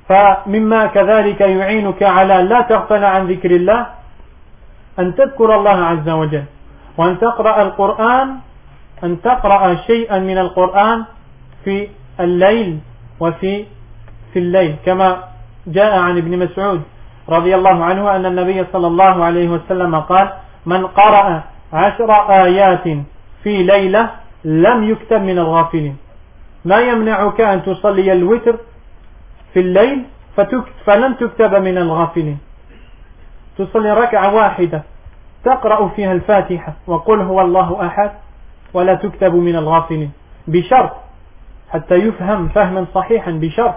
فمما 0.09 0.87
كذلك 0.87 1.41
يعينك 1.41 2.03
على 2.03 2.37
لا 2.43 2.61
تغفل 2.61 3.05
عن 3.05 3.27
ذكر 3.27 3.51
الله 3.51 3.87
أن 4.99 5.15
تذكر 5.15 5.55
الله 5.55 5.79
عز 5.85 6.09
وجل 6.09 6.45
وأن 6.99 7.19
تقرأ 7.19 7.63
القرآن 7.63 8.29
أن 9.05 9.21
تقرأ 9.23 9.75
شيئا 9.75 10.19
من 10.19 10.39
القرآن 10.39 11.05
في 11.65 11.89
الليل 12.21 12.79
وفي 13.21 13.65
في 14.33 14.39
الليل 14.39 14.77
كما 14.87 15.25
جاء 15.67 15.99
عن 15.99 16.19
ابن 16.19 16.39
مسعود 16.39 16.83
رضي 17.29 17.55
الله 17.55 17.85
عنه 17.85 18.17
أن 18.17 18.27
النبي 18.27 18.65
صلى 18.73 18.87
الله 18.87 19.25
عليه 19.25 19.49
وسلم 19.49 19.95
قال 20.01 20.33
من 20.67 20.87
قرأ 20.87 21.43
عشر 21.73 22.11
آيات 22.45 22.85
في 23.43 23.63
ليلة 23.63 24.11
لم 24.45 24.85
يكتب 24.91 25.21
من 25.23 25.39
الغافلين. 25.39 25.97
ما 26.65 26.81
يمنعك 26.81 27.41
أن 27.41 27.63
تصلي 27.63 28.13
الوتر 28.13 28.57
في 29.55 29.61
الليل 29.61 30.05
فلن 30.87 31.17
تكتب 31.17 31.55
من 31.55 31.79
الغافلين. 31.79 32.39
تصلي 33.59 33.93
ركعة 33.93 34.35
واحدة 34.35 34.83
تقرأ 35.45 35.89
فيها 35.89 36.13
الفاتحة 36.13 36.73
وقل 36.87 37.21
هو 37.21 37.41
الله 37.41 37.87
أحد. 37.87 38.11
ولا 38.75 38.95
تكتب 38.95 39.35
من 39.35 39.57
الغافلين. 39.57 40.11
بشرط 40.49 40.93
حتى 41.73 41.95
يفهم 41.95 42.49
فهما 42.49 42.87
صحيحا 42.95 43.31
بشرط 43.31 43.75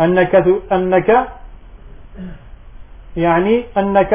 أنك, 0.00 0.34
أنك 0.72 1.28
يعني 3.16 3.64
أنك 3.78 4.10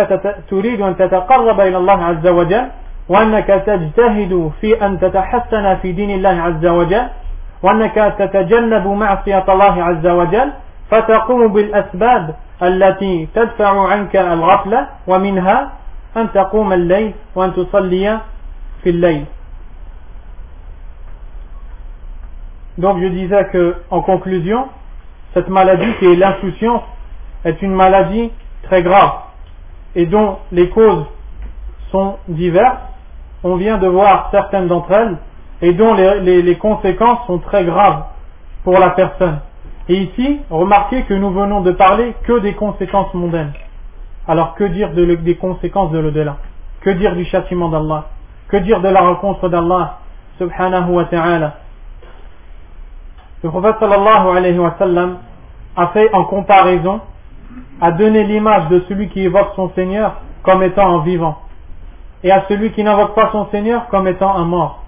تريد 0.49 0.81
أن 0.81 0.97
تتقرب 0.97 1.59
إلى 1.59 1.77
الله 1.77 2.03
عز 2.05 2.27
وجل 2.27 2.67
وأنك 3.09 3.47
تجتهد 3.47 4.51
في 4.61 4.85
أن 4.85 4.99
تتحسن 4.99 5.75
في 5.75 5.91
دين 5.91 6.11
الله 6.11 6.41
عز 6.41 6.65
وجل 6.65 7.07
وأنك 7.63 8.15
تتجنب 8.19 8.87
معصية 8.87 9.45
الله 9.49 9.83
عز 9.83 10.07
وجل 10.07 10.51
فتقوم 10.91 11.47
بالأسباب 11.47 12.35
التي 12.63 13.27
تدفع 13.35 13.87
عنك 13.87 14.15
الغفلة 14.15 14.87
ومنها 15.07 15.71
أن 16.17 16.31
تقوم 16.31 16.73
الليل 16.73 17.13
وأن 17.35 17.53
تصلي 17.53 18.19
في 18.83 18.89
الليل. 18.89 19.25
Donc 22.77 22.99
je 22.99 23.07
disais 23.07 23.45
que, 23.51 23.75
en 23.91 24.01
conclusion, 24.01 24.67
cette 25.33 25.49
maladie 25.49 25.91
qui 25.99 26.05
est 26.05 26.15
l'insouciance 26.15 26.81
est 27.45 27.61
une 27.61 27.73
maladie 27.73 28.31
très 28.63 28.81
grave 28.81 29.11
et 29.95 30.05
dont 30.05 30.37
les 30.51 30.69
causes 30.69 31.05
sont 31.91 32.15
diverses. 32.27 32.79
On 33.43 33.55
vient 33.55 33.77
de 33.77 33.87
voir 33.87 34.29
certaines 34.31 34.67
d'entre 34.67 34.91
elles 34.91 35.17
et 35.61 35.73
dont 35.73 35.93
les, 35.93 36.55
conséquences 36.57 37.25
sont 37.27 37.39
très 37.39 37.63
graves 37.63 38.03
pour 38.63 38.79
la 38.79 38.91
personne. 38.91 39.39
Et 39.89 39.95
ici, 39.95 40.39
remarquez 40.49 41.03
que 41.03 41.13
nous 41.13 41.31
venons 41.31 41.61
de 41.61 41.71
parler 41.71 42.15
que 42.23 42.39
des 42.39 42.53
conséquences 42.53 43.13
mondaines. 43.13 43.51
Alors 44.27 44.55
que 44.55 44.63
dire 44.63 44.93
de, 44.93 45.15
des 45.15 45.35
conséquences 45.35 45.91
de 45.91 45.99
l'au-delà? 45.99 46.37
Que 46.81 46.91
dire 46.91 47.15
du 47.15 47.25
châtiment 47.25 47.69
d'Allah? 47.69 48.05
Que 48.47 48.57
dire 48.57 48.79
de 48.79 48.87
la 48.87 49.01
rencontre 49.01 49.49
d'Allah 49.49 49.99
subhanahu 50.37 50.91
wa 50.91 51.05
ta'ala? 51.05 51.57
Le 53.43 53.49
prophète 53.49 53.75
sallallahu 53.81 54.37
alayhi 54.37 54.57
wa 54.57 54.73
sallam 54.79 55.17
a 55.75 55.87
fait 55.87 56.13
en 56.13 56.23
comparaison, 56.23 57.01
a 57.81 57.91
donné 57.91 58.23
l'image 58.23 58.69
de 58.69 58.85
celui 58.87 59.09
qui 59.09 59.21
évoque 59.21 59.49
son 59.57 59.69
Seigneur 59.75 60.13
comme 60.43 60.63
étant 60.63 60.99
un 60.99 61.03
vivant 61.03 61.37
et 62.23 62.31
à 62.31 62.45
celui 62.47 62.71
qui 62.71 62.85
n'invoque 62.85 63.15
pas 63.15 63.31
son 63.33 63.47
Seigneur 63.51 63.87
comme 63.89 64.07
étant 64.07 64.33
un 64.33 64.45
mort. 64.45 64.83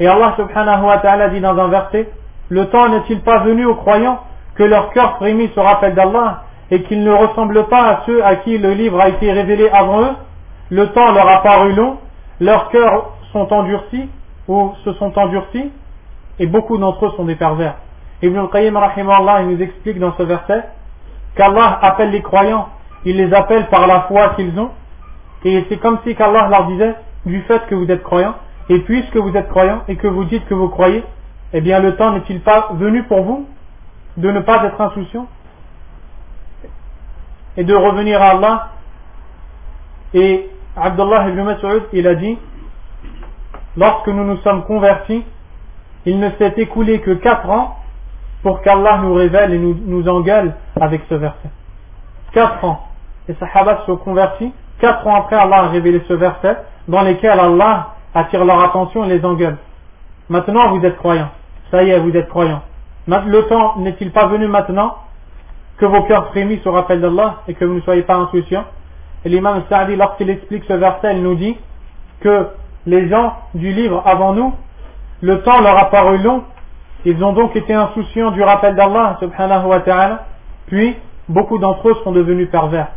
Et 0.00 0.06
Allah 0.06 0.32
subhanahu 0.38 0.86
wa 0.86 0.98
ta'ala 0.98 1.28
dit 1.28 1.40
dans 1.40 1.58
un 1.58 1.68
verset, 1.68 2.08
le 2.48 2.66
temps 2.70 2.88
n'est-il 2.88 3.20
pas 3.20 3.40
venu 3.40 3.66
aux 3.66 3.74
croyants 3.74 4.20
que 4.54 4.62
leur 4.62 4.90
cœur 4.92 5.16
frémit 5.16 5.50
se 5.54 5.60
rappelle 5.60 5.94
d'Allah 5.94 6.44
et 6.70 6.82
qu'ils 6.84 7.04
ne 7.04 7.12
ressemblent 7.12 7.66
pas 7.66 7.90
à 7.90 8.02
ceux 8.06 8.24
à 8.24 8.36
qui 8.36 8.56
le 8.56 8.72
livre 8.72 9.00
a 9.00 9.10
été 9.10 9.30
révélé 9.30 9.68
avant 9.68 10.00
eux? 10.00 10.14
Le 10.70 10.86
temps 10.92 11.12
leur 11.12 11.28
a 11.28 11.42
paru 11.42 11.74
long, 11.74 11.98
leurs 12.40 12.70
cœurs 12.70 13.10
sont 13.32 13.52
endurcis 13.52 14.08
ou 14.48 14.72
se 14.82 14.94
sont 14.94 15.12
endurcis 15.18 15.70
et 16.38 16.46
beaucoup 16.46 16.78
d'entre 16.78 17.06
eux 17.06 17.12
sont 17.16 17.24
des 17.24 17.36
pervers. 17.36 17.76
Ibn 18.22 18.38
al-Qayyim 18.38 18.78
il 18.96 19.46
nous 19.48 19.62
explique 19.62 19.98
dans 19.98 20.14
ce 20.16 20.22
verset 20.22 20.64
qu'Allah 21.34 21.78
appelle 21.82 22.10
les 22.10 22.22
croyants, 22.22 22.68
il 23.04 23.16
les 23.16 23.32
appelle 23.34 23.66
par 23.68 23.86
la 23.86 24.02
foi 24.02 24.30
qu'ils 24.36 24.58
ont 24.58 24.70
et 25.44 25.64
c'est 25.68 25.78
comme 25.78 25.98
si 26.06 26.14
qu'Allah 26.14 26.48
leur 26.48 26.66
disait 26.66 26.94
du 27.26 27.40
fait 27.42 27.66
que 27.66 27.74
vous 27.74 27.90
êtes 27.90 28.02
croyants 28.02 28.34
et 28.68 28.78
puisque 28.80 29.16
vous 29.16 29.36
êtes 29.36 29.48
croyants 29.48 29.82
et 29.88 29.96
que 29.96 30.06
vous 30.06 30.24
dites 30.24 30.46
que 30.46 30.54
vous 30.54 30.68
croyez, 30.68 31.04
eh 31.52 31.60
bien 31.60 31.80
le 31.80 31.96
temps 31.96 32.12
n'est-il 32.12 32.40
pas 32.40 32.70
venu 32.74 33.02
pour 33.04 33.22
vous 33.22 33.46
de 34.16 34.30
ne 34.30 34.40
pas 34.40 34.64
être 34.64 34.80
insouciant 34.80 35.26
et 37.56 37.64
de 37.64 37.74
revenir 37.74 38.20
à 38.22 38.30
Allah? 38.30 38.68
Et 40.14 40.48
Abdullah 40.76 41.28
ibn 41.28 41.42
Mas'ud, 41.42 41.84
il 41.92 42.06
a 42.06 42.14
dit, 42.14 42.38
lorsque 43.76 44.08
nous 44.08 44.24
nous 44.24 44.36
sommes 44.38 44.64
convertis, 44.64 45.24
il 46.06 46.18
ne 46.18 46.30
s'est 46.38 46.54
écoulé 46.56 47.00
que 47.00 47.12
quatre 47.12 47.48
ans 47.48 47.76
pour 48.42 48.60
qu'Allah 48.62 48.98
nous 49.02 49.14
révèle 49.14 49.54
et 49.54 49.58
nous, 49.58 50.08
engueule 50.08 50.54
avec 50.80 51.02
ce 51.08 51.14
verset. 51.14 51.50
Quatre 52.32 52.64
ans. 52.64 52.88
Les 53.28 53.34
Sahaba 53.34 53.82
se 53.86 53.92
convertis. 53.92 54.52
Quatre 54.80 55.06
ans 55.06 55.14
après, 55.14 55.36
Allah 55.36 55.58
a 55.58 55.68
révélé 55.68 56.02
ce 56.08 56.12
verset 56.12 56.56
dans 56.88 57.02
lequel 57.02 57.38
Allah 57.38 57.94
attire 58.14 58.44
leur 58.44 58.60
attention 58.60 59.04
et 59.04 59.08
les 59.08 59.24
engueule. 59.24 59.56
Maintenant, 60.28 60.70
vous 60.70 60.84
êtes 60.84 60.96
croyants. 60.96 61.30
Ça 61.70 61.84
y 61.84 61.90
est, 61.90 61.98
vous 62.00 62.16
êtes 62.16 62.28
croyants. 62.28 62.62
Le 63.06 63.42
temps 63.48 63.78
n'est-il 63.78 64.10
pas 64.10 64.26
venu 64.26 64.48
maintenant 64.48 64.96
que 65.78 65.86
vos 65.86 66.02
cœurs 66.02 66.28
frémissent 66.28 66.66
au 66.66 66.72
rappel 66.72 67.00
d'Allah 67.00 67.42
et 67.48 67.54
que 67.54 67.64
vous 67.64 67.74
ne 67.74 67.80
soyez 67.80 68.02
pas 68.02 68.16
insouciants? 68.16 68.64
Et 69.24 69.28
l'imam 69.28 69.62
Sa'di, 69.68 69.94
lorsqu'il 69.96 70.30
explique 70.30 70.64
ce 70.66 70.72
verset, 70.72 71.16
il 71.16 71.22
nous 71.22 71.36
dit 71.36 71.56
que 72.20 72.48
les 72.86 73.08
gens 73.08 73.34
du 73.54 73.72
livre 73.72 74.02
avant 74.04 74.32
nous, 74.32 74.52
le 75.22 75.40
temps 75.42 75.60
leur 75.60 75.78
a 75.78 75.90
paru 75.90 76.18
long, 76.18 76.42
ils 77.04 77.22
ont 77.24 77.32
donc 77.32 77.56
été 77.56 77.72
insouciants 77.72 78.32
du 78.32 78.42
rappel 78.42 78.74
d'Allah 78.74 79.16
subhanahu 79.20 79.66
wa 79.66 79.80
ta'ala, 79.80 80.26
puis 80.66 80.96
beaucoup 81.28 81.58
d'entre 81.58 81.88
eux 81.88 81.96
sont 82.04 82.12
devenus 82.12 82.50
pervers. 82.50 82.88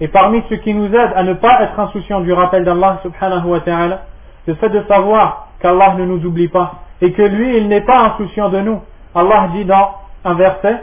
Et 0.00 0.08
parmi 0.08 0.42
ceux 0.48 0.56
qui 0.56 0.72
nous 0.72 0.86
aident 0.86 1.12
à 1.14 1.22
ne 1.22 1.34
pas 1.34 1.62
être 1.62 1.78
insouciants 1.78 2.22
du 2.22 2.32
rappel 2.32 2.64
d'Allah 2.64 3.00
subhanahu 3.02 3.46
wa 3.46 3.60
ta'ala, 3.60 4.00
le 4.46 4.54
fait 4.54 4.70
de 4.70 4.82
savoir 4.88 5.48
qu'Allah 5.60 5.94
ne 5.98 6.06
nous 6.06 6.24
oublie 6.24 6.48
pas 6.48 6.76
et 7.02 7.12
que 7.12 7.22
lui, 7.22 7.56
il 7.56 7.68
n'est 7.68 7.82
pas 7.82 8.12
insouciant 8.12 8.48
de 8.48 8.60
nous. 8.60 8.80
Allah 9.14 9.48
dit 9.52 9.64
dans 9.64 9.94
un 10.24 10.34
verset, 10.34 10.82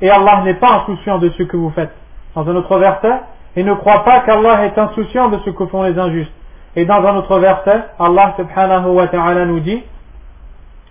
et 0.00 0.10
Allah 0.10 0.42
n'est 0.44 0.54
pas 0.54 0.82
insouciant 0.82 1.18
de 1.18 1.30
ce 1.30 1.42
que 1.42 1.56
vous 1.56 1.70
faites. 1.70 1.92
Dans 2.34 2.48
un 2.48 2.56
autre 2.56 2.78
verset, 2.78 3.20
et 3.56 3.62
ne 3.62 3.74
crois 3.74 4.04
pas 4.04 4.20
qu'Allah 4.20 4.64
est 4.66 4.78
insouciant 4.78 5.28
de 5.28 5.38
ce 5.44 5.50
que 5.50 5.66
font 5.66 5.82
les 5.82 5.98
injustes. 5.98 6.32
Et 6.76 6.84
dans 6.84 7.04
un 7.04 7.16
autre 7.16 7.38
verset, 7.38 7.84
Allah 7.98 8.34
subhanahu 8.36 8.88
wa 8.88 9.06
ta'ala 9.08 9.44
nous 9.46 9.60
dit, 9.60 9.82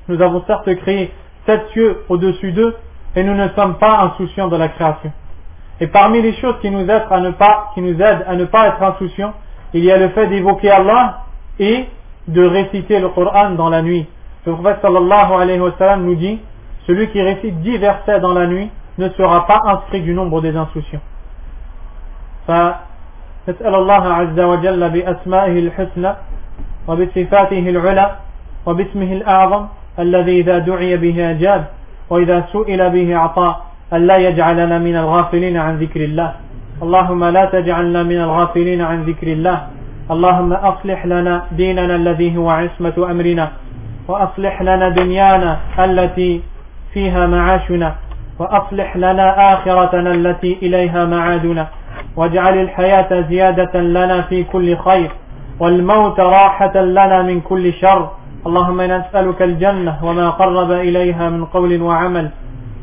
nous 0.08 0.22
avons 0.22 0.44
certes 0.48 0.74
créé 0.76 1.12
sept 1.46 1.68
cieux 1.74 2.04
au-dessus 2.10 2.52
d'eux, 2.54 2.76
et 3.16 3.24
nous 3.24 3.36
ne 3.36 3.50
sommes 3.50 3.76
pas 3.76 4.00
insouciants 4.02 4.48
de 4.48 4.56
la 4.56 4.70
création. 4.70 5.12
Et 5.80 5.88
parmi 5.88 6.22
les 6.22 6.34
choses 6.34 6.56
qui 6.62 6.72
nous 6.72 6.82
aident 6.90 7.08
à 7.10 7.20
ne 7.20 7.32
pas, 8.46 8.68
être 8.68 8.84
insouciants, 8.84 9.34
il 9.74 9.84
y 9.84 9.92
a 9.92 9.98
le 9.98 10.10
fait 10.10 10.28
d'évoquer 10.28 10.72
Allah 10.72 11.24
et 11.60 11.86
de 12.28 12.46
réciter 12.46 13.00
le 13.00 13.10
Coran 13.10 13.52
dans 13.52 13.70
la 13.70 13.82
nuit. 13.82 14.08
Le 14.46 14.54
prophète 14.54 14.80
sallallahu 14.82 15.34
alayhi 15.34 15.60
wa 15.60 15.74
sallam 15.78 16.06
nous 16.06 16.16
dit, 16.16 16.40
celui 16.88 17.10
qui 17.10 17.22
récite 17.22 17.62
dix 17.62 17.78
versets 17.78 18.20
dans 18.20 18.34
la 18.34 18.48
nuit 18.48 18.70
ne 18.98 19.10
sera 19.10 19.46
pas 19.48 19.60
inscrit 19.66 20.02
du 20.02 20.14
nombre 20.14 20.42
des 20.42 20.56
insouciants. 20.56 21.02
فنسأل 23.48 23.76
الله 23.76 24.14
عز 24.14 24.40
وجل 24.40 24.90
بأسمائه 24.90 25.60
الحسنى 25.60 26.14
وبصفاته 26.88 27.70
العلى 27.70 28.12
وباسمه 28.66 29.14
الأعظم 29.14 29.66
الذي 30.00 30.40
إذا 30.40 30.58
دعي 30.58 30.98
به 30.98 31.32
أجاب 31.32 31.66
وإذا 32.10 32.44
سئل 32.54 32.90
به 32.90 33.16
أعطى 33.16 33.56
ألا 33.94 34.18
يجعلنا 34.18 34.78
من 34.80 34.96
الغافلين 34.96 35.58
عن 35.58 35.78
ذكر 35.78 36.02
الله. 36.04 36.34
اللهم 36.82 37.24
لا 37.26 37.46
تجعلنا 37.46 38.04
من 38.04 38.20
الغافلين 38.22 38.82
عن 38.82 39.04
ذكر 39.04 39.28
الله. 39.28 39.68
اللهم 40.12 40.54
أصلح 40.54 41.06
لنا 41.06 41.44
ديننا 41.52 41.96
الذي 41.96 42.38
هو 42.38 42.50
عصمة 42.50 42.94
أمرنا 43.12 43.52
وأصلح 44.08 44.62
لنا 44.62 44.90
دنيانا 44.90 45.58
التي 45.80 46.42
فيها 46.94 47.28
معاشنا 47.28 47.96
وأصلح 48.40 48.98
لنا 48.98 49.54
آخرتنا 49.54 50.12
التي 50.12 50.58
إليها 50.62 51.06
معادنا. 51.06 51.68
واجعل 52.16 52.58
الحياة 52.58 53.22
زيادة 53.30 53.80
لنا 53.82 54.22
في 54.22 54.44
كل 54.44 54.78
خير 54.78 55.12
والموت 55.60 56.20
راحة 56.20 56.82
لنا 56.82 57.22
من 57.22 57.42
كل 57.42 57.74
شر. 57.74 58.10
اللهم 58.48 58.82
نسألك 58.82 59.42
الجنة 59.42 59.98
وما 60.04 60.30
قرب 60.30 60.72
إليها 60.72 61.30
من 61.30 61.46
قول 61.46 61.82
وعمل 61.82 62.30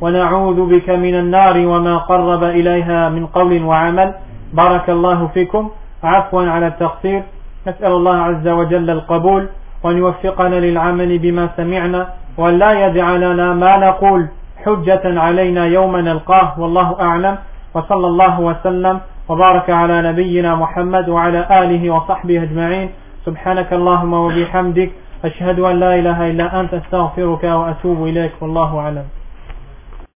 ونعوذ 0.01 0.67
بك 0.67 0.91
من 0.91 1.15
النار 1.15 1.67
وما 1.67 1.97
قرب 1.97 2.45
إليها 2.45 3.09
من 3.09 3.27
قول 3.27 3.63
وعمل. 3.63 4.15
بارك 4.53 4.91
الله 4.91 5.27
فيكم. 5.35 5.71
عفوا 6.05 6.43
على 6.43 6.67
التقصير. 6.67 7.23
نسأل 7.67 7.93
الله 7.93 8.17
عز 8.17 8.49
وجل 8.49 8.91
القبول 8.91 9.47
وأن 9.83 9.97
يوفقنا 9.97 10.55
للعمل 10.55 11.19
بما 11.19 11.49
سمعنا 11.57 12.09
وأن 12.39 12.59
لا 12.59 12.87
يجعلنا 12.87 13.55
ما 13.55 13.77
نقول 13.77 14.27
حجة 14.65 15.21
علينا 15.21 15.67
يوم 15.67 15.97
نلقاه. 15.97 16.61
والله 16.61 16.97
أعلم. 17.01 17.37
وصلى 17.75 18.07
الله 18.07 18.41
وسلم 18.41 19.01
وبارك 19.31 19.71
على 19.71 20.03
نبينا 20.03 20.55
محمد 20.55 21.09
وعلى 21.09 21.41
آله 21.63 21.91
وصحبه 21.91 22.43
أجمعين. 22.43 22.89
سبحانك 23.27 23.73
اللهم 23.73 24.13
وبحمدك 24.13 24.91
أشهد 25.25 25.59
أن 25.61 25.81
لا 25.81 25.95
إله 25.99 26.31
إلا 26.31 26.61
أنت 26.61 26.75
أستغفرك 26.75 27.45
وأتوب 27.45 27.99
إليك 28.11 28.33
والله 28.41 28.79
أعلم. 28.79 29.07